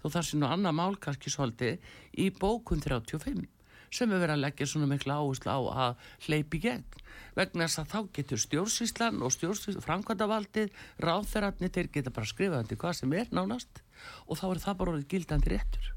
þó 0.00 0.06
það 0.06 0.26
sé 0.26 0.40
nú 0.40 0.48
annað 0.48 0.76
mál 0.78 0.94
kannski 0.96 1.32
svolítið, 1.32 1.80
í 2.16 2.30
bókun 2.32 2.80
35 2.80 3.48
sem 3.90 4.12
er 4.14 4.20
verið 4.22 4.36
að 4.36 4.42
leggja 4.44 4.66
svona 4.70 4.86
mikla 4.90 5.16
áherslu 5.18 5.50
á 5.50 5.58
að 5.84 6.02
hleypi 6.26 6.60
gegn. 6.62 6.84
Vegna 7.34 7.66
þess 7.66 7.80
að 7.82 7.88
þá 7.90 7.98
getur 8.16 8.42
stjórnsýslan 8.44 9.22
og 9.26 9.32
stjórnsýslan, 9.34 9.82
framkvæmdavaldið 9.86 10.76
ráðferðarnir, 11.02 11.72
þeir 11.74 11.90
geta 11.96 12.12
bara 12.14 12.30
skrifað 12.30 12.62
undir 12.62 12.80
hvað 12.80 12.98
sem 13.00 13.16
er 13.18 13.32
nánast 13.34 13.82
og 14.28 14.38
þá 14.38 14.46
er 14.52 14.62
það 14.62 14.78
bara 14.78 14.94
orðið 14.94 15.10
gildandi 15.10 15.52
réttur. 15.54 15.90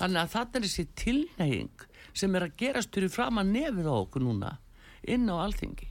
Þannig 0.00 0.22
að 0.22 0.32
þetta 0.34 0.58
er 0.58 0.66
þessi 0.66 0.86
tilneying 1.04 1.86
sem 2.16 2.34
er 2.34 2.48
að 2.48 2.56
gerast 2.64 2.96
fyrir 2.96 3.12
fram 3.12 3.38
að 3.42 3.52
nefið 3.52 3.92
á 3.92 3.94
okkur 4.00 4.24
núna 4.24 4.56
inn 5.04 5.28
á 5.28 5.36
alþingi. 5.44 5.90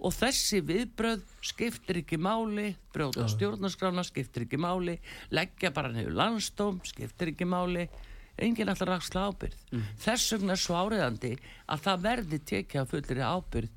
Og 0.00 0.14
þessi 0.16 0.62
viðbröð 0.64 1.24
skiptir 1.44 2.00
ekki 2.00 2.16
máli, 2.16 2.70
brjóta 2.94 3.26
stjórnarskrána 3.28 4.04
skiptir 4.06 4.46
ekki 4.46 4.60
máli, 4.60 4.96
leggja 5.30 5.72
bara 5.76 5.90
nefnir 5.92 6.16
landstóm, 6.16 6.80
skiptir 6.88 7.34
ekki 7.34 7.44
máli, 7.44 7.84
enginn 8.40 8.72
alltaf 8.72 8.88
raksla 8.88 9.26
ábyrð. 9.28 9.58
Þess 10.00 10.32
vegna 10.32 10.56
er 10.56 10.62
svo 10.62 10.78
áriðandi 10.80 11.34
að 11.68 11.84
það 11.84 12.06
verði 12.06 12.40
tekið 12.52 12.80
að 12.80 12.90
fullir 12.94 13.22
ábyrð 13.28 13.70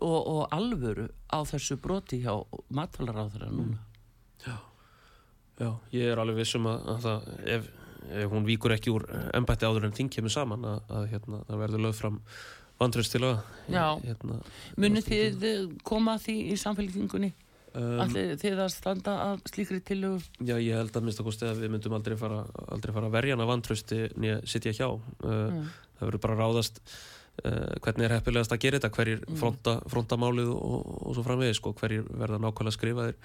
og, 0.00 0.20
og 0.20 0.42
alvöru 0.52 1.08
á 1.32 1.38
þessu 1.48 1.76
broti 1.80 2.20
hjá 2.24 2.34
matfælaráðara 2.68 3.50
núna. 3.52 3.80
já, 5.60 5.68
ég 5.92 6.12
er 6.12 6.20
alveg 6.20 6.40
vissum 6.40 6.68
að, 6.70 6.86
að 6.92 7.04
það, 7.06 7.28
ef, 7.56 7.68
ef 8.20 8.32
hún 8.32 8.48
víkur 8.48 8.74
ekki 8.76 8.92
úr 8.94 9.06
embætti 9.36 9.68
áður 9.68 9.88
en 9.88 9.96
þing 9.96 10.12
kemur 10.12 10.32
saman 10.32 10.64
að, 10.64 10.80
að 10.88 11.08
hérna, 11.14 11.42
það 11.48 11.62
verður 11.64 11.84
lögð 11.86 12.00
fram 12.00 12.20
vantröst 12.80 13.12
til 13.14 13.22
að 13.28 13.38
Já. 13.70 13.84
hérna, 14.06 14.40
Munið 14.80 15.06
þið 15.10 15.46
eh, 15.50 15.62
koma 15.86 16.16
því 16.22 16.36
í 16.50 16.56
samfélkingunni? 16.60 17.30
um, 17.76 18.00
Allir 18.02 18.32
þið 18.40 18.62
að 18.64 18.72
standa 18.74 19.14
að 19.28 19.44
slíkri 19.52 19.78
tillögu? 19.86 20.22
Já, 20.42 20.56
ég 20.58 20.74
held 20.80 20.96
að 20.96 21.06
minnst 21.06 21.20
að 21.22 21.28
kosti 21.30 21.46
að 21.50 21.60
við 21.62 21.74
myndum 21.76 21.94
aldrei 22.00 22.16
fara, 22.18 22.40
aldrei 22.72 22.94
fara 22.96 23.06
að 23.10 23.16
verja 23.20 23.36
hana 23.36 23.46
vantrösti 23.50 24.00
nýja 24.18 24.40
sitja 24.48 24.72
hjá. 24.74 24.88
Uh, 25.22 25.62
Það 26.00 26.08
verður 26.08 26.22
bara 26.24 26.36
ráðast 26.40 26.78
hvernig 27.40 28.04
er 28.04 28.12
heppilegast 28.18 28.52
að 28.52 28.60
gera 28.66 28.80
þetta, 28.80 28.90
hverjir 28.96 29.22
fronta, 29.40 29.76
fronta 29.88 30.18
málið 30.20 30.50
og, 30.52 30.90
og 31.06 31.14
svo 31.16 31.24
framvegis, 31.24 31.56
sko, 31.60 31.72
hverjir 31.78 32.04
verða 32.20 32.40
nákvæmlega 32.42 32.76
skrifaðir 32.76 33.16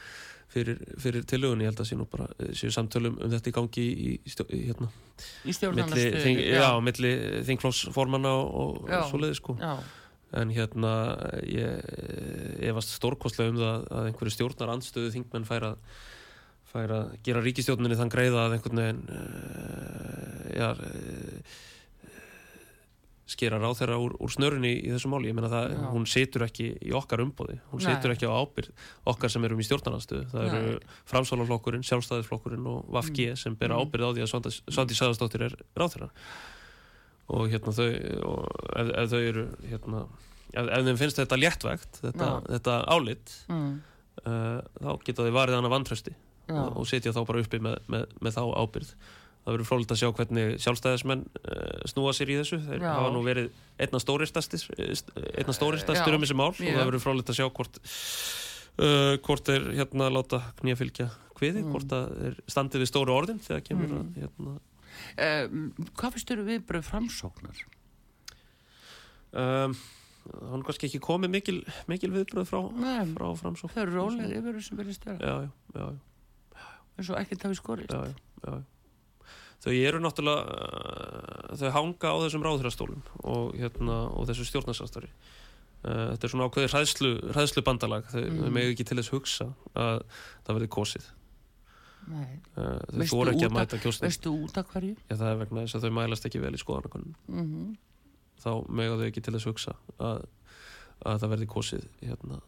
fyrir, 0.53 0.79
fyrir 1.01 1.25
tillögun. 1.27 1.63
Ég 1.65 1.71
held 1.73 1.81
að 1.83 1.89
sé 1.89 1.97
nú 1.99 2.07
bara, 2.07 2.29
eh, 2.39 2.53
séu 2.55 2.71
samtölum 2.71 3.17
um 3.19 3.33
þetta 3.33 3.51
í 3.51 3.55
gangi 3.57 3.85
í, 3.91 4.15
stjó, 4.31 4.47
í 4.55 4.61
hérna, 4.69 4.87
Í 4.87 5.49
milli, 5.49 5.57
stjórnarnarstöðu? 5.59 6.23
þing, 6.23 6.41
já, 6.55 6.69
milli 6.87 7.13
þingflósformanna 7.49 8.33
og, 8.39 8.55
og 8.55 8.89
Já. 8.93 9.01
svoleiði, 9.11 9.39
sko. 9.41 9.59
Já, 9.59 9.77
En 10.35 10.49
hérna, 10.51 10.89
ég 11.47 12.65
efast 12.67 12.95
stórkostlega 12.97 13.53
um 13.53 13.59
það 13.61 13.85
að 13.87 14.07
einhverju 14.09 14.33
stjórnar 14.33 14.71
andstöðu 14.73 15.11
þingmenn 15.13 15.45
færa 15.47 15.69
færa 16.75 16.97
að 17.05 17.13
gera 17.23 17.43
ríkistjórninni 17.45 17.95
þann 17.95 18.11
greiða 18.11 18.41
að 18.47 18.55
einhvern 18.57 18.81
veginn 18.81 19.03
uh, 19.15 20.41
já, 20.51 20.67
uh, 20.75 21.61
skera 23.25 23.57
ráð 23.57 23.79
þeirra 23.79 23.95
úr, 23.97 24.13
úr 24.21 24.29
snörunni 24.29 24.71
í 24.85 24.89
þessu 24.93 25.09
máli. 25.09 25.31
Ég 25.31 25.35
meina 25.37 25.49
það, 25.49 25.71
Já. 25.73 25.85
hún 25.95 26.03
situr 26.05 26.43
ekki 26.45 26.67
í 26.85 26.91
okkar 26.93 27.23
umbóði. 27.23 27.55
Hún 27.71 27.81
Nei. 27.81 27.87
situr 27.95 28.13
ekki 28.13 28.27
á 28.29 28.33
ábyrð 28.37 28.69
okkar 29.09 29.31
sem 29.33 29.47
erum 29.47 29.59
í 29.63 29.65
stjórnarnarstöðu. 29.65 30.27
Það 30.29 30.45
eru 30.49 30.73
Nei. 30.75 30.91
framsálaflokkurinn, 31.09 31.85
sjálfstæðisflokkurinn 31.89 32.67
og 32.69 32.85
VFG 32.93 33.31
sem 33.41 33.55
bera 33.57 33.75
Mm. 33.79 33.81
ábyrð 33.89 34.05
á 34.05 34.09
því 34.13 34.21
að 34.27 34.53
Svandi, 34.69 34.93
Sæðastóttir 34.99 35.41
er 35.47 35.55
ráð 35.75 35.95
þeirra. 35.95 36.09
Og 37.33 37.49
hérna 37.49 37.73
þau, 37.73 37.89
og 38.29 38.45
ef, 38.77 38.89
ef 39.01 39.09
þau 39.09 39.21
eru, 39.25 39.45
hérna, 39.71 40.03
ef, 40.53 40.67
ef 40.69 40.85
þeim 40.85 40.97
finnst 41.01 41.17
þetta 41.23 41.39
léttvægt, 41.41 42.01
þetta, 42.03 42.27
þetta 42.53 42.75
álit, 42.93 43.33
mm, 43.49 43.71
uh, 44.27 44.61
þá 44.85 44.91
geta 45.07 45.25
þau 45.25 45.33
varið 45.33 45.57
hana 45.57 45.71
vantrösti 45.73 46.13
og, 46.53 46.77
og 46.77 46.85
setja 46.85 47.09
þá 47.15 47.23
bara 47.25 47.41
uppi 47.41 47.57
með, 47.57 47.79
með, 47.89 48.05
með 48.21 48.35
þá 48.37 48.43
ábyrð 48.61 48.91
það 49.45 49.53
verður 49.53 49.67
frólitt 49.69 49.91
að 49.93 49.99
sjá 50.01 50.09
hvernig 50.17 50.55
sjálfstæðismenn 50.65 51.21
uh, 51.29 51.83
snúa 51.91 52.13
sér 52.17 52.31
í 52.33 52.37
þessu 52.41 52.57
þeir 52.65 52.81
Já. 52.81 52.89
hafa 52.95 53.11
nú 53.13 53.21
verið 53.25 53.51
einna 53.85 54.01
stóristastir 54.01 54.63
Já, 54.65 56.17
um 56.17 56.25
þessi 56.25 56.37
mál 56.39 56.49
og 56.49 56.61
það 56.61 56.81
verður 56.89 57.03
frólitt 57.05 57.29
að 57.29 57.37
sjá 57.39 57.47
hvort 57.49 57.79
uh, 57.85 59.13
hvort 59.27 59.51
er 59.53 59.67
hérna 59.77 60.09
að 60.09 60.15
láta 60.17 60.41
knýja 60.61 60.79
fylgja 60.81 61.09
kviði, 61.35 61.61
Mm. 61.65 61.71
hvort 61.75 61.89
það 61.91 62.11
er 62.29 62.35
standið 62.47 62.81
við 62.85 62.89
stóru 62.89 63.11
orðin 63.15 63.41
þegar 63.43 63.63
kemur 63.69 63.89
Mm. 63.91 63.99
að 63.99 64.21
hérna, 64.23 64.57
Um, 65.19 65.73
hvað 65.99 66.13
finnst 66.15 66.29
þér 66.31 66.41
viðbröð 66.47 66.85
framsóknar? 66.87 67.57
um, 69.35 69.73
hann 70.53 70.63
kannski 70.65 70.87
ekki 70.87 71.01
komið 71.03 71.33
mikil, 71.33 71.57
mikil 71.91 72.11
viðbröð 72.13 72.47
frá, 72.49 72.61
frá 73.11 73.25
framsókn 73.41 73.73
þau 73.75 73.81
eru 73.83 73.95
rólega 73.97 74.39
yfir 74.39 74.55
þessu 74.59 74.77
verið 74.79 74.95
já 75.75 75.85
eins 76.95 77.09
og 77.11 77.19
ekkert 77.19 77.43
hafi 77.49 77.59
skorist 77.59 77.91
já, 77.91 77.99
já, 78.07 78.15
já. 78.47 78.63
Þau 79.65 79.73
eru 79.73 80.01
náttúrulega 80.03 80.43
uh, 80.45 81.57
þau 81.57 81.71
hanga 81.73 82.13
á 82.13 82.15
þessum 82.25 82.45
ráðhrastólum 82.45 83.03
og, 83.23 83.55
hérna, 83.57 83.99
og 84.13 84.29
þessu 84.29 84.45
stjórnarsastari 84.49 85.09
uh, 85.09 86.13
þetta 86.13 86.27
er 86.27 86.33
svona 86.33 86.49
ákveðið 86.49 86.73
hræðslu, 86.75 87.13
hræðslu 87.33 87.65
bandalag 87.65 88.09
þau, 88.13 88.23
Mm. 88.25 88.51
megu 88.53 88.75
ekki 88.75 88.85
til 88.85 88.99
þess 89.01 89.13
hugsa 89.13 89.49
að 89.73 90.03
það 90.45 90.53
verði 90.59 90.69
kosið 90.77 91.09
Nei. 92.05 92.37
uh, 92.61 92.77
þau 92.93 93.09
fóru 93.09 93.33
ekki 93.33 93.49
að 93.49 93.57
mæta 93.57 93.81
kjóstum 93.81 94.05
Veistu 94.05 94.35
út 94.37 94.61
af 94.61 94.69
hverju? 94.69 94.93
Já, 95.09 95.15
það 95.17 95.31
er 95.31 95.41
vegna 95.41 95.65
þess 95.65 95.79
að 95.79 95.87
þau 95.87 95.97
mælast 95.97 96.29
ekki 96.29 96.43
vel 96.45 96.53
í 96.53 96.61
skoðanakonum 96.61 97.17
Mm 97.25 97.75
þá 98.45 98.51
mega 98.69 98.97
þau 98.99 99.07
ekki 99.09 99.23
til 99.25 99.33
þess 99.35 99.49
hugsa 99.49 99.73
að, 99.97 100.25
að 101.05 101.19
það 101.23 101.33
verði 101.33 101.49
kosið 101.55 101.87
hérna, 102.03 102.39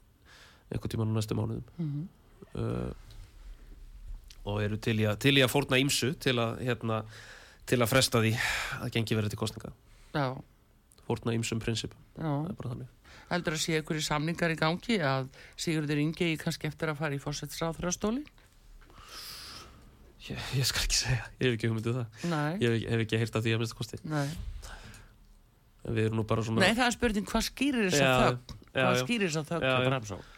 einhvern 0.69 0.93
tímann 0.93 1.13
á 1.13 1.17
næstu 1.17 1.37
mánuðum 1.37 1.63
-hmm. 1.77 2.07
uh, 2.61 2.91
og 4.47 4.61
eru 4.63 4.79
til 4.81 4.95
í 5.01 5.07
að, 5.09 5.19
til 5.25 5.35
í 5.37 5.43
að 5.45 5.51
fórna 5.53 5.79
ímsu 5.81 6.13
til 6.23 6.37
að, 6.39 6.61
hérna, 6.67 7.01
til 7.67 7.81
að 7.81 7.91
fresta 7.91 8.21
því 8.23 8.33
að 8.79 8.93
gengi 8.95 9.17
verið 9.19 9.35
til 9.35 9.41
kostninga 9.41 9.73
Já, 10.15 10.27
fórna 11.07 11.35
ímsum 11.35 11.59
prinsipum, 11.63 11.99
það 12.15 12.47
er 12.47 12.57
bara 12.57 12.73
þannig. 12.73 12.93
Heldur 13.27 13.57
að 13.57 13.59
sé 13.59 13.75
einhverju 13.75 14.03
samningar 14.05 14.53
í 14.53 14.55
gangi 14.55 14.97
að 15.03 15.25
Sigurður 15.59 15.99
Ingi 15.99 16.29
kannski 16.39 16.69
eftir 16.69 16.93
að 16.93 17.01
fara 17.01 17.17
í 17.17 17.19
fórsættisráðurastóli? 17.19 18.23
ég, 20.31 20.39
ég 20.57 20.67
skal 20.67 20.83
ekki 20.85 20.99
segja, 20.99 21.25
ég 21.39 21.49
hef 21.49 21.57
ekki 21.57 21.71
hugmyndið 21.71 21.99
það. 21.99 22.23
Nei, 22.31 22.53
ég 22.63 22.87
hef, 22.87 23.03
ekki 23.05 23.19
heyrt 23.21 23.37
af 23.37 23.43
því 23.45 23.55
að 23.55 23.61
minnsta 23.63 23.79
kosti. 23.79 23.99
Nei. 24.07 24.25
við 25.87 26.01
erum 26.07 26.19
nú 26.19 26.25
bara 26.27 26.43
svona 26.43 26.63
Nei, 26.65 26.73
það 26.75 26.87
er 26.89 26.95
spurning 26.97 27.27
hvað 27.27 27.45
skýrir 27.47 27.85
þess 27.87 28.03
að 28.03 28.23
þögg? 28.23 28.55
Hvað 28.73 28.97
skýrir 29.03 29.29
þess 29.31 29.41
að 29.41 29.51
þögg? 30.11 30.33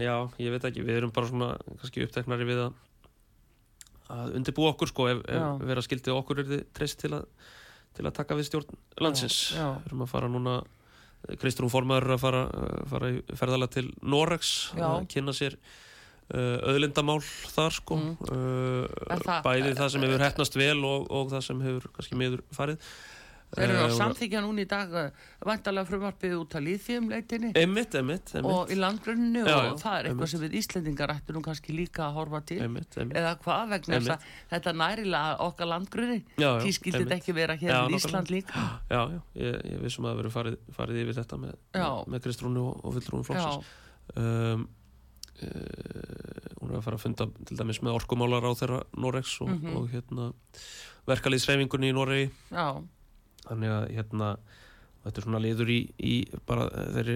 Já, 0.00 0.14
ég 0.40 0.54
veit 0.54 0.68
ekki, 0.70 0.84
við 0.86 1.00
erum 1.00 1.12
bara 1.12 1.28
svona 1.28 1.50
kannski 1.80 2.06
uppteknari 2.06 2.46
við 2.48 2.62
að 2.64 2.78
að 4.10 4.34
undirbúa 4.40 4.72
okkur 4.74 4.90
sko 4.90 5.08
ef, 5.12 5.20
ef 5.28 5.64
vera 5.70 5.84
skildið 5.86 6.16
okkur 6.16 6.42
er 6.44 6.50
þið 6.54 6.62
treyst 6.76 7.00
til 7.04 7.14
til 7.90 8.06
að 8.06 8.14
taka 8.20 8.36
við 8.38 8.46
stjórn 8.46 8.76
landsins. 9.02 9.36
Við 9.82 9.88
erum 9.90 10.04
að 10.06 10.10
fara 10.12 10.28
núna 10.30 10.52
Kristrún 11.42 11.68
Formaður 11.72 12.14
að 12.14 12.20
fara, 12.22 12.42
fara 12.88 13.08
í 13.12 13.16
ferðalega 13.36 13.74
til 13.74 13.88
Norex 14.08 14.52
að 14.78 15.08
kynna 15.12 15.34
sér 15.36 15.56
uh, 15.58 16.58
auðlindamál 16.70 17.18
þar 17.50 17.74
sko. 17.76 17.98
Mm. 17.98 18.14
uh, 18.30 18.86
það- 19.26 19.42
bæði 19.44 19.74
það 19.80 19.90
sem 19.96 20.06
hefur 20.06 20.24
hefnast 20.28 20.56
vel 20.62 20.78
og, 20.86 21.10
og 21.10 21.28
það 21.34 21.44
sem 21.50 21.60
hefur 21.66 21.90
kannski 21.98 22.20
miður 22.22 22.44
farið 22.56 22.86
Þeir 23.50 23.64
eru 23.66 23.74
Eh, 23.74 23.82
að 23.82 23.88
hún- 23.90 23.98
samþykja 23.98 24.40
núna 24.44 24.60
í 24.62 24.66
dag 24.70 24.92
vantalega 25.42 25.86
frumarpið 25.88 26.34
út 26.38 26.52
að 26.54 26.62
líþjum 26.68 27.08
leitinni 27.10 27.48
Einmitt, 27.58 27.94
einmitt, 27.98 28.30
einmitt, 28.38 28.44
og 28.46 28.70
í 28.70 28.76
landgrunnu 28.78 29.42
Já, 29.42 29.54
og 29.56 29.64
já, 29.64 29.82
það 29.82 29.96
er 29.98 30.04
eitthvað 30.10 30.28
sem 30.30 30.40
við 30.44 30.54
Íslendingar 30.60 31.10
ættum 31.16 31.34
nú 31.34 31.42
kannski 31.42 31.74
líka 31.74 32.04
að 32.06 32.14
horfa 32.14 32.40
til. 32.46 32.58
Eða 32.60 33.32
hvað 33.42 33.68
vegna 33.74 33.98
þess 33.98 34.12
að 34.14 34.20
þetta 34.52 34.72
nærilega 34.78 35.40
okkar 35.48 35.66
landgrunni 35.66 36.20
því 36.38 36.70
skildi 36.78 36.94
einmitt. 36.94 37.08
þetta 37.10 37.18
ekki 37.18 37.34
vera 37.34 37.56
hér 37.56 37.70
Já, 37.74 37.80
í 37.80 37.90
nákvæmlega. 37.90 38.06
Ísland 38.06 38.30
líka? 38.30 38.54
Já, 38.94 39.00
já, 39.10 39.20
ég, 39.34 39.62
ég 39.72 39.80
vissum 39.82 40.04
að 40.06 40.12
það 40.14 40.20
verið 40.22 40.36
farið, 40.38 40.56
farið 40.78 41.00
yfir 41.02 41.18
þetta 41.18 41.40
með, 41.42 41.54
með, 42.06 42.22
Kristrúnu 42.22 42.62
og, 42.70 42.84
og 42.84 42.94
Vildrúnu 42.94 43.24
Flóksins 43.26 43.64
um, 44.14 44.68
uh, 45.42 46.54
hún 46.60 46.70
er 46.70 46.78
að 46.78 46.84
fara 46.86 46.96
að 46.98 47.02
funda 47.04 47.26
til 47.48 47.56
dæmis 47.58 47.80
með 47.82 47.96
orkumálar 47.98 48.46
á 48.46 48.52
þeirra 48.54 48.80
Norex 48.96 49.40
og, 49.42 49.48
Mhm. 49.50 49.76
og 49.76 49.88
hérna 49.90 50.32
verkalýðsreifingunni 51.08 51.90
í 51.90 51.94
Noregi. 51.96 52.30
Já, 52.52 52.82
þannig 53.46 53.76
að 53.76 53.86
hérna 53.96 54.32
þetta 55.00 55.16
er 55.16 55.24
svona 55.24 55.40
liður 55.40 55.70
í, 55.72 55.78
í 55.96 56.14
bara 56.48 56.66
þeirri 56.92 57.14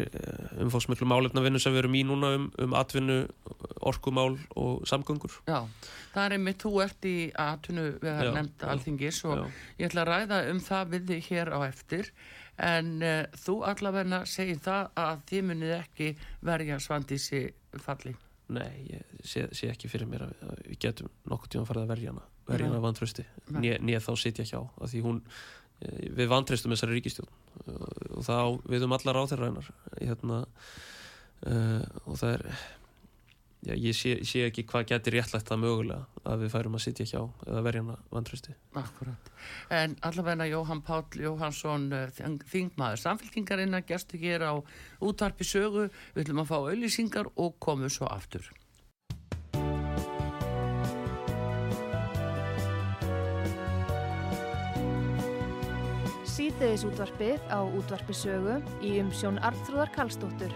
umfóðsmiklu 0.64 1.08
málefna 1.08 1.42
vinnu 1.44 1.60
sem 1.60 1.74
við 1.74 1.82
erum 1.82 1.98
í 1.98 2.04
núna 2.08 2.30
um, 2.38 2.46
um 2.64 2.76
atvinnu 2.78 3.18
orkumál 3.84 4.38
og 4.56 4.86
samgöngur. 4.88 5.36
Já 5.50 5.66
það 6.14 6.24
er 6.24 6.36
einmitt, 6.36 6.62
þú 6.62 6.72
ert 6.84 7.08
í 7.08 7.16
atvinnu 7.44 7.86
við 7.98 8.10
Já, 8.10 8.16
að 8.16 8.32
nefnda 8.38 8.66
já, 8.66 8.72
alþingis 8.74 9.20
og 9.28 9.36
Já. 9.36 9.44
ég 9.80 9.88
ætla 9.88 10.04
að 10.04 10.10
ræða 10.10 10.40
um 10.52 10.60
það 10.68 10.92
við 10.94 11.06
þig 11.10 11.30
hér 11.30 11.52
á 11.52 11.58
eftir. 11.66 12.12
En 12.64 12.92
uh, 13.02 13.24
þú 13.44 13.56
allavegna 13.66 14.20
segir 14.30 14.60
það 14.62 14.92
að 15.04 15.24
þið 15.30 15.48
munið 15.48 15.74
ekki 15.80 16.12
verja 16.46 16.78
svandísi 16.82 17.42
falli. 17.82 18.14
Nei, 18.54 18.84
ég 18.92 19.24
sé, 19.26 19.48
sé 19.56 19.72
ekki 19.72 19.90
fyrir 19.90 20.06
mér 20.08 20.28
að, 20.28 20.36
að 20.46 20.62
við 20.68 20.80
getum 20.86 21.10
nokkuð 21.32 21.54
tíma 21.56 21.68
farið 21.68 21.86
að 21.86 21.92
verja 21.94 22.14
hana 22.14 22.30
verja 22.44 22.68
hana 22.68 22.80
vantrösti 22.84 23.24
né 23.56 24.00
þá 24.04 24.10
sitja 24.20 24.44
hjá 24.44 24.58
af 24.60 24.90
því 24.90 25.00
hún, 25.06 25.20
eh, 25.24 25.63
við 26.16 26.28
vantröstum 26.32 26.72
þessari 26.74 26.98
ríkistjón 26.98 27.28
eh, 27.66 28.14
og 28.16 28.24
það 28.26 28.40
á, 28.40 28.48
við 28.74 28.86
um 28.88 28.96
allar 28.96 29.20
á 29.20 29.22
þeirra 29.32 29.50
hennar 29.50 29.68
hérna, 30.00 30.38
uh, 31.46 31.84
og 32.08 32.16
það 32.20 32.32
er 32.38 32.44
já, 33.64 33.74
ég 33.80 33.96
sé, 33.96 34.14
sé 34.28 34.42
ekki 34.48 34.64
hvað 34.68 34.86
getur 34.90 35.14
réttlætt 35.16 35.48
það 35.48 35.60
mögulega 35.62 36.24
að 36.28 36.42
við 36.44 36.52
færum 36.52 36.74
að 36.78 36.82
sitja 36.84 37.06
hjá 37.08 37.20
eða 37.48 37.62
verja 37.64 37.82
hana 37.84 37.96
vantrösti 38.12 38.54
Akkurat. 38.80 39.30
En 39.72 39.94
allavegna 40.04 40.46
Jóhann 40.50 40.82
Páll 40.84 41.20
Jóhannsson, 41.20 41.86
eh, 41.92 42.10
þing- 42.16 42.44
þingmaður 42.50 43.00
samfélkingarinn 43.04 43.76
að 43.78 43.86
gestu 43.92 44.20
hér 44.20 44.44
á 44.48 44.54
útvarpi 45.04 45.44
sögu. 45.48 45.88
Við 46.14 46.24
ætlum 46.24 46.42
að 46.44 46.50
fá 46.50 46.56
auðlýsingar 46.60 47.30
og 47.36 47.56
komum 47.60 47.88
svo 47.92 48.08
aftur. 48.10 48.48
Síðdeðis 56.54 56.84
útvarpið 56.86 57.46
á 57.50 57.66
útvarpi 57.66 58.14
sögu 58.14 58.60
í 58.78 58.92
umsjón 59.02 59.40
Arnþróðar 59.42 59.90
Karlsdóttur. 59.96 60.52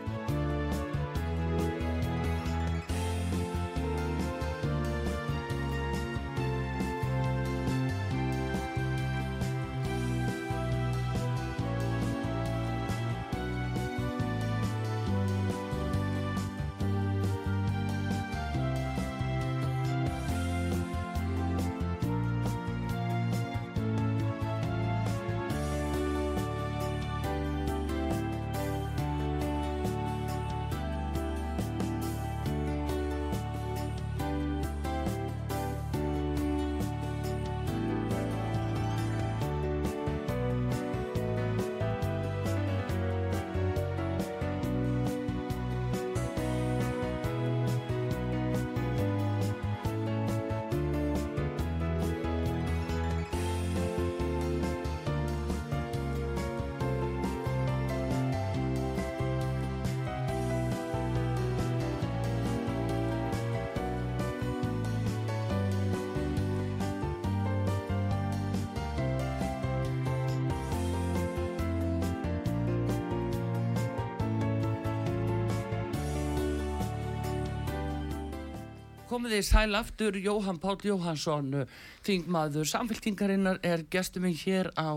Komið 79.18 79.32
þið 79.34 79.46
sæl 79.48 79.74
aftur, 79.74 80.16
Jóhann 80.22 80.60
Páll 80.62 80.84
Jóhannsson, 80.86 81.46
eh, 81.58 81.70
þingmaður 82.06 82.68
samfélkingarinnar 82.70 83.56
er 83.66 83.80
gestur 83.90 84.22
minn 84.22 84.36
hér 84.38 84.68
á 84.78 84.94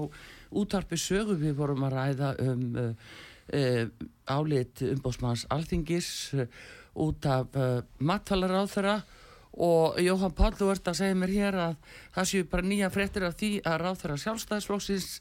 útvarpi 0.53 0.93
sögu. 0.93 1.33
Við 1.41 1.55
vorum 1.57 1.81
að 1.87 1.95
ræða 1.95 2.27
um 2.43 2.75
uh, 2.77 2.91
uh, 3.57 3.87
álit 4.29 4.83
umbósmanns 4.85 5.47
alþingis 5.49 6.09
uh, 6.37 6.45
út 7.01 7.25
af 7.25 7.57
uh, 7.57 7.81
matfælaráþara 7.97 8.99
og 9.57 9.97
Jóhann 9.97 10.35
Páll, 10.37 10.53
þú 10.53 10.69
ert 10.75 10.91
að 10.91 10.99
segja 10.99 11.17
mér 11.17 11.33
hér 11.33 11.57
að 11.63 11.95
það 12.13 12.29
séu 12.29 12.49
bara 12.51 12.67
nýja 12.69 12.91
fréttir 12.93 13.25
af 13.25 13.39
því 13.39 13.49
að 13.65 13.79
ráþara 13.81 14.19
sjálfstæðisflóksins 14.21 15.15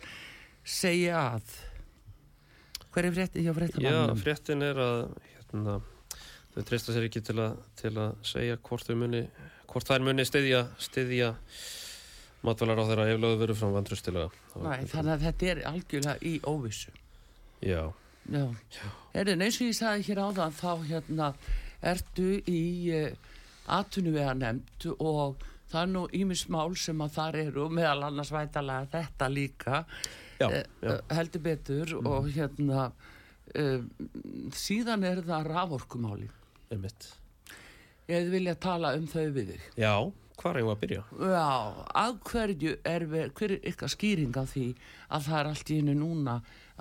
segja 0.61 1.25
að 1.39 1.57
hver 2.93 3.09
er 3.09 3.17
fréttin 3.17 3.49
hjá 3.49 3.55
Já, 3.55 3.57
fréttamannum? 3.63 4.21
fréttin 4.27 4.67
er 4.69 4.83
að 4.85 5.01
hérna, 5.31 5.79
þau 6.55 6.65
treysta 6.67 6.95
sér 6.95 7.07
ekki 7.09 7.23
til 7.25 7.39
að, 7.43 7.59
til 7.79 7.95
að 7.99 8.15
segja 8.27 8.59
hvort 8.67 8.93
muni 8.99 9.25
hvort 9.71 9.87
þær 9.87 10.03
muni 10.03 10.27
styðja 10.27 10.65
styðja 10.83 11.35
matvælar 12.47 12.81
á 12.81 12.85
þeirra 12.89 13.09
ef 13.13 13.21
lögðu 13.23 13.41
verið 13.45 13.61
frá 13.61 13.73
vandrustilega 13.77 14.31
Nei, 14.65 14.87
þannig 14.91 15.13
að 15.15 15.27
þetta 15.27 15.51
er 15.53 15.61
algjörlega 15.71 16.17
í 16.27 16.33
óvissu. 16.49 16.95
Já, 17.61 17.91
Já, 18.31 18.45
Erðin, 19.17 19.43
eins 19.43 19.59
og 19.59 19.69
ég 19.69 19.77
sagði 19.77 20.07
hér 20.07 20.21
áðan 20.23 20.55
þá 20.55 20.73
hérna 20.87 21.29
ertu 21.91 22.27
í 22.51 22.63
uh, 22.95 23.31
atvinnuvega 23.71 24.35
nefnd 24.39 24.87
og 24.97 25.41
það 25.71 25.81
er 25.83 25.93
nú 25.95 26.03
ímis 26.15 26.45
mál 26.53 26.75
sem 26.79 27.01
að 27.03 27.15
þar 27.17 27.39
eru 27.45 27.69
meðal 27.73 28.09
annars 28.09 28.33
vætalega 28.35 28.91
þetta 28.93 29.31
líka. 29.33 29.85
Já, 30.41 30.47
eh, 30.49 30.65
já. 30.83 30.93
eh, 30.93 31.01
heldur 31.17 31.43
betur 31.45 31.95
og 32.01 32.29
hérna 32.35 32.91
uh, 32.91 33.81
síðan 34.57 35.05
er 35.09 35.25
það 35.27 35.51
raforkumáli 35.51 36.31
einmitt. 36.71 37.09
Ég 38.11 38.17
hefði 38.17 38.33
vilja 38.35 38.57
tala 38.63 38.95
um 38.99 39.07
þau 39.11 39.25
við 39.35 39.53
þig. 39.53 39.67
Já, 39.79 39.95
hvað 40.39 40.51
er 40.53 40.61
ég 40.61 40.71
að 40.71 40.81
byrja? 40.85 41.03
Já, 41.31 41.49
að 42.03 42.19
hverju 42.31 42.75
er 42.93 43.07
ver, 43.11 43.33
hver 43.39 43.55
er 43.57 43.69
ykkar 43.71 43.93
skýring 43.93 44.39
á 44.39 44.45
því 44.51 44.67
að 45.11 45.27
það 45.29 45.39
er 45.41 45.51
allt 45.51 45.71
í 45.71 45.79
hennu 45.81 45.97
núna 45.99 46.37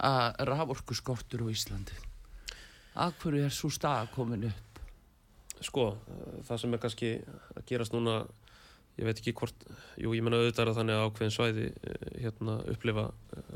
að 0.09 0.41
raforku 0.49 0.97
skortur 0.97 1.45
á 1.45 1.47
Íslandi? 1.53 1.97
Að 2.99 3.17
hverju 3.23 3.45
er 3.47 3.55
svo 3.55 3.71
staða 3.73 4.09
komin 4.13 4.49
upp? 4.49 4.83
Sko, 5.59 5.89
eh, 6.07 6.39
það 6.47 6.61
sem 6.61 6.73
er 6.73 6.83
kannski 6.85 7.11
að 7.57 7.65
gerast 7.67 7.95
núna 7.95 8.21
ég 8.99 9.07
veit 9.07 9.19
ekki 9.19 9.35
hvort, 9.35 9.69
jú 9.99 10.13
ég 10.15 10.23
menna 10.23 10.39
auðvitað 10.39 10.63
er 10.63 10.69
það 10.71 10.79
þannig 10.79 10.97
að 10.97 11.05
ákveðin 11.07 11.35
svæði 11.35 11.67
eh, 11.69 12.09
hérna 12.25 12.57
upplifa 12.73 13.05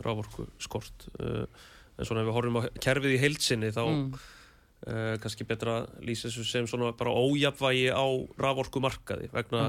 rávorku 0.04 0.48
skort 0.62 1.10
en 1.20 2.08
svona 2.08 2.24
ef 2.24 2.30
við 2.30 2.38
horfum 2.38 2.58
á 2.58 2.62
kerfið 2.82 3.16
í 3.18 3.20
heilsinni 3.22 3.70
þá 3.76 3.84
mm. 3.84 4.08
Uh, 4.88 5.16
kannski 5.24 5.48
betra 5.48 5.80
að 5.82 5.94
lýsa 6.08 6.28
þessu 6.30 6.46
sem 6.48 6.68
svona 6.70 6.92
bara 6.98 7.14
ójafvægi 7.14 7.90
á 7.94 8.06
raforkumarkaði 8.42 9.30
vegna 9.34 9.64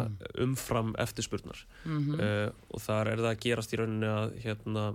umfram 0.45 0.95
eftirspurnar. 1.01 1.65
Mhm. 1.85 2.19
uh, 2.19 2.51
og 2.71 2.85
þar 2.85 3.15
er 3.15 3.25
það 3.25 3.33
að 3.33 3.43
gerast 3.47 3.75
í 3.75 3.81
rauninni 3.81 4.11
að 4.11 4.37
hérna 4.45 4.87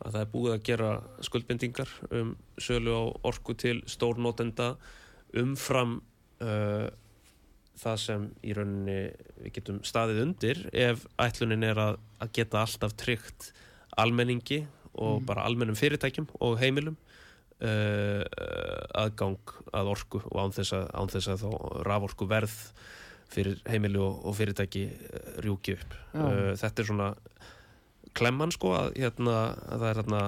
að 0.00 0.14
það 0.14 0.22
er 0.22 0.30
búið 0.32 0.54
að 0.54 0.64
gera 0.64 0.90
skuldbindingar 1.26 1.90
um 2.16 2.32
sölu 2.60 2.94
á 2.96 3.02
orku 3.28 3.54
til 3.58 3.82
stórnótenda 3.90 4.72
umfram 5.36 5.98
uh, 6.40 6.88
það 7.80 8.00
sem 8.04 8.26
í 8.44 8.54
rauninni 8.56 8.98
við 9.40 9.54
getum 9.58 9.80
staðið 9.86 10.22
undir 10.24 10.62
ef 10.72 11.04
ætlunin 11.20 11.66
er 11.68 11.80
að, 11.80 12.00
að 12.20 12.32
geta 12.40 12.64
alltaf 12.64 12.96
tryggt 13.00 13.50
almenningi 14.00 14.64
og 15.00 15.22
bara 15.26 15.44
almennum 15.46 15.78
fyrirtækjum 15.78 16.28
og 16.42 16.58
heimilum 16.60 16.96
uh, 17.62 18.22
aðgang 19.02 19.54
að 19.76 19.90
orku 19.92 20.20
og 20.24 20.38
án 20.44 20.54
þess 20.56 20.74
að, 20.78 20.86
án 20.96 21.12
þess 21.12 21.28
að 21.34 21.44
þá 21.44 21.50
raforku 21.88 22.28
verð 22.30 22.56
fyrir 23.30 23.60
heimili 23.70 24.00
og, 24.02 24.24
og 24.26 24.34
fyrirtæki 24.34 24.80
eh, 24.90 25.28
rjúki 25.44 25.76
upp. 25.76 25.92
Uh, 26.16 26.50
þetta 26.58 26.82
er 26.82 26.88
svona 26.88 27.10
klemman 28.18 28.50
sko 28.50 28.72
að, 28.74 28.88
hérna, 28.98 29.36
að 29.70 29.84
það 29.84 29.88
er 29.92 30.00
hérna 30.00 30.22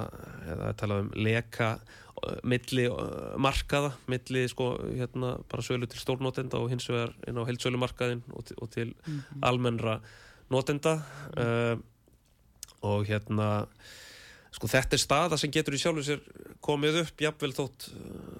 það 0.45 0.61
er 0.69 0.77
talað 0.79 1.01
um 1.03 1.09
leka 1.27 1.71
milli 2.47 2.85
markaða 3.43 3.89
milli 4.07 4.45
sko 4.47 4.69
hérna 4.85 5.33
bara 5.51 5.65
sölu 5.65 5.89
til 5.91 5.99
stórnótenda 5.99 6.61
og 6.63 6.69
hins 6.71 6.85
vegar 6.87 7.11
inn 7.27 7.35
á 7.35 7.43
heilsölumarkaðin 7.49 8.21
og, 8.31 8.45
til- 8.47 8.59
og 8.63 8.69
til 8.71 8.93
almennra 9.43 9.97
nótenda 10.53 10.93
uh, 11.35 11.75
og 12.87 13.03
hérna 13.09 13.49
sko 14.53 14.69
þetta 14.69 14.97
er 14.97 15.01
staða 15.01 15.37
sem 15.41 15.51
getur 15.53 15.73
í 15.75 15.81
sjálfu 15.81 16.03
sér 16.05 16.19
komið 16.63 16.99
upp 17.03 17.23
jafnvel 17.25 17.51
þótt, 17.57 17.87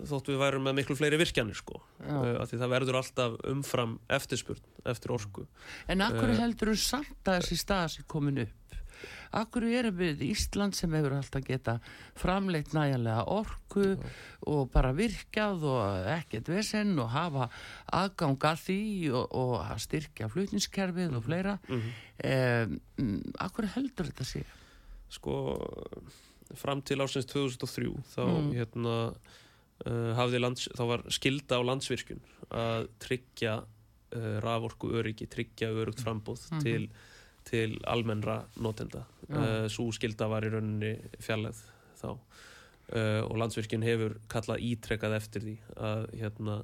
þótt 0.09 0.29
við 0.31 0.41
værum 0.43 0.67
með 0.67 0.77
miklu 0.79 0.95
fleiri 0.99 1.17
virkjanir 1.21 1.57
sko 1.57 1.79
Já. 1.99 2.13
uh, 2.13 2.33
að 2.43 2.49
því 2.53 2.59
það 2.63 2.73
verður 2.77 2.99
alltaf 3.01 3.37
umfram 3.49 3.95
eftirspurn 4.13 4.61
eftir 4.93 5.15
orku 5.15 5.47
En 5.89 6.05
akkur 6.05 6.29
Eh. 6.33 6.37
heldur 6.43 6.73
þú 6.73 6.77
samt 6.83 7.23
að 7.25 7.39
þessi 7.41 7.57
stað 7.63 7.87
sem 7.97 8.05
komin 8.07 8.43
upp? 8.45 8.59
Akkur 9.33 9.63
erum 9.65 9.95
við 9.97 10.21
Ísland 10.29 10.75
sem 10.77 10.91
hefur 10.93 11.15
alltaf 11.17 11.41
geta 11.43 11.79
framleitt 12.15 12.69
nægilega 12.77 13.23
orku 13.33 13.97
og 14.45 14.69
bara 14.71 14.91
virkjað 14.93 15.65
og 15.65 16.05
ekkert 16.13 16.51
vesen 16.53 16.93
og 17.01 17.09
hafa 17.09 17.49
aðgang 17.91 18.37
að 18.51 18.61
því 18.67 18.79
og, 19.17 19.25
og 19.33 19.55
að 19.65 19.81
styrkja 19.87 20.29
flutningskerfið 20.29 21.17
og 21.17 21.25
fleira. 21.25 21.57
Mm 21.67 22.77
akkur 23.43 23.67
heldur 23.73 24.07
þetta 24.11 24.27
sé? 24.27 24.43
Sko 25.13 25.35
fram 26.59 26.81
til 26.85 27.01
ásins 27.01 27.25
2003 27.29 27.93
þá 28.13 28.23
Mm. 28.27 28.51
hérna 28.57 28.95
uh, 29.85 30.11
hafði 30.17 30.39
lands, 30.41 30.67
þá 30.75 30.83
var 30.87 31.03
skilda 31.09 31.57
á 31.57 31.61
landsvirkjun 31.65 32.21
að 32.51 32.87
tryggja 33.01 33.55
uh, 33.63 34.39
raforku 34.43 34.91
öryggi, 34.99 35.27
tryggja 35.27 35.71
örugt 35.73 36.01
frambóð 36.03 36.43
Mhm. 36.51 36.61
til, 36.61 36.89
til 37.49 37.79
almennra 37.89 38.43
notenda 38.61 39.05
Já. 39.29 39.35
uh, 39.37 39.67
svo 39.69 39.91
skilda 39.91 40.27
var 40.29 40.45
í 40.45 40.51
rauninni 40.53 40.93
fjallegð 41.19 41.63
þá 42.01 42.09
uh, 42.13 43.21
og 43.29 43.37
landsvirkjun 43.41 43.83
hefur 43.87 44.19
kallað 44.29 44.61
ítrekkað 44.69 45.15
eftir 45.17 45.41
því 45.41 45.57
að 45.77 46.05
hérna 46.21 46.63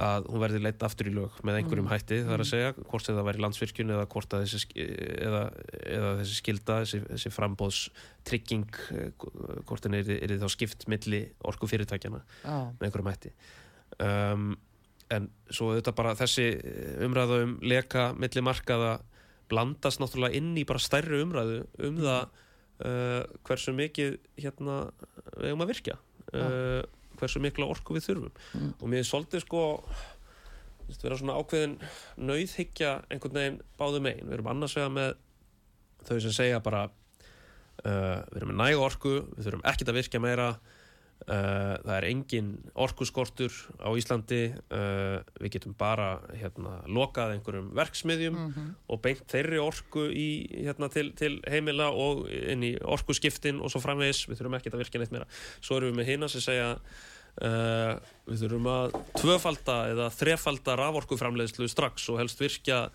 að 0.00 0.26
hún 0.32 0.40
verði 0.40 0.60
leitt 0.64 0.82
aftur 0.86 1.08
í 1.10 1.12
lög 1.12 1.36
með 1.44 1.58
einhverjum 1.60 1.84
Mm. 1.84 1.92
hætti 1.92 2.18
þar 2.24 2.40
að 2.40 2.48
segja, 2.48 2.72
hvort 2.88 3.06
það 3.06 3.26
væri 3.28 3.42
landsvirkjun 3.44 3.92
eða 3.92 4.06
hvort 4.08 4.34
að 4.34 4.44
þessi, 4.46 4.86
eða, 5.20 5.42
eða 5.84 6.12
þessi 6.22 6.36
skilda, 6.38 6.76
þessi, 6.82 7.00
þessi 7.10 7.32
frambóðs 7.34 7.80
trygging, 8.24 8.68
eh, 8.96 9.10
hvort 9.68 9.84
henni 9.84 10.00
er, 10.00 10.12
er 10.24 10.36
þá 10.40 10.48
skipt 10.54 10.86
milli 10.88 11.22
orku 11.44 11.68
fyrirtækjana 11.68 12.22
Já, 12.44 12.56
með 12.80 12.86
einhverjum 12.88 13.10
hætti. 13.12 13.34
Um, 14.00 14.56
en 15.12 15.28
svo 15.52 15.74
þetta 15.76 15.92
bara 15.94 16.14
þessi 16.16 16.46
umræða 17.04 17.42
um 17.44 17.58
leka 17.60 18.12
milli 18.16 18.40
markaða 18.40 18.94
blandast 19.52 20.00
náttúrulega 20.00 20.38
inn 20.40 20.54
í 20.56 20.64
bara 20.64 20.80
stærri 20.80 21.20
umræðu 21.20 21.66
um 21.84 22.00
það 22.00 22.22
uh, 22.86 23.22
hversu 23.44 23.74
mikið 23.76 24.16
hérna 24.40 24.78
við 25.36 25.50
eigum 25.50 25.66
að 25.66 25.72
virkja. 25.74 25.98
Uh, 26.32 26.80
hversu 27.22 27.42
mikla 27.42 27.68
orku 27.72 27.94
við 27.96 28.08
þurfum 28.10 28.40
Mm. 28.52 28.72
og 28.80 28.88
mér 28.92 29.02
er 29.04 29.08
svolítið 29.08 29.44
sko 29.46 29.62
veist, 30.88 31.02
vera 31.06 31.16
svona 31.20 31.38
ákveðin 31.40 31.76
nauðhyggja 32.18 32.92
einhvern 33.08 33.38
veginn 33.38 33.60
báðu 33.80 34.02
megin 34.04 34.26
við 34.28 34.36
erum 34.38 34.50
annars 34.52 34.76
vega 34.76 34.90
með 34.92 35.14
þau 36.08 36.18
sem 36.26 36.34
segja 36.34 36.60
bara 36.64 36.82
uh, 37.86 38.18
við 38.32 38.40
erum 38.42 38.52
með 38.52 38.60
næga 38.64 38.84
orku 38.88 39.14
við 39.36 39.46
þurfum 39.46 39.66
ekkert 39.72 39.92
að 39.92 39.98
virkja 40.00 40.20
meira 40.22 40.48
það 41.26 41.92
er 41.96 42.06
engin 42.08 42.48
orkuskortur 42.74 43.52
á 43.78 43.88
Íslandi. 43.94 44.40
Uh, 44.72 45.20
við 45.38 45.52
getum 45.56 45.74
bara 45.78 46.16
hérna, 46.34 46.80
lokað 46.90 47.36
einhverjum 47.36 47.70
verksmiðjum 47.78 48.36
Mhm. 48.42 48.68
og 48.88 49.02
beint 49.02 49.22
þeirri 49.30 49.60
orku 49.62 50.08
í, 50.10 50.26
hérna, 50.66 50.90
til, 50.90 51.12
til 51.12 51.40
heimila 51.46 51.90
og 51.94 52.26
inn 52.30 52.62
í 52.66 52.74
orkuskiptin 52.82 53.60
og 53.62 53.70
svo 53.70 53.80
framvegis, 53.84 54.24
við 54.28 54.40
þurfum 54.40 54.58
ekkert 54.58 54.74
að 54.74 54.82
virkja 54.84 55.00
neitt 55.00 55.12
meira. 55.14 55.26
Svo 55.60 55.76
erum 55.78 55.92
við 55.92 56.00
með 56.02 56.10
hina 56.12 56.28
sem 56.28 56.40
segja 56.44 56.70
uh, 56.76 57.94
við 58.28 58.42
þurfum 58.44 58.66
að 58.72 58.96
tvöfalda 59.22 59.76
eða 59.94 60.10
þrefalda 60.12 60.76
raforkuframleiðslu 60.82 61.68
strax 61.70 62.08
og 62.12 62.18
helst 62.20 62.40
virkja 62.42 62.88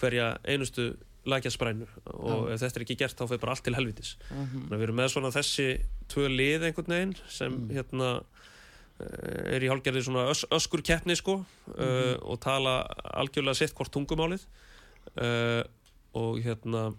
hverja 0.00 0.38
einustu 0.44 0.94
lækjasprænu 1.28 1.86
og 2.12 2.48
ef 2.52 2.62
þetta 2.62 2.80
er 2.80 2.84
ekki 2.86 2.96
gert 3.00 3.18
þá 3.18 3.26
fyrir 3.30 3.42
bara 3.42 3.54
allt 3.56 3.64
til 3.66 3.76
helvitis. 3.76 4.14
Mhm. 4.30 4.64
Þannig 4.64 4.74
að 4.74 4.82
við 4.82 4.86
erum 4.88 5.00
með 5.00 5.12
svona 5.14 5.32
þessi 5.34 5.68
tvö 6.12 6.26
lið 6.32 6.66
einhvern 6.68 6.96
veginn 6.96 7.14
sem 7.28 7.58
hérna 7.72 8.10
eh, 9.00 9.54
er 9.56 9.64
í 9.64 9.70
hálgerði 9.72 10.04
svona 10.06 10.26
ös, 10.32 10.44
öskur 10.54 10.84
keppni 10.84 11.16
sko 11.18 11.40
uh, 11.40 12.16
og 12.22 12.40
tala 12.44 12.82
algjörlega 13.14 13.58
sitt 13.58 13.74
hvort 13.74 13.92
tungumálið 13.94 14.44
uh, 15.18 15.62
og 16.14 16.42
hérna 16.44 16.90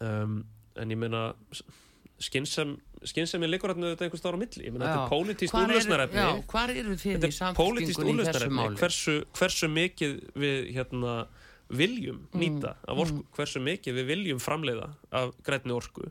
um, 0.00 0.44
en 0.76 0.92
ég 0.92 1.00
meina 1.00 1.30
skynsem 2.22 2.76
skynsemi 3.06 3.48
liggur 3.48 3.72
hérna 3.72 3.92
þetta 3.92 4.06
einhvers 4.06 4.22
stára 4.22 4.38
á 4.38 4.40
milli. 4.40 4.62
Ég 4.64 4.74
meina 4.74 4.86
þetta 4.88 5.02
er 5.04 5.10
eru 6.72 6.96
þið 7.00 7.16
þetta 7.16 7.28
í 7.28 7.34
er 8.00 8.12
úrlausnarefni. 8.12 8.56
máli? 8.58 8.80
hversu, 8.80 9.16
hversu 9.36 9.68
mikið 9.72 10.14
við 10.42 10.70
hérna 10.76 11.16
viljum 11.70 12.28
Mm, 12.32 12.40
nýta 12.40 12.76
af 12.86 12.98
orku, 12.98 13.24
hversu 13.36 13.60
mikið 13.60 13.94
við 14.00 14.06
viljum 14.06 14.38
framleiða 14.38 14.90
af 15.12 15.32
grænni 15.42 15.72
orku 15.74 16.06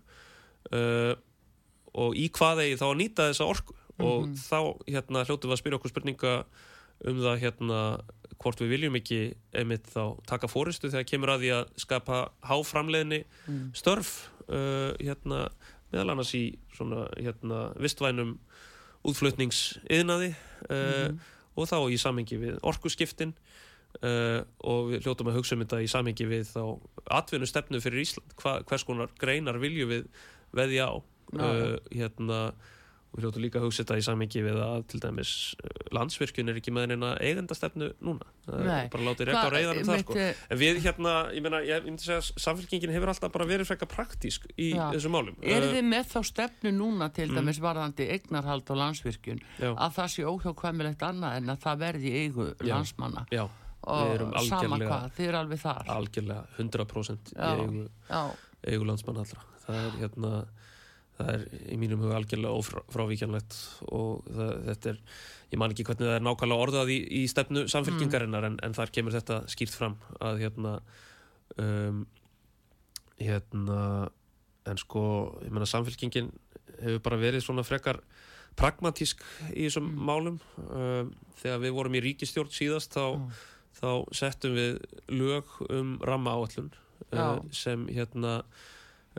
uh, 0.74 1.16
og 1.96 2.16
í 2.20 2.28
hvað 2.30 2.60
eigi 2.66 2.80
þá 2.82 2.86
að 2.92 3.00
nýta 3.00 3.30
þessa 3.32 3.46
orku 3.48 3.74
og 4.00 4.26
Mhm. 4.28 4.36
þá 4.36 4.60
hérna 4.92 5.24
hljótum 5.26 5.48
við 5.50 5.56
að 5.56 5.62
spyrja 5.62 5.78
okkur 5.80 5.90
spurninga 5.94 6.34
um 7.06 7.20
það 7.24 7.40
hérna 7.40 7.80
hvort 8.40 8.60
við 8.60 8.70
viljum 8.76 8.96
ekki 9.00 9.20
einmitt 9.56 9.88
þá 9.88 10.20
taka 10.28 10.48
fóristu 10.52 10.90
þegar 10.92 11.08
kemur 11.08 11.30
að 11.32 11.40
því 11.46 11.52
að 11.56 11.70
skapa 11.80 12.18
háframleiðni 12.44 13.24
Mm. 13.48 13.72
störf 13.74 14.30
uh, 14.50 14.92
hérna 15.00 15.50
meðal 15.94 16.12
annars 16.12 16.34
í 16.36 16.58
svona 16.76 17.08
hérna 17.16 17.72
vistvænum 17.80 18.38
útflutningsiðnaði 19.06 20.36
uh, 20.70 21.08
Mhm. 21.10 21.20
og 21.56 21.68
þá 21.70 21.78
í 21.88 21.98
samhengi 21.98 22.38
við 22.38 22.60
orkuskiptin 22.64 23.34
uh, 24.02 24.44
og 24.66 24.92
við 24.94 25.06
hljótum 25.06 25.32
að 25.32 25.38
hugsa 25.40 25.56
um 25.56 25.64
þetta 25.66 25.82
í 25.86 25.90
samhengi 25.92 26.28
við 26.30 26.46
þá 26.52 26.64
atvinnustefnu 27.22 27.82
fyrir 27.84 28.06
Ísland. 28.06 28.38
Hva, 28.42 28.60
hvers 28.68 28.84
konar 28.88 29.12
greinar 29.22 29.60
viljum 29.62 29.90
við 29.96 30.08
veðja 30.56 30.90
á? 30.92 30.96
Já. 31.36 31.42
uh, 31.42 31.78
hérna 31.92 32.40
og 33.16 33.20
við 33.22 33.24
hljótum 33.30 33.44
líka 33.46 33.60
að 33.62 33.64
hugsa 33.70 33.82
þetta 33.86 33.96
í 33.98 34.04
samhengi 34.04 34.42
við 34.44 34.58
að 34.60 34.82
til 34.92 35.00
dæmis 35.00 35.30
uh, 35.64 35.70
landsvirkjun 35.96 36.52
er 36.52 36.58
ekki 36.60 36.74
með 36.76 36.90
neina 36.92 37.14
eigendastefnu 37.24 37.88
núna. 38.04 38.28
Það 38.46 38.66
er 38.76 38.90
bara 38.92 39.06
látið 39.08 39.30
rekka 39.30 39.40
á 39.40 39.44
Hvað- 39.46 39.56
reyðanum 39.56 39.88
það 39.88 40.02
sko 40.04 40.18
en 40.20 40.60
við 40.60 40.82
hérna, 40.84 41.14
ég 41.34 41.46
meina, 41.48 41.62
ég 41.66 41.88
myndi 41.88 42.04
segja 42.06 42.20
samfélkingin 42.44 42.92
hefur 42.94 43.14
alltaf 43.14 43.32
bara 43.32 43.48
verið 43.50 43.70
frekar 43.72 43.88
praktísk 43.96 44.46
í 44.60 44.74
Já. 44.76 44.90
þessum 44.94 45.16
málum. 45.16 45.40
Er 45.42 45.64
þið 45.72 45.88
með 45.96 46.12
þá 46.12 46.20
stefnu 46.34 46.76
núna 46.76 47.08
til 47.16 47.30
Mm. 47.32 47.40
dæmis 47.40 47.62
varðandi 47.64 48.10
eignarhald 48.20 48.68
á 48.68 48.76
landsvirkjun 48.84 49.40
já, 49.64 49.72
að 49.74 49.96
það 49.96 50.12
sé 50.18 50.28
óhjákvæmilegt 50.30 51.08
annað 51.08 51.38
en 51.40 51.50
að 51.56 51.64
það 51.66 51.80
verði 51.88 52.12
eigu 52.22 52.50
landsmanna? 52.68 53.26
Já, 53.32 53.48
og 53.86 54.36
sama 54.50 54.80
hvað, 54.82 55.08
þið 55.18 55.30
eru 55.30 55.40
alveg 55.42 55.62
þar. 55.62 55.90
Algjörlega 55.96 56.46
100% 56.58 57.34
í 57.36 57.88
eigu, 58.66 58.86
landsmann 58.88 59.22
allra. 59.22 59.46
Það 59.66 59.82
er 59.82 59.98
hérna 60.02 60.32
það 61.16 61.32
er 61.32 61.46
í 61.72 61.78
mínum 61.80 62.02
huga 62.04 62.18
algjörlega 62.20 62.60
ófrávíkjanlegt 62.60 63.58
og 63.96 64.26
það, 64.28 64.52
þetta 64.70 64.92
er 64.92 65.00
ég 65.54 65.62
man 65.62 65.72
ekki 65.72 65.86
hvernig 65.88 66.10
það 66.10 66.18
er 66.18 66.26
nákvæmlega 66.28 66.66
orðað 66.66 66.92
í, 66.92 66.98
í 67.22 67.22
stefnu 67.32 67.66
samfélkingarinnar 67.72 68.50
en, 68.50 68.58
en 68.66 68.76
þar 68.76 68.92
kemur 68.98 69.16
þetta 69.16 69.40
skýrt 69.52 69.78
fram 69.78 69.96
að 70.20 70.42
hérna 70.44 70.74
um, 71.62 72.04
hérna 73.22 73.80
en 74.66 74.82
sko, 74.82 75.06
ég 75.46 75.54
meina 75.54 75.70
samfélkingin 75.70 76.32
hefur 76.82 77.04
bara 77.06 77.22
verið 77.22 77.46
svona 77.46 77.64
frekar 77.64 78.02
pragmatísk 78.60 79.22
í 79.52 79.68
þessum 79.68 79.88
málum. 80.08 80.40
Um, 80.68 81.12
þegar 81.42 81.62
við 81.64 81.76
vorum 81.76 81.98
í 81.98 82.02
ríkistjórn 82.06 82.54
síðast 82.56 82.96
þá, 82.96 83.20
þá 83.76 83.90
settum 84.16 84.56
við 84.56 84.80
lög 85.12 85.52
um 85.70 85.98
ramma 86.06 86.32
áallun 86.38 86.72
uh, 87.12 87.42
sem 87.52 87.88
hérna 87.92 88.38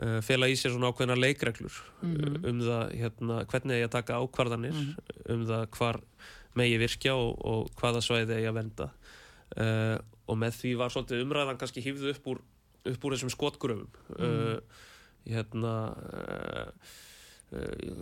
uh, 0.01 0.19
fela 0.25 0.49
í 0.49 0.55
sér 0.57 0.73
svona 0.75 0.89
ákveðna 0.93 1.17
leikreglur 1.19 1.77
Mhm. 2.01 2.41
um 2.45 2.59
það 2.65 2.91
hérna, 3.01 3.39
hvernig 3.51 3.77
eigi 3.77 3.87
að 3.87 3.95
taka 3.97 4.19
ákvarðanir 4.23 4.81
um 5.29 5.45
það 5.49 5.63
hvar 5.77 6.01
megi 6.57 6.77
virkja 6.81 7.13
og, 7.15 7.33
og 7.45 7.69
hvaða 7.77 8.01
svæði 8.01 8.37
eigi 8.39 8.49
að 8.49 8.57
venda 8.61 8.89
uh, 9.61 9.97
og 10.27 10.37
með 10.41 10.57
því 10.61 10.75
var 10.81 10.89
svolítið 10.93 11.21
umræðan 11.23 11.57
kannski 11.61 11.81
hýfðu 11.85 12.11
upp 12.15 12.25
úr, 12.33 12.39
upp 12.91 13.05
úr 13.05 13.13
þessum 13.15 13.29
skotgröfum. 13.31 13.87
Uh, 14.17 14.57
hérna 15.27 15.73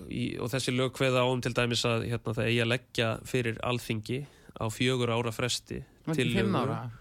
í, 0.10 0.24
og 0.42 0.50
þessi 0.54 0.74
lög 0.74 0.94
kveða 0.98 1.22
á 1.22 1.28
um 1.30 1.42
til 1.44 1.54
dæmis 1.54 1.84
að 1.86 2.08
hérna, 2.10 2.34
það 2.34 2.48
eigi 2.50 2.62
að 2.64 2.72
leggja 2.72 3.10
fyrir 3.30 3.60
alþingi 3.66 4.20
á 4.56 4.66
fjögur 4.72 5.10
ára 5.12 5.32
fresti 5.36 5.84
fimm 6.08 6.56
ára? 6.56 6.92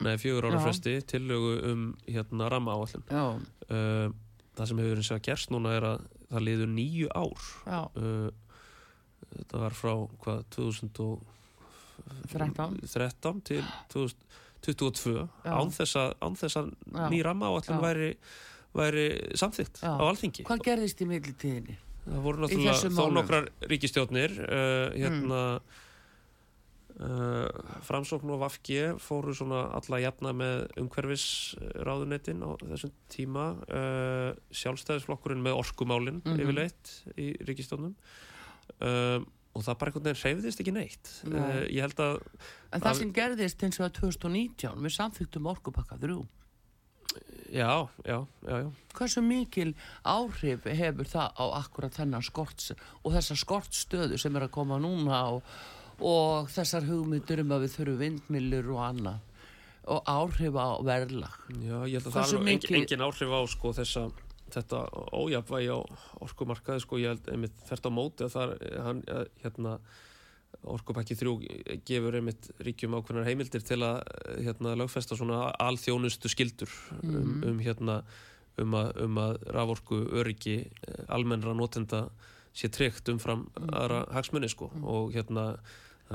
Nei, 0.00 0.16
fjögur 0.16 0.44
ára 0.48 0.58
Já. 0.58 0.64
fresti 0.64 1.00
tillögu 1.04 1.52
um 1.70 1.96
hérna 2.06 2.48
ramma 2.48 2.72
áallin 2.72 3.04
já, 3.10 3.36
uh, 3.36 4.08
það 4.56 4.66
sem 4.70 4.78
hefur 4.80 4.96
eins 5.00 5.10
og 5.10 5.16
að 5.18 5.26
gerst 5.28 5.50
núna 5.52 5.68
er 5.76 5.84
að 5.90 5.98
það 6.30 6.46
liður 6.46 6.70
nýju 6.76 7.08
ár. 7.16 7.40
Uh, 7.98 8.30
þetta 9.34 9.56
var 9.64 9.72
frá 9.76 9.94
hvað 10.24 10.38
2013 10.56 11.20
13 12.86 13.40
til 13.50 13.64
2022 13.92 15.28
Já. 15.44 15.52
án 15.52 15.70
þess 15.74 16.56
að, 16.56 16.66
ný 17.12 17.18
ramma 17.26 17.46
áallin 17.50 17.76
Já. 17.76 17.82
væri, 17.84 18.10
væri 18.72 19.06
samþýtt 19.36 19.76
Já. 19.84 19.92
á 20.00 20.02
alþingi. 20.08 20.42
Hvað 20.48 20.66
gerðist 20.70 21.00
í 21.00 21.06
millitíðinni? 21.10 21.76
það 22.00 22.22
voru 22.24 22.42
náttúrulega 22.44 22.90
þó 22.96 23.04
nokkrar 23.12 23.48
ríkistjórnir 23.70 24.32
uh, 24.40 24.88
hérna 24.96 25.40
uh, 25.60 25.78
Framsókn 27.86 28.28
og 28.34 28.40
Vafki 28.42 28.76
fóru 29.00 29.32
svona 29.36 29.62
alla 29.78 30.00
jafna 30.02 30.32
með 30.36 30.66
umhverfisráðunetin 30.82 32.42
á 32.44 32.50
þessum 32.60 32.92
tíma. 33.12 33.44
Uh, 33.72 34.32
sjálfstæðisflokkurinn 34.52 35.42
með 35.44 35.58
orkumálin 35.62 36.20
Mhm. 36.24 36.40
yfirleitt 36.44 36.90
í 37.16 37.30
ríkistjórnum 37.40 37.94
um, 38.80 39.26
og 39.54 39.64
það 39.66 39.78
bara 39.80 39.90
einhvern 39.90 40.04
veginn 40.10 40.20
hreyfðist 40.22 40.60
ekki 40.62 40.72
neitt. 40.76 41.08
Nei. 41.24 41.66
ég 41.74 41.80
held 41.80 41.96
að 42.04 42.20
en 42.72 42.80
það 42.80 42.90
Að- 42.92 42.98
sem 43.00 43.12
gerðist 43.12 43.62
eins 43.66 43.80
og 43.80 43.88
að 43.90 43.96
2019 44.00 44.78
við 44.84 44.94
samþyktum 44.98 45.46
orkupakka 45.50 45.98
þrjú. 45.98 46.26
Já, 47.50 47.88
já, 48.06 48.24
já, 48.46 48.56
já. 48.62 48.70
Hversu 48.94 49.20
mikil 49.26 49.74
áhrif 50.06 50.62
hefur 50.70 51.04
það 51.10 51.32
á 51.34 51.44
akkurat 51.58 51.90
þennan 51.96 52.22
skorts 52.22 52.70
og 53.02 53.10
þessa 53.12 53.34
skortstöðu 53.34 54.16
sem 54.20 54.36
er 54.36 54.42
að 54.46 54.50
koma 54.54 54.78
núna 54.78 55.18
og, 55.34 55.42
og 56.00 56.48
þessar 56.52 56.86
hugmyndur 56.88 57.42
um 57.44 57.54
að 57.56 57.64
við 57.66 57.74
þurfum 57.76 58.00
vindmillur 58.04 58.72
og 58.74 58.80
annað. 58.88 59.20
Og 59.90 60.02
áhrif 60.06 60.54
á 60.60 60.68
verðlag. 60.86 61.38
Já, 61.64 61.78
ég 61.88 61.96
held 61.98 62.06
að 62.10 62.12
Hversu 62.18 62.36
það 62.36 62.40
er 62.40 62.46
mikið- 62.50 62.76
engin 62.80 63.04
áhrif 63.06 63.32
á 63.32 63.40
sko, 63.48 63.72
þessa, 63.72 64.04
þetta 64.50 64.82
ójafvægi 65.16 65.70
á 65.72 65.78
orkumarkaði 66.20 66.80
sko, 66.84 66.98
ég 67.00 67.08
held 67.14 67.26
einmitt 67.32 67.56
þert 67.68 67.88
á 67.88 67.90
móti 67.90 68.24
að 68.26 68.34
það 68.36 68.54
er 68.60 68.80
hann, 68.84 69.02
eh, 69.08 69.24
hérna, 69.42 69.78
orkupakki 70.66 71.16
þrjú 71.16 71.34
gefur 71.88 72.16
einmitt 72.18 72.50
ríkjum 72.60 72.96
ákveðnar 72.98 73.28
heimildir 73.28 73.62
til 73.64 73.80
að 73.86 74.02
eh, 74.02 74.42
hérna, 74.44 74.74
lögfesta 74.76 75.16
svona 75.16 75.52
alþjónustu 75.58 76.28
skildur 76.28 76.68
um, 77.02 77.42
um, 77.46 77.58
hérna, 77.64 78.02
um, 78.58 78.74
að, 78.76 78.90
um 79.06 79.20
að 79.22 79.38
raforku 79.56 80.02
öryggi 80.20 80.58
eh, 80.66 81.04
almennra 81.08 81.54
notenda 81.56 82.08
sé 82.52 82.68
tryggt 82.68 83.08
umfram 83.08 83.46
aðra 83.70 84.04
hagsmunni 84.12 84.50
sko. 84.50 84.70
Og 84.82 85.12
hérna 85.14 85.54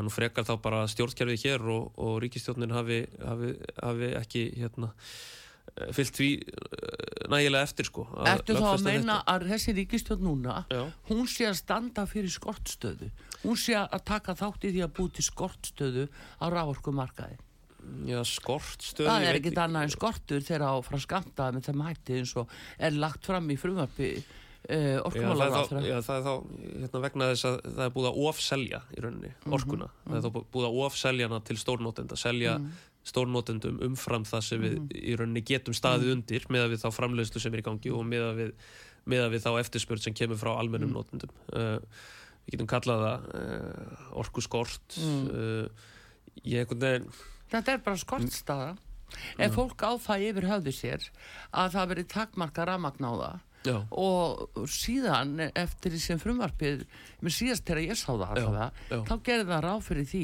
nú 0.04 0.12
frekar 0.12 0.46
þá 0.48 0.56
bara 0.64 0.84
stjórnkerfið 0.92 1.46
hér 1.46 1.66
og, 1.72 1.96
og 2.02 2.20
ríkistjórnin 2.24 2.74
hafi, 2.76 3.04
hafi, 3.22 3.54
hafi 3.80 4.12
ekki 4.20 4.44
hérna 4.60 4.92
eh, 4.92 5.92
fyllt 5.96 6.20
því 6.20 6.30
eh, 6.42 7.24
nægilega 7.32 7.70
eftir 7.70 7.90
sko 7.90 8.08
Ertu 8.28 8.58
þá 8.60 8.68
að 8.74 8.86
meina 8.90 9.22
að 9.32 9.48
þessi 9.54 9.76
ríkistjórn 9.80 10.28
núna 10.28 10.60
þetta. 10.70 10.86
hún 11.12 11.26
sé 11.32 11.48
að 11.50 11.60
standa 11.62 12.06
fyrir 12.10 12.34
skortstöðu? 12.34 13.10
Hún 13.46 13.60
sé 13.62 13.78
að 13.80 14.00
taka 14.08 14.36
þátt 14.38 14.68
í 14.68 14.76
því 14.76 14.86
að 14.86 14.96
búti 15.00 15.26
skortstöðu 15.26 16.08
á 16.42 16.46
rávorkumarkaði 16.52 17.40
Já, 17.86 18.18
já 18.18 18.20
skortstöðu 18.26 19.08
það 19.08 19.28
er 19.30 19.38
ekkit 19.40 19.60
annað 19.62 19.86
en 19.86 19.94
skortur 19.94 20.46
þegar 20.46 20.64
á 20.66 20.74
frá 20.82 20.98
skamta 21.04 21.52
með 21.54 21.70
þeim 21.70 21.84
hætti 21.86 22.18
eins 22.20 22.34
og 22.42 22.56
er 22.82 22.98
lagt 22.98 23.28
fram 23.30 23.48
í 23.54 23.58
frumvarpi 23.62 24.10
uh, 24.70 24.76
Já, 24.76 24.78
það 24.78 24.96
er 24.96 25.02
orkumálar 25.06 25.52
þá, 25.70 25.86
já, 25.86 25.98
það 26.02 26.18
er 26.18 26.26
þá 26.26 26.34
hérna, 26.82 27.02
vegna 27.06 27.30
þess 27.32 27.46
að 27.50 27.56
það 27.76 27.86
er 27.86 27.94
búið 27.96 28.10
að 28.10 28.20
ofselja 28.30 28.80
í 28.98 29.02
rauninni 29.06 29.32
Mhm, 29.46 29.54
orkuna. 29.60 29.90
Það 30.08 30.18
er 30.18 30.26
þá 30.26 30.32
búið 30.56 30.68
að 30.70 30.80
ofselja 30.86 31.28
hana 31.30 31.40
til 31.46 31.58
stórnótenda, 31.58 32.16
selja 32.18 32.58
Mhm. 32.60 32.72
stórnótendum 33.06 33.80
umfram 33.86 34.24
það 34.26 34.42
sem 34.44 34.62
við 34.62 34.76
í 34.98 35.16
rauninni 35.18 35.44
getum 35.46 35.74
staðið 35.78 36.08
Mhm. 36.10 36.12
undir 36.18 36.42
með 36.50 36.66
að 36.66 36.72
við 36.74 36.82
þá 36.86 36.90
framleiðslu 37.00 37.40
sem 37.42 37.54
er 37.54 37.60
í 37.62 37.68
gangi 37.70 37.92
og 37.94 38.06
með 38.06 38.24
að 38.32 38.36
við, 38.42 38.52
með 39.06 39.20
að 39.26 39.32
við 39.36 39.44
þá 39.46 39.52
eftirspurt 39.62 40.02
sem 40.02 40.14
kemur 40.14 40.38
frá 40.38 40.58
almennum 40.60 40.90
Mhm. 40.90 40.98
notendum. 40.98 41.30
Uh, 41.54 41.80
við 42.48 42.58
getum 42.58 42.68
kallað 42.68 43.06
það 43.06 43.20
uh, 43.36 44.18
orku 44.20 44.42
skort. 44.42 44.98
Mhm. 44.98 45.30
Uh, 45.30 45.70
ég 46.46 46.66
einhvern 46.66 46.80
veginn, 46.80 47.12
þetta 47.52 47.68
er 47.74 47.78
bara 47.78 47.96
skortstaða 47.96 48.78
ef 49.40 49.54
fólk 49.56 49.78
á 49.86 49.94
það 50.02 50.26
yfir 50.34 50.50
höfðu 50.50 50.74
sér 50.74 51.10
að 51.54 51.72
það 51.78 51.88
verið 51.94 52.08
takmarka 52.08 52.66
ramagn 52.66 53.06
á 53.06 53.14
það 53.16 53.40
já, 53.66 53.76
og 53.92 54.66
síðan 54.72 55.34
eftir 55.52 55.94
því 55.96 56.02
sem 56.06 56.20
frumvarpið 56.22 56.84
með 57.26 57.36
síðast 57.38 57.66
þegar 57.68 57.82
ég 57.86 58.00
sá 58.00 58.10
það 58.14 58.26
allavega, 58.36 58.68
já. 58.92 58.98
þá 59.10 59.14
gerði 59.30 59.48
það 59.52 59.64
ráð 59.66 59.86
fyrir 59.90 60.10
því 60.12 60.24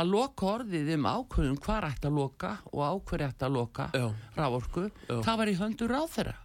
að 0.00 0.12
loka 0.14 0.46
orðið 0.54 0.92
um 0.96 1.08
ákvörðum 1.14 1.58
hvar 1.66 1.88
ætti 1.90 2.10
að 2.10 2.18
loka 2.20 2.52
og 2.72 2.80
á 2.86 2.92
hverju 3.10 3.28
ætti 3.30 3.48
að 3.48 3.56
loka 3.58 3.88
já, 3.94 4.06
rávorku, 4.38 4.86
Já. 5.08 5.16
það 5.26 5.42
var 5.42 5.52
í 5.52 5.58
höndur 5.60 5.94
ráð 5.94 6.08
þeirra 6.16 6.36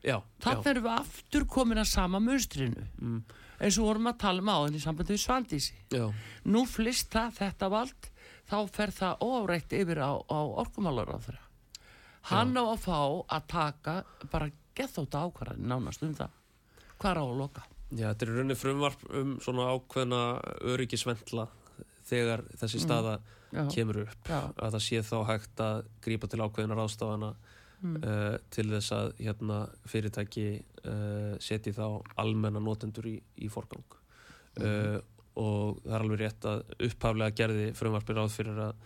já, 0.00 0.16
já. 0.40 0.54
erum 0.70 0.86
við 0.86 0.94
aftur 0.96 1.46
komin 1.46 1.82
að 1.82 1.90
sama 1.92 2.20
munstrinu 2.24 2.86
Mm. 3.00 3.22
eins 3.60 3.76
og 3.78 3.84
vorum 3.90 4.08
að 4.08 4.18
tala 4.22 4.40
um 4.40 4.48
áðan 4.48 4.76
í 4.78 4.80
sambandi 4.80 5.12
við 5.12 5.20
Svandísi 5.26 5.74
já. 5.92 6.06
nú 6.48 6.64
flist 6.64 7.10
það 7.12 7.34
þetta 7.42 7.68
vald 7.70 8.10
þá 8.50 8.56
fer 8.72 8.90
það 8.96 9.20
óáreitt 9.20 9.72
yfir 9.76 10.00
á, 10.00 10.10
á 10.16 10.38
orkumálar 10.62 11.12
á 11.12 11.18
þeirra 11.20 11.44
hann 12.30 12.56
á 12.56 12.64
að 12.64 12.80
fá 12.84 12.98
að 13.36 13.44
taka 13.48 13.94
bara 14.32 14.50
gethóta 14.80 15.24
ákvarðan 15.26 15.68
nánast 15.70 16.02
um 16.06 16.16
það. 16.18 16.34
Hvað 16.96 17.10
er 17.12 17.22
á 17.22 17.24
að 17.24 17.36
loka? 17.40 17.66
Já, 17.90 18.06
þetta 18.08 18.26
er 18.26 18.32
rauninni 18.34 18.58
frumvarp 18.58 19.06
um 19.20 19.36
svona 19.42 19.68
ákveðna 19.74 20.24
öryggisvendla 20.74 21.46
þegar 22.10 22.44
þessi 22.58 22.82
staða 22.82 23.16
já, 23.50 23.64
kemur 23.70 24.04
upp. 24.04 24.28
Já, 24.28 24.40
að 24.50 24.76
það 24.76 24.84
sé 24.86 25.00
þá 25.06 25.16
hægt 25.30 25.64
að 25.64 25.80
grípa 26.04 26.30
til 26.30 26.42
ákveðina 26.44 26.78
ráðstafana 26.78 27.34
Mm. 27.80 27.96
uh, 28.04 28.34
til 28.52 28.66
þess 28.68 28.92
að 28.92 29.14
hérna, 29.24 29.62
fyrirtæki 29.88 30.42
uh, 30.84 31.36
setji 31.40 31.72
þá 31.72 32.02
almenna 32.20 32.60
notendur 32.60 33.06
í, 33.08 33.14
í 33.40 33.48
forgang. 33.48 33.96
Uh, 34.60 34.98
og 35.40 35.78
það 35.86 35.94
er 35.94 36.04
alveg 36.04 36.20
rétt 36.20 36.48
að 36.50 36.74
upphaflega 36.90 37.36
gerði 37.38 37.70
frumvarpir 37.78 38.18
ráð 38.18 38.34
fyrir 38.34 38.60
að, 38.66 38.84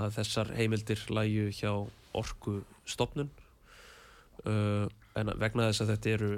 að 0.00 0.14
þessar 0.16 0.52
heimildir 0.56 1.02
læju 1.12 1.50
hjá 1.58 1.72
orku 2.16 2.54
stopnun 2.88 3.28
uh, 4.46 4.86
en 5.20 5.32
vegna 5.40 5.68
þess 5.70 5.84
að 5.84 5.92
þetta 5.94 6.14
eru 6.16 6.30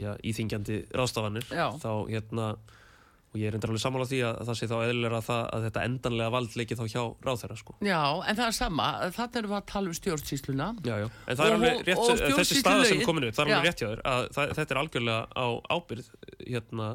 já, 0.00 0.12
íþingjandi 0.24 0.78
ráðstafanir 0.96 1.46
Já. 1.50 1.66
þá 1.82 1.90
hérna 2.10 2.46
og 3.32 3.38
ég 3.40 3.48
er 3.48 3.54
endur 3.56 3.70
alveg 3.72 3.80
sammála 3.80 4.04
því 4.10 4.18
að 4.28 4.40
það 4.44 4.56
sé 4.60 4.66
þá 4.68 4.74
eðlilega 4.84 5.18
að, 5.22 5.28
að 5.56 5.62
þetta 5.66 5.84
endanlega 5.88 6.32
vald 6.34 6.56
leiki 6.60 6.76
þá 6.76 6.82
hjá 6.92 7.02
ráðherra 7.24 7.56
sko. 7.56 7.74
já, 7.80 8.00
en 8.28 8.36
það 8.36 8.46
er 8.46 8.56
sama 8.58 8.88
þannig 9.16 9.38
erum 9.40 9.52
við 9.54 9.58
að 9.58 9.66
tala 9.72 9.88
um 9.92 9.96
stjórnsýsluna 9.96 10.66
Já, 10.84 10.94
já. 11.00 11.06
En 11.26 11.36
það 11.38 11.44
er 11.46 11.52
Og- 11.52 11.56
alveg 11.56 11.86
rétt, 11.88 12.02
og 12.02 12.22
þessi 12.38 12.58
staða 12.60 12.84
sem 12.90 13.00
komin 13.08 13.24
upp, 13.28 13.34
það 13.38 13.46
er 13.46 13.54
alveg 13.56 13.68
rétt 13.70 13.80
hjá 13.82 13.88
þér 13.92 14.02
að 14.12 14.28
það, 14.36 14.52
þetta 14.58 14.74
er 14.76 14.80
algjörlega 14.82 15.22
á 15.32 15.46
ábyrð 15.72 16.10
hérna, 16.52 16.88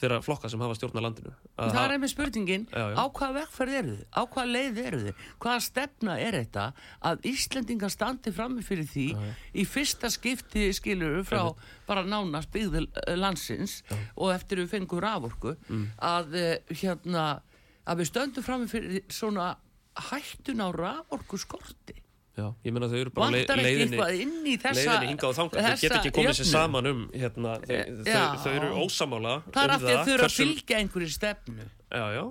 þeirra 0.00 0.18
flokka 0.24 0.48
sem 0.52 0.60
hafa 0.64 0.76
stjórna 0.78 1.02
landinu. 1.04 1.32
Að 1.56 1.70
það 1.76 1.84
er 1.86 1.94
einmitt 1.96 2.12
spurningin 2.12 2.66
Já, 2.72 2.84
já. 2.92 2.96
á 2.96 3.04
hvaða 3.12 3.36
vegferð 3.40 3.76
eru 3.80 3.94
þið, 3.96 4.02
á 4.16 4.20
hvaða 4.32 4.50
leið 4.56 4.80
eru 4.86 5.00
þið 5.04 5.22
hvaða 5.44 5.60
stefna 5.66 6.16
er 6.20 6.36
þetta 6.40 6.66
að 7.10 7.28
Íslendingar 7.32 7.92
standi 7.92 8.32
frammi 8.36 8.64
fyrir 8.66 8.88
því 8.92 9.06
Já, 9.12 9.30
í 9.56 9.64
fyrsta 9.68 10.10
skipti 10.12 10.66
skiluru 10.76 11.24
frá 11.26 11.42
bara 11.86 12.02
nánast 12.06 12.50
byggðu 12.54 12.86
landsins 13.20 13.80
og 14.16 14.32
eftir 14.34 14.62
við 14.64 14.72
fengum 14.76 15.00
raforku 15.04 15.56
Mm. 15.68 15.86
að 16.02 16.34
eh, 16.40 16.58
hérna 16.82 17.26
að 17.86 18.02
við 18.02 18.10
stöndum 18.10 18.44
frammi 18.46 18.68
fyrir 18.70 19.04
svona 19.08 19.54
hættun 20.10 20.60
á 20.60 20.68
raforku 20.74 21.38
skorti 21.38 22.02
Já, 22.36 22.50
ég 22.66 22.72
meina 22.74 22.84
þau 22.92 22.98
eru 23.00 23.10
bara 23.16 23.30
leið, 23.32 23.48
leiðinni, 23.64 23.96
leiðinni 23.96 25.06
hingað 25.08 25.30
og 25.30 25.36
þangað. 25.38 25.54
Þau 25.56 25.68
þessa 25.70 25.86
get 25.86 25.94
ekki 25.96 26.10
komið 26.18 26.34
sér 26.36 26.48
saman 26.50 26.88
um, 26.90 26.98
hérna, 27.14 27.54
þau, 27.62 27.78
Já. 28.04 28.18
þau, 28.18 28.42
þau 28.42 28.50
eru 28.58 28.68
ósamála 28.82 29.32
það 29.54 29.62
er 29.62 29.70
um 29.70 29.76
af 29.76 29.80
því 29.86 29.94
að 29.94 30.02
þau 30.02 30.12
eru 30.16 30.26
að 30.26 30.34
fylgja 30.36 30.80
einhverju 30.82 31.08
stefnu 31.14 31.64
Já, 31.86 32.02
já, 32.10 32.22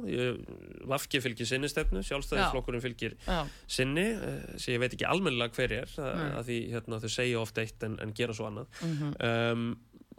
Vafki 0.91 1.21
fylgir 1.23 1.47
sinni 1.47 1.69
stefnu, 1.71 2.01
sjálfstæðisflokkurinn 2.03 2.83
fylgir 2.83 3.15
já, 3.23 3.45
sinni, 3.71 4.09
uh, 4.17 4.57
sem 4.59 4.75
ég 4.75 4.81
veit 4.83 4.97
ekki 4.97 5.07
almennilega 5.07 5.55
hver 5.55 5.75
er, 5.77 5.93
að, 5.95 6.25
að 6.41 6.49
því 6.49 6.57
hérna, 6.73 6.99
þau 6.99 7.11
segja 7.13 7.39
oft 7.39 7.61
eitt 7.63 7.87
en, 7.87 7.95
en 8.03 8.11
gera 8.17 8.35
svo 8.35 8.49
annað. 8.49 8.67
Mhm. 8.83 9.15
um, 9.29 9.67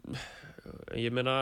en 0.07 0.45
ég 0.96 1.12
meina 1.14 1.34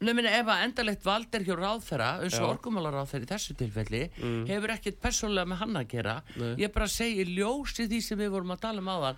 Nei, 0.00 0.12
meni, 0.14 0.28
ef 0.32 0.46
að 0.50 0.62
endalegt 0.66 1.04
vald 1.06 1.34
er 1.38 1.44
hjá 1.46 1.54
ráðherra 1.58 2.08
eins 2.24 2.36
og 2.38 2.46
Já. 2.46 2.52
orkumálaráðherra 2.56 3.26
í 3.26 3.30
þessu 3.32 3.56
tilfelli 3.58 4.02
Mm. 4.22 4.44
hefur 4.48 4.72
ekkert 4.74 5.00
persónulega 5.02 5.48
með 5.52 5.60
hann 5.62 5.76
að 5.80 5.88
gera 5.92 6.14
Nei. 6.36 6.54
ég 6.62 6.72
bara 6.74 6.86
segi 6.90 7.24
ljósi 7.36 7.86
því 7.90 8.00
sem 8.02 8.18
við 8.18 8.30
vorum 8.34 8.52
að 8.54 8.60
tala 8.66 8.82
um 8.82 8.90
áðan 8.92 9.16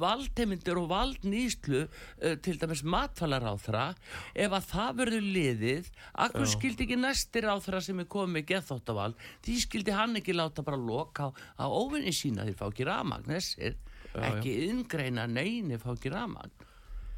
valdheimyndir 0.00 0.78
og 0.80 0.88
valdnýslu 0.92 1.82
uh, 1.84 2.34
til 2.44 2.56
dæmis 2.60 2.82
matfælaráðherra 2.84 3.86
ef 4.34 4.56
að 4.58 4.68
það 4.72 4.98
verður 5.00 5.28
liðið 5.38 5.90
akkur 6.26 6.46
skildi 6.50 6.86
ekki 6.86 6.98
næsti 7.00 7.44
ráðherra 7.44 7.82
sem 7.84 8.00
er 8.04 8.08
komið 8.10 8.34
með 8.38 8.46
geðþóttavald 8.52 9.24
því 9.44 9.58
skildi 9.64 9.96
hann 9.96 10.16
ekki 10.20 10.36
láta 10.36 10.64
bara 10.66 10.80
loka 10.80 11.30
á, 11.30 11.30
á 11.60 11.66
óvinni 11.68 12.12
sína 12.14 12.44
því 12.48 12.56
fá 12.58 12.68
ekki 12.70 12.88
ramagn 12.88 13.28
þessir 13.30 13.76
Já, 14.14 14.20
ekki 14.30 14.52
yngreina 14.70 15.24
neini 15.26 15.74
fá 15.82 15.90
ekki 15.94 16.12
ramagn 16.14 16.52
já, 16.54 16.62
já. 16.62 16.63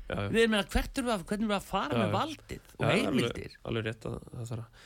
Við 0.07 0.43
erum 0.45 0.59
að 0.61 0.69
hvert 0.77 1.01
við 1.03 1.13
að, 1.17 1.25
við 1.37 1.57
að 1.57 1.65
fara 1.71 1.99
með 2.03 2.13
valdið 2.15 2.69
og 2.79 2.85
heimildir 2.91 3.57
alveg, 3.57 3.57
alveg 3.71 3.89
rétt 3.91 4.07
að 4.07 4.21
það 4.35 4.53
þarf 4.53 4.61
að 4.67 4.85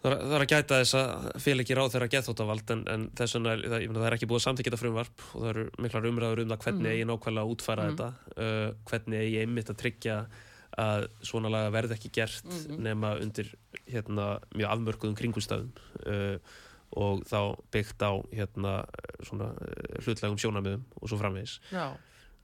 Það 0.00 0.14
er, 0.16 0.20
er 0.32 0.40
að 0.40 0.48
gæta 0.48 0.76
þess 0.80 0.94
að 0.96 1.24
fél 1.44 1.60
ekki 1.60 1.74
ráð 1.76 1.90
þeirra 1.92 2.06
geðþóttavald 2.14 2.70
en, 2.72 2.82
en 2.88 3.02
þess 3.18 3.34
vegna 3.36 3.50
er, 3.52 3.64
það, 3.68 3.82
ég 3.84 3.90
það 3.98 4.06
er 4.08 4.14
ekki 4.16 4.28
búið 4.30 4.42
samþykja 4.46 4.70
þetta 4.70 4.78
frumvarp 4.80 5.24
og 5.34 5.42
það 5.42 5.50
eru 5.50 5.64
miklar 5.84 6.06
umræður 6.08 6.40
um 6.40 6.48
það 6.54 6.62
hvernig 6.64 6.80
Mhm. 6.86 6.92
eigi 6.94 7.08
nákvæmlega 7.10 7.42
að 7.44 7.50
útfæra 7.52 7.84
þetta 7.90 8.06
uh, 8.46 8.70
hvernig 8.88 9.20
eigi 9.26 9.42
einmitt 9.42 9.72
að 9.74 9.78
tryggja 9.82 10.16
að 10.80 11.04
svona 11.28 11.50
laga 11.52 11.74
verði 11.76 11.98
ekki 11.98 12.12
gert 12.16 12.48
Mhm. 12.48 12.80
nema 12.86 13.10
undir 13.20 13.52
hérna, 13.92 14.26
mjög 14.56 14.72
afmörkuðum 14.72 15.18
kringustafum 15.20 15.68
uh, 16.06 16.38
og 16.96 17.20
þá 17.28 17.38
byggt 17.76 18.00
á 18.00 18.12
hérna, 18.32 18.72
svona 19.28 19.50
uh, 19.52 20.00
hlutlegum 20.00 20.40
sjónamiðum 20.40 20.88
og 20.96 21.12
svo 21.12 21.20
framvegis 21.20 21.58
Já. 21.76 21.90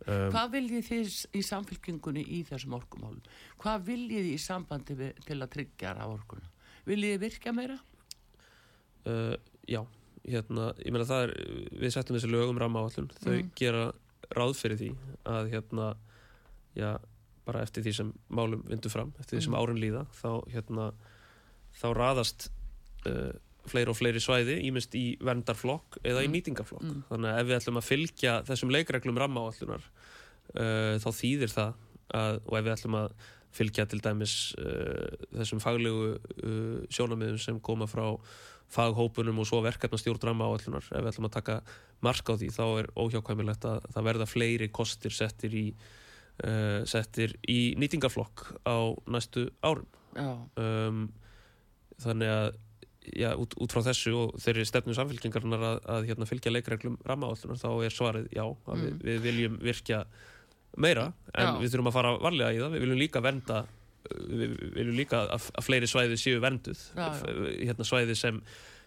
Um, 0.06 0.30
Hvað 0.34 0.50
viljið 0.56 0.84
þið 0.90 1.14
í 1.40 1.42
samfélkingunni 1.48 2.22
í 2.36 2.42
þessum 2.48 2.76
orkumálum? 2.78 3.22
Hvað 3.62 3.86
viljið 3.90 4.24
þið 4.26 4.32
í 4.34 4.40
sambandi 4.44 4.94
við, 5.00 5.12
til 5.26 5.38
að 5.40 5.52
tryggja 5.56 5.94
af 5.96 6.12
orkuna? 6.18 6.50
Viljið 6.86 7.14
þið 7.16 7.22
virka 7.26 7.52
meira? 7.56 7.78
uh, 9.06 9.34
já, 9.70 9.80
hérna, 10.26 10.72
ég 10.82 10.92
meina 10.94 11.06
það 11.08 11.22
er 11.28 11.34
við 11.82 11.92
settum 11.94 12.16
þessi 12.18 12.30
lögum 12.32 12.58
rammaáallun 12.58 13.10
þau 13.22 13.36
Mhm. 13.36 13.50
gera 13.58 13.92
ráð 14.34 14.54
fyrir 14.58 14.78
því 14.80 14.88
að 15.24 15.50
hérna, 15.52 15.94
já, 16.74 16.98
bara 17.46 17.62
eftir 17.62 17.82
því 17.86 17.92
sem 17.94 18.12
málum 18.28 18.62
vindu 18.66 18.90
fram, 18.90 19.12
eftir 19.20 19.38
því 19.38 19.42
sem 19.44 19.52
Mhm. 19.52 19.60
árin 19.62 19.78
líða 19.82 20.06
þá 20.20 20.30
hérna 20.50 20.92
þá 21.80 21.86
raðast 21.94 22.48
uh, 23.06 23.32
fleiri 23.70 23.90
og 23.92 23.96
fleiri 23.98 24.20
svæði 24.22 24.56
ímest 24.68 24.94
í 24.98 25.04
verndarflokk 25.24 25.98
eða 26.04 26.24
í 26.24 26.28
Mm. 26.28 26.34
nýtingaflokk 26.36 26.82
Mm. 26.86 27.02
þannig 27.10 27.30
að 27.32 27.40
ef 27.40 27.46
við 27.50 27.56
ætlum 27.60 27.80
að 27.80 27.88
fylgja 27.90 28.34
þessum 28.48 28.70
leikreglum 28.74 29.18
rammaállunar 29.22 29.82
uh, 30.56 30.94
þá 31.02 31.08
þýðir 31.20 31.52
það 31.54 31.72
að, 32.14 32.40
og 32.46 32.58
ef 32.58 32.64
við 32.64 32.74
ætlum 32.76 32.98
að 33.00 33.16
fylgja 33.56 33.86
til 33.88 34.00
dæmis 34.04 34.54
uh, 34.60 35.16
þessum 35.38 35.60
faglegu 35.64 36.10
uh, 36.16 36.86
sjónamiðum 36.92 37.38
sem 37.40 37.60
koma 37.60 37.86
frá 37.88 38.04
faghópunum 38.68 39.38
og 39.38 39.46
svo 39.46 39.60
verkefnastjórn 39.62 40.24
rammaállunar 40.26 40.82
ef 40.90 40.98
við 41.04 41.10
ætlum 41.12 41.28
að 41.30 41.36
taka 41.38 41.60
mark 42.02 42.26
á 42.28 42.34
því 42.34 42.48
þá 42.50 42.64
er 42.82 42.88
óhjákvæmilegt 42.98 43.64
að 43.64 43.86
það 43.94 44.08
verða 44.10 44.26
fleiri 44.26 44.68
kostir 44.74 45.14
settir 45.14 45.54
í 45.54 45.66
uh, 46.44 46.82
settir 46.84 47.36
í 47.48 47.74
nýtingaflokk 47.78 48.42
á 48.66 48.76
næstu 49.06 49.46
árum 49.62 49.86
um, 50.58 51.06
þannig 52.02 52.28
að 52.32 52.48
já, 53.14 53.30
út, 53.38 53.54
út 53.62 53.72
frá 53.72 53.82
þessu 53.86 54.14
og 54.18 54.34
þeirri 54.42 54.64
stefnu 54.66 54.94
samfélkingarnar 54.96 55.62
að, 55.70 55.80
að 55.96 56.06
hérna, 56.10 56.26
fylgja 56.26 56.52
leikreglum 56.52 56.98
rammaállunar 57.06 57.60
þá 57.60 57.68
er 57.86 57.94
svarið 57.94 58.28
já, 58.34 58.44
að 58.44 58.82
við, 58.82 58.92
Mm. 58.92 59.02
við 59.06 59.20
viljum 59.26 59.58
virkja 59.62 60.04
meira 60.76 61.12
en 61.34 61.46
Já. 61.46 61.58
við 61.62 61.70
þurfum 61.72 61.88
að 61.92 61.96
fara 61.96 62.14
varlega 62.20 62.52
í 62.52 62.58
það 62.60 62.72
við 62.76 62.80
viljum 62.86 62.98
líka 63.00 63.20
vernda 63.24 63.60
við 64.06 64.56
viljum 64.76 64.96
líka 64.98 65.20
að, 65.26 65.46
að 65.58 65.64
fleiri 65.66 65.86
svæði 65.90 66.16
séu 66.20 66.40
vernduð 66.40 66.82
hérna 67.66 67.84
svæði 67.88 68.14
sem 68.18 68.40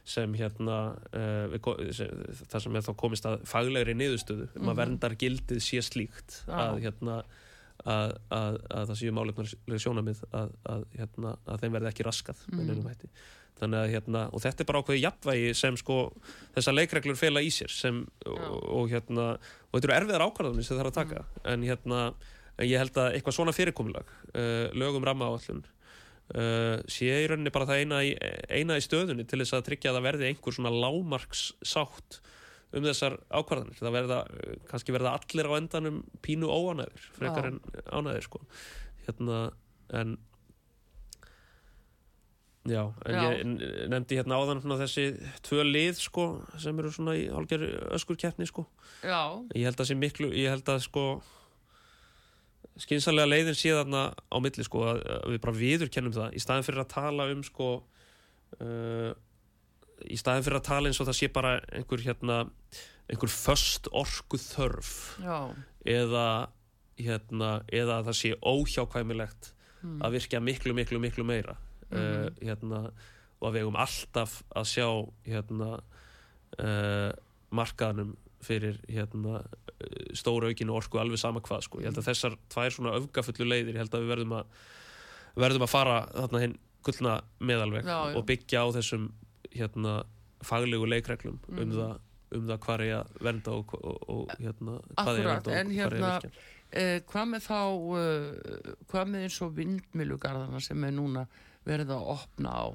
sem 0.09 0.31
hérna 0.39 0.75
uh, 1.13 1.91
sem, 1.93 2.09
það 2.49 2.61
sem 2.63 2.75
er 2.79 2.85
þá 2.85 2.93
komist 2.97 3.25
að 3.29 3.41
faglegri 3.45 3.93
niðurstöðu 3.99 4.47
um 4.55 4.61
Mhm. 4.63 4.69
að 4.71 4.77
verndar 4.79 5.15
gildið 5.19 5.59
sé 5.61 5.81
slíkt 5.85 6.39
að 6.47 6.79
hérna 6.85 7.17
að, 7.85 8.15
að, 8.31 8.55
að 8.69 8.87
það 8.89 8.97
séu 9.01 9.11
málefnarlega 9.15 9.79
sjónamið 9.83 10.23
að, 10.35 10.49
að, 10.67 10.81
hérna, 10.99 11.35
að 11.47 11.61
þeim 11.61 11.75
verði 11.77 11.91
ekki 11.93 12.07
raskað 12.07 12.41
með 12.49 12.57
Mhm. 12.59 12.67
neinum 12.71 12.89
hætti 12.89 13.09
þannig 13.59 13.79
að 13.79 13.93
hérna, 13.93 14.25
og 14.33 14.43
þetta 14.43 14.63
er 14.63 14.69
bara 14.69 14.81
ákveði 14.83 15.01
jafnvægi 15.03 15.49
sem 15.57 15.77
sko 15.79 15.97
þessar 16.55 16.77
leikreglur 16.77 17.19
fela 17.19 17.43
í 17.43 17.49
sér 17.53 17.73
sem, 17.73 18.01
og, 18.25 18.59
og 18.79 18.91
hérna 18.91 19.25
og 19.35 19.75
þetta 19.75 19.89
eru 19.89 19.97
erfiðar 19.97 20.25
ákvarðanir 20.27 20.67
sem 20.67 20.75
það 20.77 20.81
þarf 20.83 20.91
að 20.93 20.99
taka. 20.99 21.25
En 21.51 21.65
hérna, 21.67 21.99
en 22.55 22.69
ég 22.69 22.81
held 22.81 23.01
að 23.01 23.17
eitthvað 23.17 23.37
svona 23.37 23.55
fyrirkomulag 23.55 24.15
uh, 24.31 24.65
lögum 24.79 25.05
rammaáallun 25.07 25.63
uh, 25.65 26.79
sé 26.89 27.11
í 27.11 27.29
rauninni 27.29 27.53
bara 27.55 27.69
það 27.69 27.83
eina 27.83 28.01
í, 28.07 28.15
eina 28.49 28.79
í 28.79 28.85
stöðunni 28.85 29.27
til 29.29 29.41
þess 29.43 29.57
að 29.59 29.67
tryggja 29.69 29.93
að 29.93 29.99
það 29.99 30.07
verði 30.09 30.29
einhver 30.31 30.57
svona 30.57 30.73
lámarks 30.75 31.49
sátt 31.65 32.21
um 32.69 32.85
þessar 32.85 33.17
ákvarðanir. 33.33 33.79
Það 33.81 33.95
verða, 33.97 34.23
uh, 34.29 34.55
kannski 34.71 34.95
verða 34.95 35.17
allir 35.19 35.51
á 35.51 35.53
endanum 35.59 36.01
pínu 36.25 36.47
óanæður 36.47 37.11
frekar 37.17 37.49
Já. 37.49 37.51
en 37.51 37.61
ánæður 37.91 38.29
sko. 38.29 38.43
Hérna, 39.07 39.43
en 39.99 40.17
Já, 42.69 42.83
en 43.05 43.15
Já. 43.17 43.21
ég 43.33 43.89
nefndi 43.91 44.17
hérna 44.19 44.37
áðan 44.39 44.61
þessi 44.83 45.05
tvö 45.45 45.65
lið 45.67 45.99
sko 46.03 46.25
sem 46.61 46.79
eru 46.81 46.91
svona 46.93 47.15
í 47.17 47.27
hálfgerð 47.33 47.73
öskurkeppni 47.97 48.47
sko 48.49 48.65
Já. 49.03 49.19
ég 49.55 49.67
held 49.69 49.79
að 49.81 49.89
sé 49.89 49.97
miklu, 49.99 50.29
ég 50.35 50.53
held 50.53 50.69
að 50.69 50.83
sko 50.85 51.05
skynsalega 52.79 53.27
leiðin 53.29 53.57
þarna 53.79 54.03
á 54.15 54.37
milli 54.39 54.63
sko 54.67 54.83
að, 54.91 55.01
við 55.33 55.41
bara 55.43 55.57
viðurkennum 55.59 56.15
það 56.15 56.37
í 56.37 56.43
staðin 56.43 56.67
fyrir 56.67 56.83
að 56.85 56.91
tala 56.93 57.27
um 57.33 57.43
sko 57.47 57.69
uh, 58.59 59.11
í 60.07 60.19
staðin 60.19 60.45
fyrir 60.47 60.61
að 60.61 60.69
tala 60.69 60.91
eins 60.91 61.01
og 61.01 61.09
það 61.09 61.19
sé 61.19 61.31
bara 61.35 61.57
einhver 61.75 62.05
hérna 62.05 62.39
einhver 63.09 63.33
föst 63.33 63.89
orku 63.91 64.39
þörf 64.39 64.93
Já. 65.23 65.39
eða 65.83 66.27
hérna 66.99 67.53
eða 67.71 68.01
að 68.01 68.11
það 68.11 68.19
sé 68.23 68.35
óhjákvæmilegt 68.43 69.55
Mm. 69.79 70.01
að 70.03 70.17
virkja 70.17 70.39
miklu, 70.43 70.73
miklu, 70.75 70.99
miklu 70.99 71.23
meira 71.23 71.53
uh, 71.91 72.29
hérna, 72.41 72.81
og 73.39 73.47
að 73.49 73.53
við 73.55 73.61
eigum 73.63 73.79
alltaf 73.79 74.37
að 74.55 74.65
sjá 74.73 74.87
hérna 75.29 75.69
uh, 76.59 77.11
markaðanum 77.55 78.15
fyrir 78.43 78.77
hérna 78.87 79.41
uh, 79.41 80.15
stóra 80.15 80.49
aukinu 80.51 80.75
orku 80.77 80.99
alveg 81.01 81.19
sama 81.19 81.41
hvað 81.43 81.65
sko. 81.67 81.79
ég 81.81 81.89
held 81.89 82.01
að 82.01 82.09
þessar 82.11 82.37
tvær 82.53 82.75
svona 82.75 82.95
öfgafullu 82.99 83.47
leiðir 83.49 83.75
ég 83.75 83.81
held 83.83 83.95
að 83.97 84.05
við 84.05 84.13
verðum 84.15 84.35
að 84.39 84.59
verðum 85.39 85.65
að 85.67 85.73
fara 85.73 85.97
þarna 86.15 86.43
hinn 86.45 86.57
gullna 86.83 87.15
meðalveg 87.43 87.83
Já, 87.87 87.97
já. 88.11 88.15
og 88.17 88.25
byggja 88.29 88.61
á 88.63 88.67
þessum 88.79 89.09
hérna 89.51 89.97
faglegu 90.45 90.87
leikreglum 90.87 91.39
um 91.49 91.57
Mhm. 91.59 91.73
það 91.75 91.97
um 92.37 92.43
það 92.47 92.59
hvað 92.61 92.81
er 92.85 92.91
að 92.99 93.13
vernda 93.25 93.51
og, 93.57 93.71
og, 93.83 94.03
og 94.13 94.33
hérna, 94.39 94.73
hvað 94.95 95.19
er 95.19 95.25
að 95.25 95.29
vernda 95.33 95.49
og 95.51 95.57
en 95.57 95.71
hvað 95.73 95.85
er 95.85 95.93
að 95.93 95.99
hérna- 95.99 96.15
virkja 96.21 96.55
Eh, 96.69 96.99
hvað 97.09 97.23
með 97.31 97.41
þá 97.49 97.59
hvað 98.91 99.07
með 99.09 99.23
eins 99.25 99.37
og 99.41 99.53
vindmilugarðana 99.57 100.59
sem 100.61 100.83
er 100.85 100.91
núna 100.93 101.23
verið 101.69 101.93
að 101.95 102.09
opna 102.15 102.49
á 102.53 102.65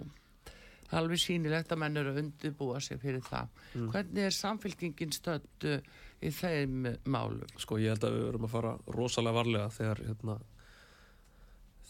það 0.84 0.94
er 0.94 1.00
alveg 1.00 1.20
sýnilegt 1.24 1.72
að 1.74 1.80
menn 1.82 1.96
eru 2.00 2.12
að 2.14 2.18
undirbúa 2.22 2.80
sig 2.84 3.00
fyrir 3.02 3.22
það 3.26 3.48
Mm. 3.74 3.88
hvernig 3.90 4.22
er 4.28 4.34
samfélkingin 4.36 5.12
stödd 5.16 5.64
uh, 5.66 5.80
í 6.22 6.30
þeim 6.30 6.84
málum 7.10 7.40
Sko 7.58 7.78
ég 7.82 7.90
held 7.96 8.04
að 8.06 8.14
við 8.14 8.26
verum 8.28 8.44
að 8.46 8.52
fara 8.52 8.74
rosalega 8.94 9.34
varlega 9.40 9.72
þegar 9.74 10.02
hérna 10.06 10.36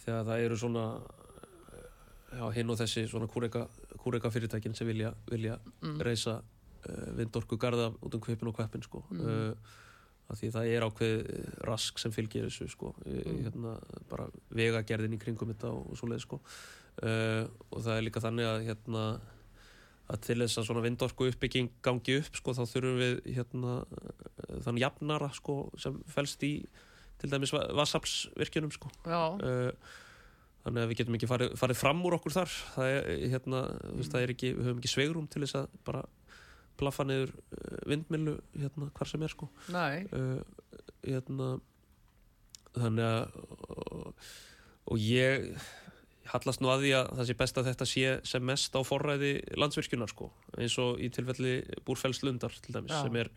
þegar 0.04 0.24
það 0.30 0.44
eru 0.46 0.56
svona 0.62 0.84
já, 2.34 2.44
hinn 2.56 2.72
og 2.72 2.78
þessi 2.80 3.04
svona 3.10 3.28
kúreka, 3.30 3.66
kúreka 4.00 4.30
fyrirtækin 4.32 4.74
sem 4.76 4.88
vilja, 4.88 5.12
vilja 5.30 5.58
mm. 5.82 5.98
reysa 6.06 6.38
uh, 6.40 7.08
vindorku 7.18 7.58
garða 7.60 7.90
út 8.00 8.16
um 8.16 8.22
kvipin 8.24 8.48
og 8.50 8.56
kveppin 8.58 8.84
sko 8.86 9.04
Mm. 9.10 9.26
uh, 9.26 9.82
því 10.34 10.48
það 10.54 10.70
er 10.72 10.84
ákveð 10.86 11.18
rask 11.68 11.98
sem 12.00 12.12
fylgir 12.14 12.46
þessu 12.48 12.70
sko 12.72 12.94
mm. 13.04 13.18
Mm. 13.20 13.42
hérna 13.44 13.74
bara 14.08 14.30
vegagerðin 14.56 15.18
í 15.18 15.20
kringum 15.20 15.52
þetta 15.52 15.68
og, 15.76 15.90
og 15.92 16.00
svoleið 16.00 16.24
sko 16.24 16.40
uh, 17.02 17.44
og 17.70 17.78
það 17.82 17.96
er 17.96 18.06
líka 18.06 18.22
þannig 18.24 18.50
að 18.50 18.66
hérna 18.68 19.04
að 20.12 20.24
til 20.26 20.38
þess 20.42 20.60
að 20.60 20.66
svona 20.68 20.84
vindorku 20.84 21.28
uppbygging 21.30 21.70
gangi 21.84 22.18
upp 22.20 22.38
sko 22.38 22.54
þá 22.56 22.64
þurfum 22.68 22.98
við 23.00 23.14
hérna 23.38 23.76
eh, 23.80 24.58
þann 24.66 24.80
jafnara 24.82 25.30
sko 25.32 25.54
sem 25.80 25.96
felst 26.12 26.44
í 26.44 26.58
til 27.22 27.30
dæmis 27.32 27.54
vassaflsvirkjunum 27.54 28.72
sko. 28.74 28.90
Já, 29.06 29.22
uh, 29.38 29.94
þannig 30.64 30.82
að 30.82 30.90
við 30.90 30.98
getum 30.98 31.16
ekki 31.16 31.28
farið, 31.30 31.54
farið 31.56 31.78
fram 31.80 32.02
úr 32.04 32.18
okkur 32.18 32.34
þar. 32.34 32.56
Það 32.74 32.90
er, 32.90 33.06
hérna, 33.32 33.62
mm. 33.70 33.94
veist, 34.00 34.12
það 34.12 34.26
er 34.26 34.32
ekki, 34.34 34.50
við 34.58 34.68
höfum 34.68 34.82
ekki 34.82 34.92
sveigrum 34.92 35.30
til 35.32 35.44
þess 35.44 35.58
að 35.62 35.78
bara 35.86 36.02
plaffa 36.80 37.06
niður 37.06 37.32
vindmilu 37.88 38.34
hérna 38.58 38.90
hvar 38.98 39.08
sem 39.08 39.24
er 39.24 39.32
sko. 39.32 39.48
Uh, 39.70 40.42
hérna 41.06 41.54
þannig 42.74 43.06
að 43.06 43.38
og, 43.70 44.28
og 44.90 45.00
ég 45.00 45.54
hallast 46.32 46.62
nú 46.64 46.70
að 46.72 46.86
því 46.86 46.94
að 46.98 47.10
það 47.18 47.28
sé 47.28 47.36
best 47.42 47.58
að 47.60 47.68
þetta 47.70 47.88
sé 47.90 48.14
sem 48.30 48.46
mest 48.48 48.78
á 48.78 48.80
forræði 48.86 49.34
landsvirkjunar 49.60 50.12
sko. 50.12 50.30
Eins 50.56 50.78
og 50.82 51.02
í 51.02 51.10
tilfelli 51.12 51.58
Búrfellslundar 51.84 52.56
til 52.64 52.74
dæmis 52.76 52.94
Já. 52.94 53.02
sem 53.04 53.20
er 53.20 53.30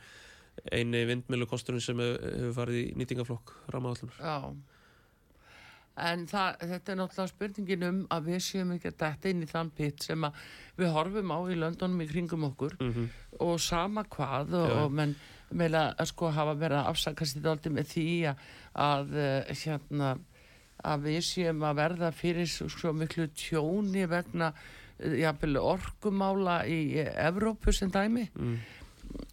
eini 0.71 1.03
vindmilu 1.09 1.45
kosturinn 1.49 1.83
sem 1.83 1.99
hefur 2.01 2.55
farið 2.57 2.79
í 2.81 2.87
nýtingaflokk 2.97 3.53
rammaðallunar 3.73 4.17
já. 4.23 4.55
En 5.97 6.27
það, 6.29 6.59
þetta 6.69 6.91
er 6.93 6.97
náttúrulega 6.99 7.31
spurningin 7.31 7.85
um 7.87 7.99
að 8.13 8.27
við 8.29 8.41
séum 8.45 8.73
ekki 8.75 8.91
að 8.91 8.97
detta 9.01 9.31
inn 9.31 9.41
í 9.41 9.49
þann 9.49 9.71
pitt 9.73 10.05
sem 10.05 10.27
við 10.77 10.91
horfum 10.93 11.33
á 11.33 11.39
í 11.49 11.57
löndunum 11.57 12.03
í 12.05 12.09
kringum 12.11 12.45
okkur. 12.51 12.77
Mhm. 12.77 13.07
og 13.41 13.59
sama 13.61 14.03
hvað 14.05 14.53
og, 14.57 14.71
og 14.83 14.91
menn 14.93 15.15
meila 15.53 15.93
að 15.97 16.09
sko 16.11 16.29
hafa 16.33 16.53
verið 16.59 16.81
að 16.81 16.89
afsakast 16.91 17.37
í 17.39 17.41
daldi 17.41 17.71
með 17.73 17.91
því 17.93 18.07
að, 18.31 18.41
að 18.73 19.13
eh, 19.17 19.53
hérna 19.63 20.17
að 20.83 21.05
við 21.07 21.21
séum 21.25 21.63
að 21.63 21.75
verða 21.81 22.11
fyrir 22.13 22.47
svo, 22.47 22.93
miklu 22.93 23.27
tjóni 23.33 24.05
vegna 24.09 24.51
eh, 24.99 25.17
jafnvel 25.23 25.57
orkumála 25.61 26.59
í 26.69 26.97
eh, 26.99 27.13
Evrópu 27.27 27.73
sem 27.73 27.89
dæmi. 27.91 28.27
Mm. 28.35 28.57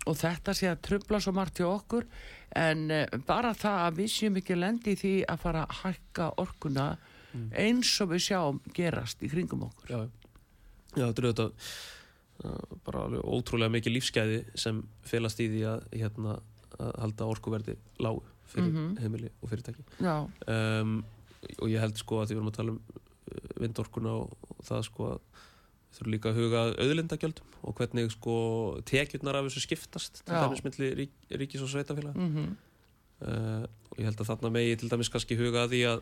og 0.06 0.16
þetta 0.16 0.52
sé 0.54 0.68
að 0.70 0.80
trubla 0.86 1.18
svo 1.20 1.32
margt 1.34 1.58
hjá 1.58 1.66
okkur. 1.66 2.04
En 2.54 2.84
uh, 2.90 3.06
bara 3.26 3.50
það 3.58 3.78
að 3.88 3.96
við 3.98 4.10
séum 4.12 4.36
ekki 4.38 4.54
lendi 4.56 4.92
í 4.94 4.98
því 5.00 5.12
að 5.28 5.40
fara 5.42 5.64
að 5.66 5.74
hækka 5.82 6.28
orkuna 6.38 6.84
eins 7.58 7.90
og 8.04 8.12
við 8.12 8.22
sjáum 8.28 8.60
gerast 8.76 9.22
í 9.26 9.28
kringum 9.32 9.64
okkur. 9.66 9.90
Já, 9.90 9.98
já 10.94 11.08
þetta 11.08 11.22
er 11.22 11.26
auðvitað 11.26 11.50
bara 12.86 13.02
alveg 13.08 13.24
ótrúlega 13.26 13.72
mikið 13.74 13.94
lífsgæði 13.96 14.38
sem 14.58 14.78
felast 15.06 15.40
í 15.42 15.48
því 15.50 15.64
að, 15.72 15.82
hérna, 15.98 16.36
að 16.78 16.92
halda 17.02 17.28
orkuverdi 17.34 17.74
lágu 18.02 18.22
fyrir 18.52 18.70
Mhm. 18.70 18.96
heimili 19.02 19.30
og 19.42 19.50
fyrirtæki. 19.50 19.84
Já, 19.98 20.14
um, 20.46 21.04
og 21.58 21.72
ég 21.72 21.82
held 21.82 21.98
sko 22.00 22.20
að 22.20 22.30
því 22.30 22.34
við 22.34 22.40
erum 22.40 22.52
að 22.52 22.58
tala 22.58 22.74
um 22.74 22.80
uh, 22.84 23.54
vindorkuna 23.62 24.14
og, 24.22 24.36
og 24.50 24.68
það 24.68 24.84
sko 24.90 25.08
að 25.12 25.18
við 25.24 25.98
þurfum 25.98 26.14
líka 26.14 26.30
að 26.30 26.38
huga 26.40 26.62
auðlindagjöldum 26.82 27.56
og 27.64 27.78
hvernig 27.78 28.12
sko 28.12 28.36
tekjurnar 28.90 29.38
af 29.38 29.48
þessu 29.48 29.64
skiptast 29.64 30.22
til 30.24 30.34
dæmis 30.34 30.64
milli 30.66 30.92
rík, 31.02 31.16
ríkis 31.30 31.64
og 31.64 31.70
sveitafélag 31.72 32.18
mm 32.18 32.54
uh, 33.24 33.64
og 33.94 34.00
ég 34.00 34.08
held 34.08 34.20
að 34.20 34.30
þarna 34.32 34.50
megi 34.50 34.78
til 34.80 34.90
dæmis 34.90 35.10
kannski 35.12 35.36
huga 35.38 35.64
að 35.64 35.74
því 35.76 35.82
að 35.92 36.00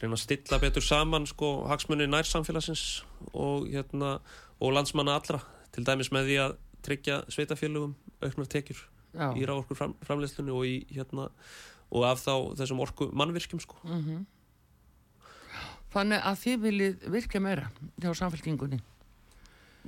reyna 0.00 0.16
að 0.16 0.22
stilla 0.22 0.58
betur 0.62 0.84
saman 0.84 1.26
sko 1.28 1.48
hagsmunni 1.68 2.06
nærsamfélagsins 2.08 3.02
og 3.34 3.66
hérna 3.68 4.18
og 4.58 4.72
landsmanna 4.72 5.18
allra 5.18 5.42
til 5.74 5.84
dæmis 5.84 6.12
með 6.14 6.30
því 6.30 6.38
að 6.46 6.54
tryggja 6.86 7.18
sveitafélagum 7.28 7.94
auknar 8.22 8.48
tekjur 8.50 8.80
já. 9.12 9.28
í 9.36 9.44
ráorku 9.46 9.76
fram, 9.76 9.94
framleiðslunni 10.06 10.54
og 10.54 10.66
í 10.66 10.76
hérna 10.94 11.28
og 11.88 12.04
af 12.08 12.22
þá 12.22 12.34
þessum 12.58 12.82
orku 12.84 13.08
mannvirkjum 13.12 13.62
sko. 13.64 13.78
Mm 13.84 14.26
Þannig 15.94 16.20
að 16.28 16.38
þið 16.42 16.56
viljið 16.66 17.06
virka 17.14 17.40
meira 17.40 17.70
hjá 18.02 18.10
samfélkingunni 18.14 18.80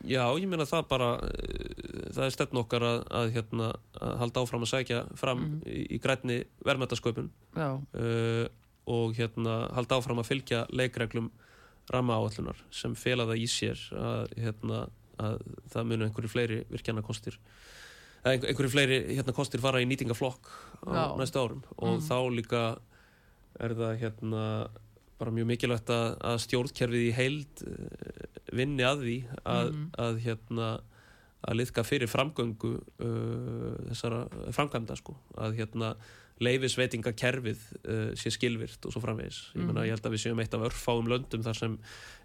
Já, 0.09 0.23
ég 0.41 0.47
meina 0.49 0.65
það 0.65 0.87
bara 0.89 1.09
uh, 1.21 2.13
það 2.15 2.25
er 2.25 2.33
stefn 2.33 2.57
okkar 2.63 2.85
að, 2.89 3.01
að 3.21 3.33
hérna 3.35 3.67
að 4.01 4.15
halda 4.23 4.41
áfram 4.47 4.65
að 4.65 4.71
sækja 4.73 5.01
fram 5.21 5.43
Mhm. 5.45 5.59
í, 5.69 5.83
í 5.97 5.99
grænni 6.01 6.39
verðmættasköpun 6.65 7.29
uh, 7.59 8.47
og 8.91 9.13
hérna 9.19 9.59
halda 9.77 9.99
áfram 10.01 10.23
að 10.23 10.31
fylgja 10.31 10.63
leikreglum 10.73 11.29
rammaáallunar 11.93 12.57
sem 12.71 12.95
fela 12.95 13.27
það 13.29 13.43
í 13.43 13.47
sér 13.51 13.81
að, 13.99 14.33
hérna, 14.41 14.81
að 15.21 15.37
það 15.75 15.89
munu 15.91 16.07
einhverju 16.07 16.31
fleiri 16.33 16.59
virkjana 16.71 17.03
kostir 17.05 17.37
einhverju 18.25 18.71
fleiri 18.73 18.99
hérna, 19.17 19.33
kostir 19.37 19.61
fara 19.61 19.81
í 19.83 19.89
nýtingaflokk 19.91 20.49
á 20.87 20.93
Já. 20.97 21.05
næstu 21.21 21.41
árum 21.43 21.63
og 21.77 21.99
Mm. 21.99 22.07
þá 22.09 22.17
líka 22.37 22.63
er 23.61 23.75
það 23.75 23.99
hérna 24.01 24.45
bara 25.21 25.35
mjög 25.37 25.51
mikilvægt 25.53 25.91
að, 25.93 26.07
að 26.33 26.39
stjórnkerfið 26.47 27.05
í 27.09 27.13
heild 27.17 27.65
uh, 27.67 27.75
vinni 28.57 28.87
að 28.89 29.05
því 29.07 29.19
að, 29.45 29.69
Mhm. 29.75 29.85
að 30.07 30.23
hérna 30.27 30.71
að 31.41 31.57
liðka 31.57 31.85
fyrir 31.89 32.09
framgöngu 32.13 32.73
uh, 32.77 33.77
þessara 33.93 34.25
framkvæmda 34.53 34.97
sko 35.01 35.15
að 35.41 35.55
hérna 35.61 35.95
leifisveitingakerfið 36.41 37.63
uh, 37.85 38.11
sé 38.19 38.31
skilvirt 38.33 38.85
og 38.89 38.93
svo 38.95 39.01
framvegis 39.05 39.39
ég, 39.55 39.63
meina, 39.65 39.81
Mhm. 39.81 39.89
ég 39.89 39.95
held 39.97 40.07
að 40.09 40.15
við 40.17 40.23
séum 40.25 40.41
eitt 40.43 40.55
af 40.57 40.65
örfáum 40.69 41.09
löndum 41.09 41.43
þar 41.45 41.57
sem 41.57 41.79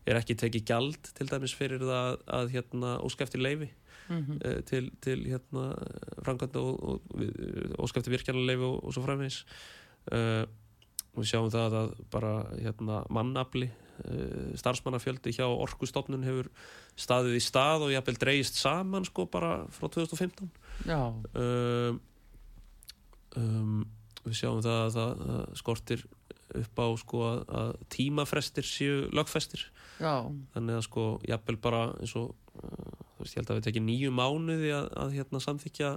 er 0.07 0.15
ekki 0.19 0.35
tekið 0.39 0.65
gjald 0.69 1.09
til 1.15 1.27
dæmis 1.27 1.55
fyrir 1.55 1.79
það 1.83 2.19
að 2.27 2.51
hérna 2.55 2.95
óskæfti 3.03 3.41
leifi 3.41 3.69
mm 4.09 4.39
uh, 4.45 4.61
til, 4.61 4.91
til 5.01 5.23
hérna 5.25 5.63
framkvæmda 6.23 6.59
og, 6.61 6.83
og, 6.83 7.01
og 7.79 7.87
óskæfti 7.89 8.11
virkjarleifi 8.13 8.61
og, 8.67 8.83
og 8.85 8.93
svo 8.93 9.01
framvegis 9.07 9.39
uh, 10.11 10.43
og 10.45 10.64
við 11.23 11.31
sjáum 11.31 11.51
það 11.53 11.77
að 11.81 11.93
bara 12.13 12.33
hérna 12.59 13.01
mannafli 13.13 13.69
uh, 13.69 14.51
starfsmannafjöldi 14.59 15.35
hjá 15.37 15.45
orkustofnun 15.47 16.25
hefur 16.27 16.51
staðið 16.99 17.39
í 17.39 17.43
stað 17.43 17.87
og 17.87 17.95
jafnvel 17.95 18.17
dreigist 18.21 18.59
saman 18.59 19.07
sko 19.07 19.27
bara 19.31 19.57
frá 19.75 19.87
2015 19.87 20.51
já, 20.87 20.99
um, 21.35 22.01
um, 23.39 23.81
við 24.25 24.39
sjáum 24.41 24.63
það 24.65 24.83
að 24.83 24.93
það 24.99 25.25
að 25.37 25.57
skortir 25.61 26.05
upp 26.55 26.79
á 26.79 26.87
sko 26.99 27.23
að, 27.25 27.71
tímafrestir 27.91 28.67
séu 28.67 29.05
lögfestir. 29.15 29.65
Já, 29.99 30.27
þannig 30.53 30.77
að 30.77 30.85
sko 30.87 31.05
jafnvel 31.27 31.57
bara 31.63 31.81
eins 31.99 32.13
og 32.19 32.35
uh, 32.59 32.93
þú 33.15 33.23
veist 33.23 33.35
ég 33.35 33.41
held 33.41 33.51
að 33.51 33.59
við 33.59 33.67
tekið 33.69 33.85
nýju 33.87 34.13
mánuði 34.15 34.71
að, 34.75 34.89
að 35.03 35.17
hérna 35.17 35.41
samþykja 35.43 35.91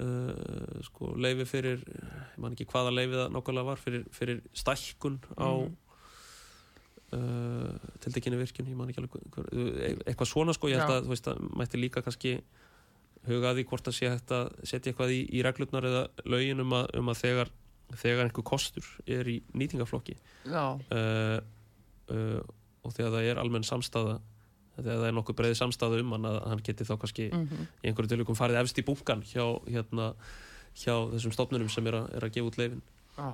uh, 0.00 0.80
sko 0.86 1.12
leifi 1.20 1.44
fyrir 1.48 1.82
ég 1.84 2.38
man 2.40 2.52
ekki 2.56 2.64
hvaða 2.72 2.92
leifi 2.94 3.18
það 3.18 3.32
nákvæmlega 3.36 3.68
var 3.68 3.76
fyrir, 3.82 4.04
fyrir 4.14 4.42
stækkun 4.56 5.18
á 5.36 5.50
Mhm. 5.52 5.76
uh, 7.12 7.76
tiltekinni 8.00 8.38
virkun 8.40 8.70
ég 8.72 8.76
man 8.78 8.88
ekki 8.88 9.02
alveg 9.02 9.16
hver, 9.36 9.48
e- 9.52 9.96
eitthvað 10.08 10.30
svona 10.32 10.54
sko 10.56 10.68
ég 10.72 10.80
held 10.80 10.94
að 10.96 11.04
þú 11.06 11.12
veist 11.12 11.28
að 11.32 11.42
mætti 11.60 11.80
líka 11.82 12.02
kannski 12.02 12.36
huga 13.28 13.52
að 13.52 13.60
því 13.60 13.64
hvort 13.70 13.86
að 13.90 13.94
sé 13.98 14.08
hægt 14.10 14.32
að 14.34 14.48
setja 14.66 14.92
eitthvað 14.92 15.12
í, 15.14 15.20
í 15.30 15.42
reglurnar 15.46 15.84
eða 15.86 16.04
lögin 16.26 16.60
um 16.64 16.72
að, 16.74 16.88
um 16.98 17.08
að 17.12 17.20
þegar, 17.22 17.50
þegar 18.00 18.24
einhver 18.26 18.42
kostur 18.48 18.88
er 19.06 19.28
í 19.30 19.36
nýtingaflokki 19.54 20.16
uh, 20.90 22.40
og 22.82 22.90
þegar 22.96 23.12
það 23.14 23.28
er 23.30 23.38
almenn 23.38 23.62
samstaða 23.68 24.16
þegar 24.78 24.98
það 25.02 25.06
er 25.10 25.16
nokkuð 25.18 25.38
breiði 25.42 25.58
samstaða 25.60 26.00
um 26.02 26.12
hann 26.16 26.28
að 26.32 26.40
hann 26.48 26.64
geti 26.66 26.88
þá 26.88 26.94
kannski 27.04 27.28
mm 27.32 27.62
í 27.82 27.90
einhverju 27.90 28.12
tilvíkum 28.14 28.38
farið 28.38 28.60
efst 28.62 28.78
í 28.78 28.84
bunkan 28.86 29.22
hjá, 29.26 29.44
hérna, 29.68 30.12
hjá 30.78 30.94
þessum 31.14 31.32
stofnunum 31.34 31.68
sem 31.72 31.86
er, 31.90 31.98
a, 31.98 32.04
er 32.16 32.24
að 32.28 32.36
gefa 32.36 32.48
út 32.52 32.58
leifin 32.60 32.82
já. 33.18 33.26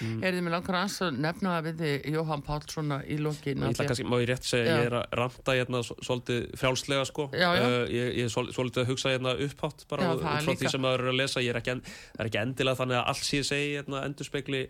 mm. 0.00 0.20
Er 0.24 0.36
þið 0.36 0.44
með 0.46 0.54
langar 0.54 0.76
ans 0.80 0.96
að 1.02 1.18
nefna 1.26 1.56
við 1.66 1.80
þið 1.82 2.06
Jóhann 2.14 2.44
Páll 2.46 2.62
svona 2.70 3.00
í 3.04 3.18
lokin 3.20 3.58
Ég 3.66 3.74
ætla 3.74 3.86
kannski, 3.90 4.06
má 4.08 4.16
ég 4.22 4.28
rétt 4.30 4.46
segja, 4.48 4.70
Já. 4.70 4.78
ég 4.80 4.86
er 4.92 4.96
að 5.00 5.18
ranta 5.20 5.56
hérna 5.58 5.82
svo- 5.84 5.98
svolítið 6.06 6.46
frjálslega 6.62 7.04
sko 7.10 7.26
Já, 7.34 7.48
já. 7.58 7.64
Uh, 7.66 7.84
ég, 7.90 8.14
ég 8.20 8.24
er 8.28 8.32
svol- 8.32 8.52
svolítið 8.54 8.84
að 8.86 8.92
hugsa 8.94 9.12
hérna 9.16 9.34
upphátt 9.48 9.84
bara 9.90 10.14
frá 10.22 10.54
því 10.54 10.70
sem 10.72 10.80
maður 10.86 11.04
er 11.04 11.12
að 11.12 11.20
lesa 11.20 11.42
ég 11.44 11.50
er 11.52 11.60
ekki, 11.60 11.74
en, 11.76 11.82
er 12.18 12.30
ekki 12.30 12.40
endilega 12.46 12.80
þannig 12.80 13.00
að 13.02 13.12
allt 13.12 13.26
sé 13.28 13.42
segi 13.50 13.74
hérna 13.76 14.04
endurspegli 14.06 14.62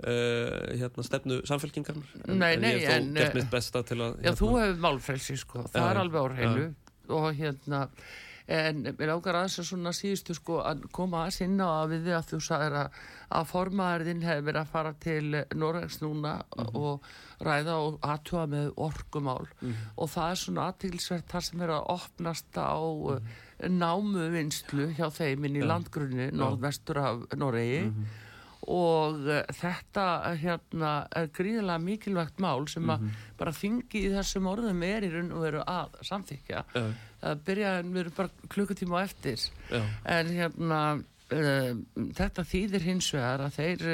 uh, 0.00 0.72
hérna 0.80 1.04
stefnu 1.06 1.40
samfélkingar 1.48 1.96
Nei, 2.26 2.56
nei, 2.56 2.72
ég 2.78 2.82
hef 2.86 2.90
þó 2.90 2.96
en, 2.98 3.14
gert 3.20 3.34
mitt 3.38 3.50
besta 3.52 3.82
til 3.86 4.00
að 4.00 4.18
Já, 4.24 4.32
þú 4.34 4.50
hérna, 4.52 4.66
hefur 4.66 4.82
málfrelsi 4.88 5.36
sko, 5.40 5.64
það 5.72 5.90
er 5.92 6.02
alveg 6.02 6.20
á 6.20 6.26
hreinu. 6.36 6.68
og 7.12 7.32
hérna 7.38 7.88
en 8.52 8.80
mér 8.98 9.12
ágar 9.14 9.36
aðeins 9.38 9.60
að 9.62 9.66
svona 9.68 9.92
síðustu 9.94 10.34
sko 10.34 10.56
að 10.66 10.80
koma 10.92 11.20
að 11.28 11.36
sinna 11.36 11.68
á 11.78 11.86
við 11.86 12.08
þið 12.08 12.16
að 12.18 12.26
þú 12.32 12.40
sagðir 12.42 12.74
að, 12.80 12.96
að 13.38 13.44
formaðurinn 13.52 14.24
hefur 14.26 14.46
verið 14.48 14.60
að 14.64 14.72
fara 14.72 14.92
til 15.00 15.36
Norregs 15.54 16.00
núna 16.02 16.32
Mhm. 16.58 16.74
og 16.76 17.06
ræða 17.42 17.76
og 17.86 18.00
aðtúa 18.02 18.42
með 18.50 18.72
orkumál. 18.76 19.46
Og 19.96 20.10
það 20.10 20.30
er 20.30 20.40
svona 20.42 20.66
aðtilsvert 20.72 21.30
þar 21.30 21.40
sem 21.46 21.60
er 21.62 21.72
að 21.78 21.86
opnast 21.94 22.58
á 22.58 22.74
mm 22.82 23.32
námuvinnslu 23.62 24.88
hjá 24.96 25.06
þeim 25.14 25.44
inn 25.46 25.56
í 25.60 25.62
Já. 25.62 25.66
landgrunni 25.70 26.24
norðvestur 26.34 26.98
af 26.98 27.20
Noregi. 27.38 27.84
Mhm. 27.86 28.06
Og 28.70 29.24
uh, 29.26 29.40
þetta 29.58 30.04
uh, 30.22 30.34
hérna 30.38 30.90
er 31.18 31.30
gríðilega 31.34 31.82
mikilvægt 31.82 32.42
mál 32.42 32.68
sem 32.70 32.90
að 32.94 33.08
bara 33.38 33.54
þingi 33.56 34.04
í 34.06 34.12
þessum 34.12 34.46
orðum 34.52 34.84
er 34.86 35.06
í 35.06 35.10
raun 35.12 35.32
og 35.34 35.46
veru 35.46 35.64
að 35.66 35.96
samþykja 36.06 36.60
Já, 36.74 36.84
það 37.22 37.42
byrja 37.48 37.72
en 37.80 37.90
við 37.94 38.04
erum 38.04 38.14
bara 38.20 38.52
klukkutíma 38.54 39.02
á 39.02 39.06
eftir. 39.06 39.48
Já, 39.72 39.82
en 40.14 40.30
hérna 40.36 40.78
uh, 41.00 41.72
þetta 42.20 42.46
þýðir 42.52 42.86
hins 42.86 43.10
vegar 43.16 43.44
að 43.48 43.58
þeir 43.58 43.84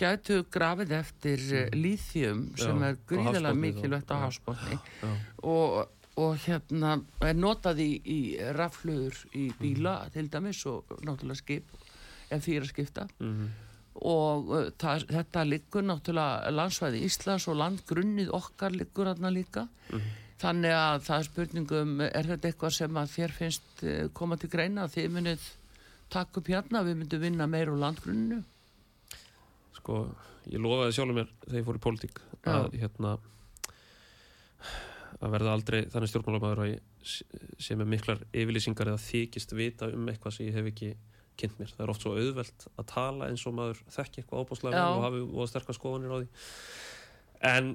gætu 0.00 0.42
grafið 0.50 0.96
eftir 0.98 1.46
uh, 1.52 1.62
líþjum 1.76 2.44
sem 2.58 2.82
Já, 2.82 2.90
er 2.90 3.00
gríðilega 3.06 3.62
mikilvægt 3.62 4.10
á 4.10 4.16
hafsbótni 4.26 4.80
og, 5.46 5.80
og 6.18 6.36
hérna 6.48 6.98
er 7.22 7.38
notað 7.38 7.84
í, 7.86 7.90
í 8.02 8.20
rafluður 8.58 9.22
í 9.38 9.52
bíla 9.60 10.00
til 10.10 10.26
dæmis 10.32 10.66
og 10.66 10.98
náttúrulega 10.98 11.44
skip 11.44 11.76
er 12.30 12.38
að 12.62 12.70
skipta. 12.70 13.06
Mhm, 13.18 13.50
og 13.94 14.50
uh, 14.54 14.66
það, 14.78 15.06
þetta 15.10 15.44
liggur 15.48 15.82
náttúrulega 15.88 16.50
landsvæði 16.54 17.00
Íslands 17.08 17.48
og 17.50 17.56
landgrunnið 17.58 18.30
okkar 18.38 18.72
liggur 18.76 19.10
þarna 19.10 19.32
líka 19.34 19.66
Mhm. 19.90 20.10
þannig 20.40 20.72
að 20.72 21.00
það 21.04 21.18
er 21.18 21.26
spurningum 21.26 22.00
er 22.06 22.28
þetta 22.30 22.48
eitthvað 22.48 22.70
sem 22.76 22.94
að 22.96 23.10
þér 23.16 23.32
finnst 23.38 23.82
uh, 23.82 24.08
koma 24.14 24.36
til 24.40 24.48
greina 24.52 24.84
að 24.86 24.94
þið 24.94 25.08
munið 25.16 25.48
taka 26.10 26.40
upp 26.40 26.46
hérna, 26.50 26.80
við 26.86 26.96
myndum 27.02 27.20
vinna 27.22 27.46
meir 27.46 27.68
úr 27.70 27.78
landgrunninu 27.82 28.38
sko 29.76 29.98
ég 30.50 30.58
lofaði 30.62 30.94
sjálfur 30.96 31.18
mér 31.18 31.28
þegar 31.44 31.60
ég 31.60 31.66
fór 31.68 31.76
í 31.80 31.84
pólitík 31.84 32.22
að 32.50 32.72
hérna 32.80 33.12
að 35.20 35.34
verða 35.34 35.52
aldrei 35.54 35.80
þannig 35.92 36.10
stjórnmálamæður 36.10 36.80
sé 37.60 37.76
með 37.76 37.90
miklar 37.92 38.22
yfirlýsingar 38.32 38.90
eða 38.92 39.02
þykist 39.04 39.52
vita 39.58 39.88
um 39.92 40.08
eitthvað 40.08 40.36
sem 40.38 40.46
ég 40.48 40.56
hef 40.56 40.70
ekki 40.72 40.90
kynnt 41.40 41.60
mér. 41.60 41.70
Það 41.76 41.84
er 41.86 41.92
oft 41.94 42.04
svo 42.04 42.14
auðvelt 42.16 42.66
að 42.80 42.88
tala 42.92 43.28
eins 43.30 43.44
og 43.48 43.56
maður 43.56 43.80
þekki 43.96 44.22
eitthvað 44.22 44.44
ábúslega 44.44 44.76
Já. 44.76 44.82
vel 44.86 44.98
og 44.98 45.06
hafi 45.06 45.22
og 45.30 45.50
sterkar 45.52 45.78
skoðanir 45.78 46.14
á 46.14 46.18
því. 46.20 46.28
en 47.50 47.70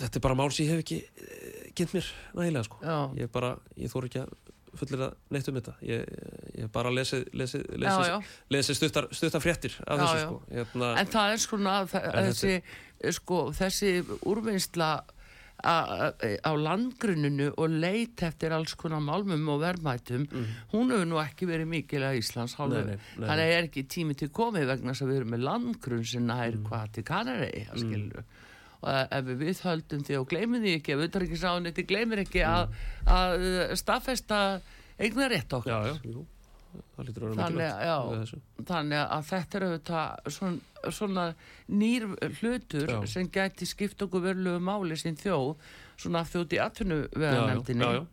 þetta 0.00 0.18
er 0.18 0.24
bara 0.24 0.38
mál 0.38 0.50
sem 0.52 0.64
ég 0.66 0.72
hef 0.72 0.82
ekki 0.84 1.00
uh, 1.04 1.68
kynnt 1.76 1.94
mér 1.98 2.10
nægilega 2.38 2.64
sko 2.68 2.80
Já. 2.82 2.96
ég 3.20 3.32
bara, 3.34 3.54
ég 3.76 3.92
þór 3.92 4.08
ekki 4.08 4.22
að 4.24 4.34
fullir 4.80 5.02
að 5.04 5.16
neitt 5.34 5.48
um 5.50 5.56
þetta 5.58 5.74
ég, 5.84 6.12
ég 6.56 6.62
hef 6.64 6.70
bara 6.72 6.92
lesið 6.94 7.26
lesið, 7.36 7.64
já, 7.68 7.80
lesið, 7.82 8.06
já. 8.08 8.30
lesið 8.54 8.78
stuttar, 8.78 9.08
stuttar 9.12 9.42
fréttir 9.44 9.74
af 9.84 9.98
Já, 9.98 10.02
þessu 10.02 10.16
já. 10.16 10.22
sko 10.24 10.38
hérna, 10.48 10.92
En 10.96 11.10
það 11.12 11.32
er 11.34 11.42
En 12.22 12.30
þessi, 12.30 12.54
sko, 13.18 13.40
þessi 13.58 13.90
úrvinnsla 14.32 14.88
á 15.62 16.50
landgruninu 16.58 17.52
og 17.54 17.70
leit 17.70 18.22
eftir 18.26 18.50
alls 18.52 18.74
konar 18.74 18.98
málmum 19.04 19.46
og 19.52 19.60
verðmætum. 19.62 20.24
Hún 20.72 20.90
hefur 20.90 21.06
nú 21.06 21.20
ekki 21.22 21.46
verið 21.46 21.68
mikil 21.70 22.02
að 22.02 22.18
Íslands 22.18 22.56
hálfu. 22.58 22.80
Nei, 22.82 22.96
nei, 22.96 22.98
nei, 23.18 23.28
þannig 23.28 23.52
er 23.58 23.68
ekki 23.68 23.84
tími 23.86 24.16
til 24.18 24.28
komið 24.34 24.66
vegna 24.72 24.90
þess 24.92 25.02
að 25.06 25.12
við 25.12 25.16
erum 25.20 25.30
með 25.36 25.44
landgrunn 25.46 26.04
sem 26.04 26.26
nær 26.26 26.52
Mhm. 26.56 26.66
hvað 26.66 26.92
til 26.92 27.02
að 27.04 27.78
skilur 27.78 28.24
og 28.82 28.88
e- 28.90 29.08
ef 29.12 29.24
við 29.24 29.60
höldum 29.62 30.02
því 30.02 30.18
og 30.18 30.28
gleymum 30.28 30.62
því 30.62 30.80
ekki 30.80 30.92
ef 30.96 31.04
utanrikiðsáðuniti 31.08 31.86
gleymir 31.86 32.18
ekki 32.26 32.42
að, 32.42 32.68
að 33.06 33.76
staðfesta 33.78 34.60
eignar 34.98 35.30
rétt 35.30 35.52
okkar. 35.52 35.70
Já, 35.70 35.94
já, 35.94 36.00
jú 36.02 36.26
það 36.72 36.72
lítur 36.72 36.82
að 36.82 36.91
vera 36.91 36.91
Þannig, 37.10 37.66
já. 37.88 37.96
þannig 38.68 39.02
að 39.02 39.26
þetta 39.30 39.58
er 39.58 39.66
auðvitað 39.68 40.30
svona, 40.36 40.90
svona 40.98 41.26
nýr 41.68 42.06
hlutur 42.40 42.94
Já. 42.94 43.00
sem 43.10 43.28
gæti 43.32 43.68
skipt 43.68 44.06
okkur 44.06 44.24
verulegu 44.28 44.62
máli 44.62 44.98
sín 45.00 45.18
þjóð 45.20 45.56
svona 45.96 46.24
já, 46.24 46.38
já, 46.38 47.58
já, 47.66 47.90
já. 47.98 48.06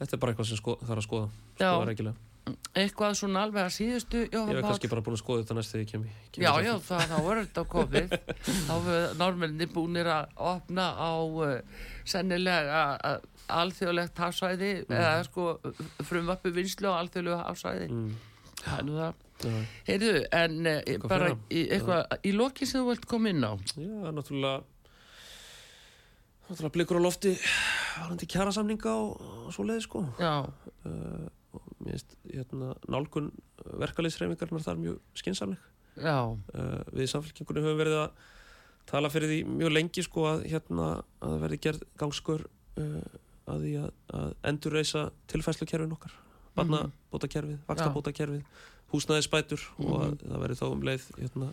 þetta 0.00 0.16
er 0.16 0.20
bara 0.24 0.32
eitthvað 0.32 0.50
sem 0.50 0.60
sko, 0.60 0.76
þarf 0.82 0.98
að 1.02 1.06
skoða 1.08 1.30
Já. 1.60 1.70
skoða 1.70 1.86
regilega 1.92 2.26
eitthvað 2.74 3.16
svona 3.18 3.44
alveg 3.46 3.66
að 3.66 3.74
síðustu 3.74 4.22
ég 4.24 4.34
Jóhann 4.34 4.56
hef 4.56 4.64
kannski 4.64 4.90
bara 4.90 5.04
búin 5.04 5.16
að 5.16 5.22
skoða 5.22 5.42
þetta 5.42 5.56
næst 5.58 5.74
þegar 5.74 5.82
ég 5.82 5.90
kem, 5.90 6.04
kem 6.32 6.44
Já, 6.44 6.50
já, 6.64 6.72
það, 6.86 7.02
þá 7.10 7.18
er 7.20 7.40
þetta 7.40 7.64
komið 7.74 8.14
þá 8.66 8.72
hefur 8.72 9.18
normenni 9.20 9.68
búinir 9.70 10.10
að 10.10 10.32
opna 10.50 10.86
á 10.96 11.12
uh, 11.20 11.84
sennilega 12.08 12.80
alþjóðlegt 13.58 14.22
hafsvæði 14.24 14.70
eða 14.88 15.14
sko 15.26 15.46
frumvarpi 16.08 16.52
vinslu 16.54 16.92
á 16.92 17.00
alþjóðlegu 17.00 17.38
hafsvæði. 17.42 17.88
Mm, 17.90 18.10
það 18.64 18.92
já, 19.00 19.10
Heyrðu, 19.86 20.16
en 20.36 20.58
uh, 20.66 20.74
Eitthvað 20.84 21.08
bara 21.08 21.30
í, 21.48 21.62
eitthvað, 21.72 22.18
í 22.28 22.34
lokin 22.36 22.68
sem 22.68 22.82
þú 22.82 22.90
vilt 22.90 23.06
koma 23.08 23.30
inn 23.32 23.46
á? 23.46 23.52
Já, 23.72 24.10
náttúrulega 24.12 24.58
náttúrulega 26.50 26.74
blikur 26.74 27.00
á 27.00 27.02
lofti 27.06 27.32
varandi 27.94 28.28
kjærasamninga 28.28 28.92
og, 28.92 29.22
og 29.46 29.54
svo 29.54 29.64
leiði 29.64 29.86
sko. 29.86 30.02
Já, 30.20 30.34
uh, 30.44 31.28
og 31.56 31.70
mér 31.80 31.96
finnst 31.96 32.16
hérna, 32.28 32.74
nálgun 32.90 33.30
verkaliðsreifingarnar 33.80 34.64
þar 34.64 34.82
mjög 34.82 35.00
skinsamleg 35.18 35.62
já, 35.98 36.18
uh, 36.30 36.82
við 36.92 37.06
í 37.06 37.10
samfélkingunni 37.10 37.64
höfum 37.64 37.80
verið 37.80 37.98
að 38.04 38.28
tala 38.90 39.10
fyrir 39.12 39.30
því 39.30 39.40
mjög 39.58 39.74
lengi 39.74 40.04
sko 40.06 40.26
að 40.30 40.44
hérna 40.50 40.88
að 40.98 41.26
það 41.26 41.42
verði 41.44 41.60
gerð 41.66 41.84
gangskur 42.00 42.46
uh, 42.82 43.18
að 43.50 43.64
því 43.66 43.76
að, 43.82 43.92
að 44.20 44.34
endurreisa 44.52 45.06
tilfæslukerfin 45.32 45.96
okkar. 45.96 46.16
Barnabótakerfið, 46.58 47.60
vakstabótakerfið 47.68 48.42
húsnæðisbætur 48.90 49.62
og 49.84 49.94
að 50.00 50.16
það 50.24 50.42
verði 50.44 50.58
þá 50.58 50.66
um 50.70 50.82
leið 50.86 51.06
hérna 51.20 51.50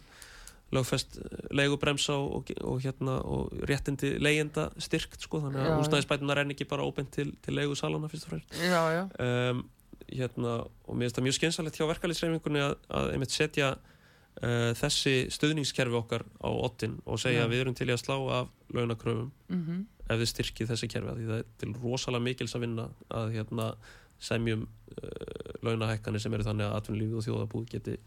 lögfest 0.75 1.17
leigubremsa 1.55 2.17
og, 2.19 2.49
og 2.67 2.81
hérna 2.83 3.17
og 3.23 3.53
réttindi 3.69 4.17
leigjenda 4.19 4.67
styrkt 4.83 5.21
sko 5.23 5.39
þannig 5.45 5.63
að 5.63 5.77
húsnæðisbætunar 5.79 6.41
er 6.41 6.51
ekki 6.51 6.67
bara 6.67 6.87
óbent 6.87 7.13
til, 7.15 7.29
til 7.45 7.55
leigusalana 7.55 8.09
fyrst 8.11 8.27
og 8.27 8.33
fremst. 8.33 8.57
Já, 8.59 8.81
já. 8.91 9.03
Um, 9.23 9.61
hérna, 10.07 10.57
og 10.87 10.97
mér 10.97 11.07
finnst 11.07 11.19
það 11.19 11.27
mjög 11.27 11.37
skynsalegt 11.37 11.79
hjá 11.79 11.87
verkalýsreifingunni 11.87 12.63
að, 12.65 12.75
að 12.99 13.13
einmitt 13.13 13.35
setja 13.35 13.69
uh, 13.77 14.73
þessi 14.81 15.15
stuðningskerfi 15.35 15.99
okkar 16.01 16.27
á 16.43 16.49
ottin 16.51 16.99
og 17.05 17.21
segja 17.23 17.45
Já. 17.45 17.51
við 17.51 17.63
erum 17.63 17.77
til 17.77 17.87
í 17.87 17.95
að 17.95 18.03
slá 18.03 18.17
af 18.41 18.51
launakröfum. 18.75 19.31
Mm 19.47 19.85
ef 20.07 20.19
þið 20.21 20.29
styrkið 20.31 20.73
þessi 20.73 20.89
kerfi 20.91 21.15
því 21.17 21.29
það 21.29 21.39
er 21.41 21.47
til 21.61 21.71
rosalega 21.77 22.25
mikils 22.27 22.55
að 22.57 22.65
vinna 22.65 22.89
að 23.19 23.31
hérna 23.35 23.69
semjum 24.17 24.63
uh, 24.65 25.55
launahækkanir 25.65 26.21
sem 26.23 26.33
eru 26.33 26.45
þannig 26.47 26.67
að 26.67 26.77
atvinnulífið 26.79 27.17
og 27.19 27.25
þjóðabúð 27.27 27.65
geti, 27.73 27.97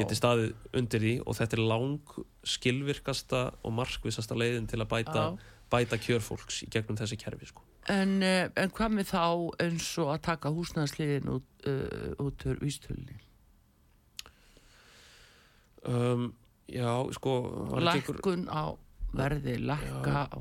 geti 0.00 0.18
staðið 0.18 0.78
undir 0.80 1.04
því 1.04 1.12
og 1.22 1.38
þetta 1.38 1.58
er 1.58 1.64
lang 1.70 2.14
skilvirkasta 2.54 3.42
og 3.62 3.76
markvissasta 3.78 4.38
leiðin 4.38 4.66
til 4.70 4.80
að 4.82 4.90
bæta, 4.90 5.26
bæta 5.70 6.00
kjörfólks 6.02 6.64
í 6.66 6.70
gegnum 6.72 6.98
þessi 6.98 7.20
kerfi 7.20 7.50
sko. 7.52 7.66
En, 7.90 8.20
eh, 8.22 8.48
en 8.58 8.70
hvað 8.74 8.92
með 8.94 9.08
þá 9.10 9.24
eins 9.64 9.88
og 9.98 10.12
að 10.14 10.20
taka 10.28 10.52
húsnæðsliðin 10.54 11.30
út, 11.34 11.48
uh, 11.66 12.12
út 12.22 12.46
úr 12.46 12.60
vístölni? 12.62 13.18
um, 15.86 16.30
Já, 16.72 16.88
sko 17.12 17.32
Lækkun 17.82 18.46
á 18.48 18.72
verði, 19.12 19.58
lækka 19.60 20.26
á 20.30 20.40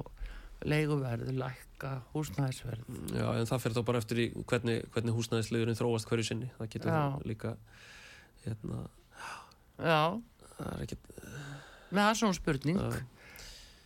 leiguverði, 0.67 1.33
lækka 1.39 1.91
húsnæðisverði. 2.13 2.97
Já, 3.17 3.27
en 3.39 3.47
það 3.49 3.63
fyrir 3.63 3.77
þá 3.77 3.85
bara 3.87 4.01
eftir 4.03 4.21
í 4.21 4.27
hvernig, 4.49 4.83
hvernig 4.93 5.15
húsnæðisliðurinn 5.17 5.79
þróast 5.79 6.09
hverju 6.09 6.27
sinni. 6.27 6.51
Það 6.57 6.69
getur 6.75 6.91
Já. 6.91 6.99
þá 7.01 7.25
líka, 7.31 7.55
hérna, 8.45 8.83
Já, 9.81 10.01
það 10.57 10.69
er 10.75 10.83
ekkert, 10.85 11.09
með 11.89 12.03
það 12.03 12.11
er 12.11 12.19
svona 12.21 12.37
spurning 12.37 12.77
uh, 12.81 12.99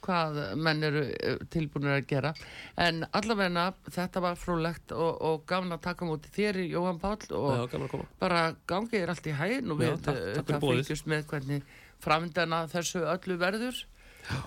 hvað 0.06 0.36
menn 0.62 0.86
eru 0.86 1.02
eh, 1.16 1.40
tilbúinir 1.50 1.96
að 1.96 2.04
gera. 2.12 2.34
En 2.78 3.06
allavegna 3.16 3.70
þetta 3.88 4.22
var 4.22 4.38
frúlegt 4.38 4.94
og, 4.94 5.16
og 5.26 5.46
gafn 5.50 5.74
að 5.74 5.82
taka 5.88 6.06
múti 6.06 6.30
þér, 6.36 6.60
Jóhann 6.70 7.00
Páll, 7.02 7.26
og 7.34 7.74
já, 7.74 7.88
bara 8.22 8.44
gangið 8.70 9.02
er 9.02 9.16
allt 9.16 9.32
í 9.32 9.34
hægin 9.40 9.74
og 9.74 9.82
Já, 9.82 9.88
við 9.88 10.06
takk- 10.06 10.22
eh, 10.22 10.44
það 10.44 10.68
fylgjast 10.68 11.10
með 11.10 11.26
hvernig 11.32 11.74
framdana 12.06 12.66
þessu 12.70 13.02
öllu 13.16 13.40
verður 13.42 13.82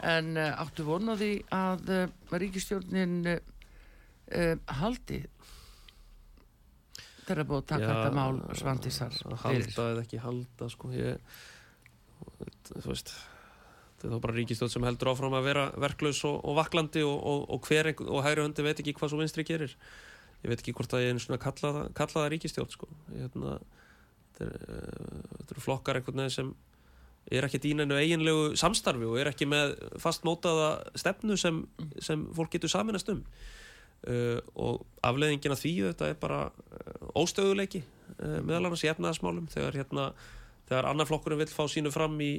en 0.02 0.32
uh, 0.36 0.48
áttu 0.64 0.84
því 1.20 1.32
að 1.54 1.90
uh, 1.94 2.38
ríkistjórnin 2.42 3.16
uh, 3.34 4.54
haldi 4.80 5.22
er 7.42 7.48
búið 7.48 7.60
að 7.60 7.66
taka 7.74 7.88
þetta 7.88 8.12
mál 8.16 8.38
svandisar 8.56 9.16
halda 9.42 9.88
eða 9.92 10.04
ekki 10.06 10.20
halda, 10.22 10.68
sko, 10.72 10.90
ég, 10.96 11.18
þú 12.70 12.84
veist, 12.86 13.12
þetta 13.98 14.08
er 14.08 14.14
þá 14.14 14.22
bara 14.24 14.36
ríkistöð 14.38 14.70
sem 14.72 14.86
heldur 14.88 15.10
áfram 15.12 15.36
að 15.36 15.48
vera 15.50 15.64
verklaus 15.76 16.22
og, 16.28 16.38
og 16.48 16.56
vaklandi 16.56 17.02
og, 17.04 17.18
og, 17.18 17.42
og 17.52 17.68
hver 17.68 17.90
og 18.06 18.22
hægri 18.24 18.46
höndi 18.46 18.64
veit 18.64 18.80
ekki 18.80 18.94
hvað 18.96 19.12
svo 19.12 19.20
vinstri 19.20 19.44
gerir. 19.48 19.74
Ég 20.38 20.52
veit 20.52 20.62
ekki 20.62 20.72
hvort 20.78 20.92
að 20.94 21.04
ég 21.04 21.12
er 21.12 21.20
svona 21.20 21.40
kalla, 21.42 21.72
það- 21.76 21.92
kalla 21.98 22.14
það 22.22 22.30
ríkistjórn, 22.36 22.72
sko. 22.72 22.88
Ég, 23.12 23.26
hérna, 23.26 23.56
þetta, 24.38 24.48
er, 24.48 25.46
eru 25.50 25.64
flokkar 25.66 25.98
einhvern 26.00 26.22
veginn 26.22 26.36
sem 26.38 26.52
er 27.30 27.46
ekki 27.46 27.60
dýninu 27.62 27.98
eiginlegu 27.98 28.56
samstarfi 28.58 29.06
og 29.08 29.18
er 29.20 29.30
ekki 29.32 29.48
með 29.48 29.74
fastmótaða 30.00 30.70
stefnu 30.98 31.36
sem, 31.40 31.62
sem 32.02 32.26
fólk 32.36 32.54
getur 32.56 32.72
saminast 32.72 33.10
um. 33.12 33.24
Uh, 34.06 34.38
og 34.54 34.84
afleiðingin 35.02 35.56
af 35.56 35.58
því 35.58 35.72
þetta 35.88 36.12
er 36.12 36.18
bara 36.22 36.44
uh, 36.46 37.08
óstöðuleiki 37.18 37.80
uh, 37.82 38.38
meðal 38.46 38.68
annars 38.68 38.84
í 38.86 38.90
efnaðasmálum 38.92 39.48
þegar 39.50 39.74
hérna 39.80 40.04
þegar 40.68 40.86
annar 40.92 41.08
flokkurinn 41.08 41.40
vill 41.40 41.50
fá 41.50 41.64
sínu 41.66 41.90
fram 41.90 42.14
í 42.22 42.36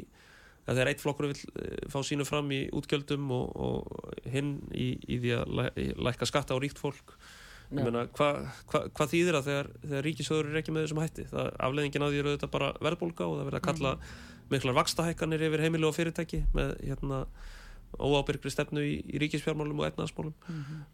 þegar 0.70 0.92
eitt 0.94 1.04
flokkurinn 1.04 1.36
vill 1.36 1.52
uh, 1.60 1.84
fá 1.92 2.00
sínu 2.08 2.24
fram 2.28 2.48
í 2.56 2.62
útgjöldum 2.80 3.28
og, 3.36 3.60
og 3.60 4.24
hinn 4.32 4.56
í, 4.72 4.94
í 5.04 5.20
því 5.20 5.36
að 5.36 5.54
læ, 5.60 5.66
lækka 6.08 6.30
skatta 6.32 6.56
á 6.56 6.62
ríkt 6.64 6.80
fólk. 6.80 7.18
Meina, 7.70 8.08
hvað 8.18 8.40
hva, 8.72 8.86
hva 8.96 9.06
þýðir 9.12 9.36
það 9.38 9.50
þegar, 9.52 9.68
þegar 9.84 10.06
ríkisöður 10.08 10.48
er 10.50 10.62
ekki 10.62 10.74
með 10.74 10.88
þessum 10.88 11.02
hætti? 11.04 11.26
Það, 11.30 11.50
afleðingin 11.68 12.06
af 12.06 12.14
því 12.14 12.22
eru 12.24 12.32
þetta 12.38 12.54
bara 12.56 12.70
verðbólga 12.82 13.28
og 13.28 13.36
það 13.36 13.50
verður 13.50 13.60
að 13.60 13.68
kalla 13.68 13.92
miklar 14.52 14.76
vakstahækkanir 14.78 15.46
yfir 15.50 15.64
heimili 15.66 15.88
og 15.88 15.96
fyrirtæki 15.98 16.44
með 16.56 16.76
hérna, 16.88 17.24
óábyrgri 17.98 18.52
stefnu 18.54 18.84
í, 18.86 18.98
í 19.10 19.22
ríkisfjármálum 19.22 19.82
og 19.82 19.88
etnaðasmálum. 19.90 20.36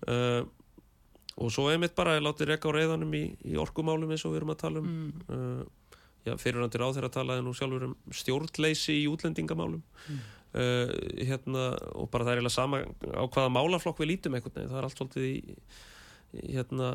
uh, 0.08 0.44
og 1.36 1.52
svo 1.52 1.68
einmitt 1.68 1.96
bara 1.98 2.16
er 2.16 2.24
látið 2.24 2.54
reka 2.54 2.72
á 2.72 2.76
reyðanum 2.76 3.12
í, 3.18 3.26
í 3.44 3.58
orkumálum 3.60 4.14
eins 4.16 4.24
og 4.24 4.32
við 4.32 4.42
erum 4.44 4.54
að 4.56 4.62
tala 4.62 4.84
um. 4.84 4.94
mm, 4.94 5.26
Uh, 5.26 5.66
já, 6.26 6.34
fyrirhandir 6.42 6.82
á 6.82 6.90
þeirra 6.96 7.12
talaði 7.14 7.44
nú 7.46 7.52
sjálfur 7.54 7.90
um 7.90 7.96
stjórnleysi 8.14 8.96
í 9.04 9.10
útlendingamálum. 9.12 9.84
Uh, 10.56 10.88
hérna, 11.28 11.74
og 12.00 12.08
bara 12.14 12.26
það 12.26 12.32
er 12.32 12.40
eiginlega 12.40 12.56
sama 12.56 12.80
á 12.82 13.24
hvaða 13.28 13.52
málaflokk 13.52 14.00
við 14.02 14.14
lítum 14.14 14.38
einhvern 14.38 14.56
veginn. 14.56 14.72
Það 14.72 14.80
er 14.80 14.88
allt 14.88 15.02
svolítið 15.02 15.28
í 15.28 15.36
hérna 16.56 16.90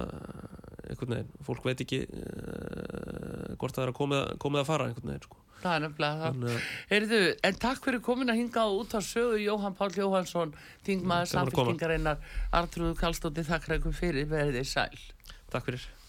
einhvern 0.89 1.15
veginn, 1.15 1.31
fólk 1.47 1.69
veit 1.69 1.85
ekki 1.85 2.01
uh, 2.09 3.53
hvort 3.61 3.77
það 3.77 3.85
er 3.85 3.93
að 3.93 3.99
komið, 4.01 4.25
komið 4.43 4.63
að 4.63 4.71
fara 4.73 4.89
einhvern 4.89 5.13
veginn 5.13 5.29
sko. 5.29 5.45
Það 5.63 5.77
er 5.77 5.85
nefnilega 5.87 6.33
það. 6.33 6.67
Heyrðu, 6.91 7.21
en 7.51 7.63
takk 7.67 7.85
fyrir 7.87 8.05
komin 8.05 8.33
að 8.33 8.43
hinga 8.43 8.67
út 8.81 8.97
á 8.97 9.01
sögu 9.05 9.39
Jóhann 9.45 9.79
Páll 9.79 9.93
Jóhannsson 10.01 10.57
þingmaður 10.89 11.31
koma. 11.31 11.33
samfélkingarinnar 11.37 12.21
Artrúðu 12.61 12.99
Kallstótti 13.01 13.47
þakkar 13.47 13.79
ykkur 13.81 13.97
fyrir 14.03 14.31
verðið 14.31 14.69
sæl. 14.73 15.01
Takk 15.53 15.69
fyrir 15.69 16.00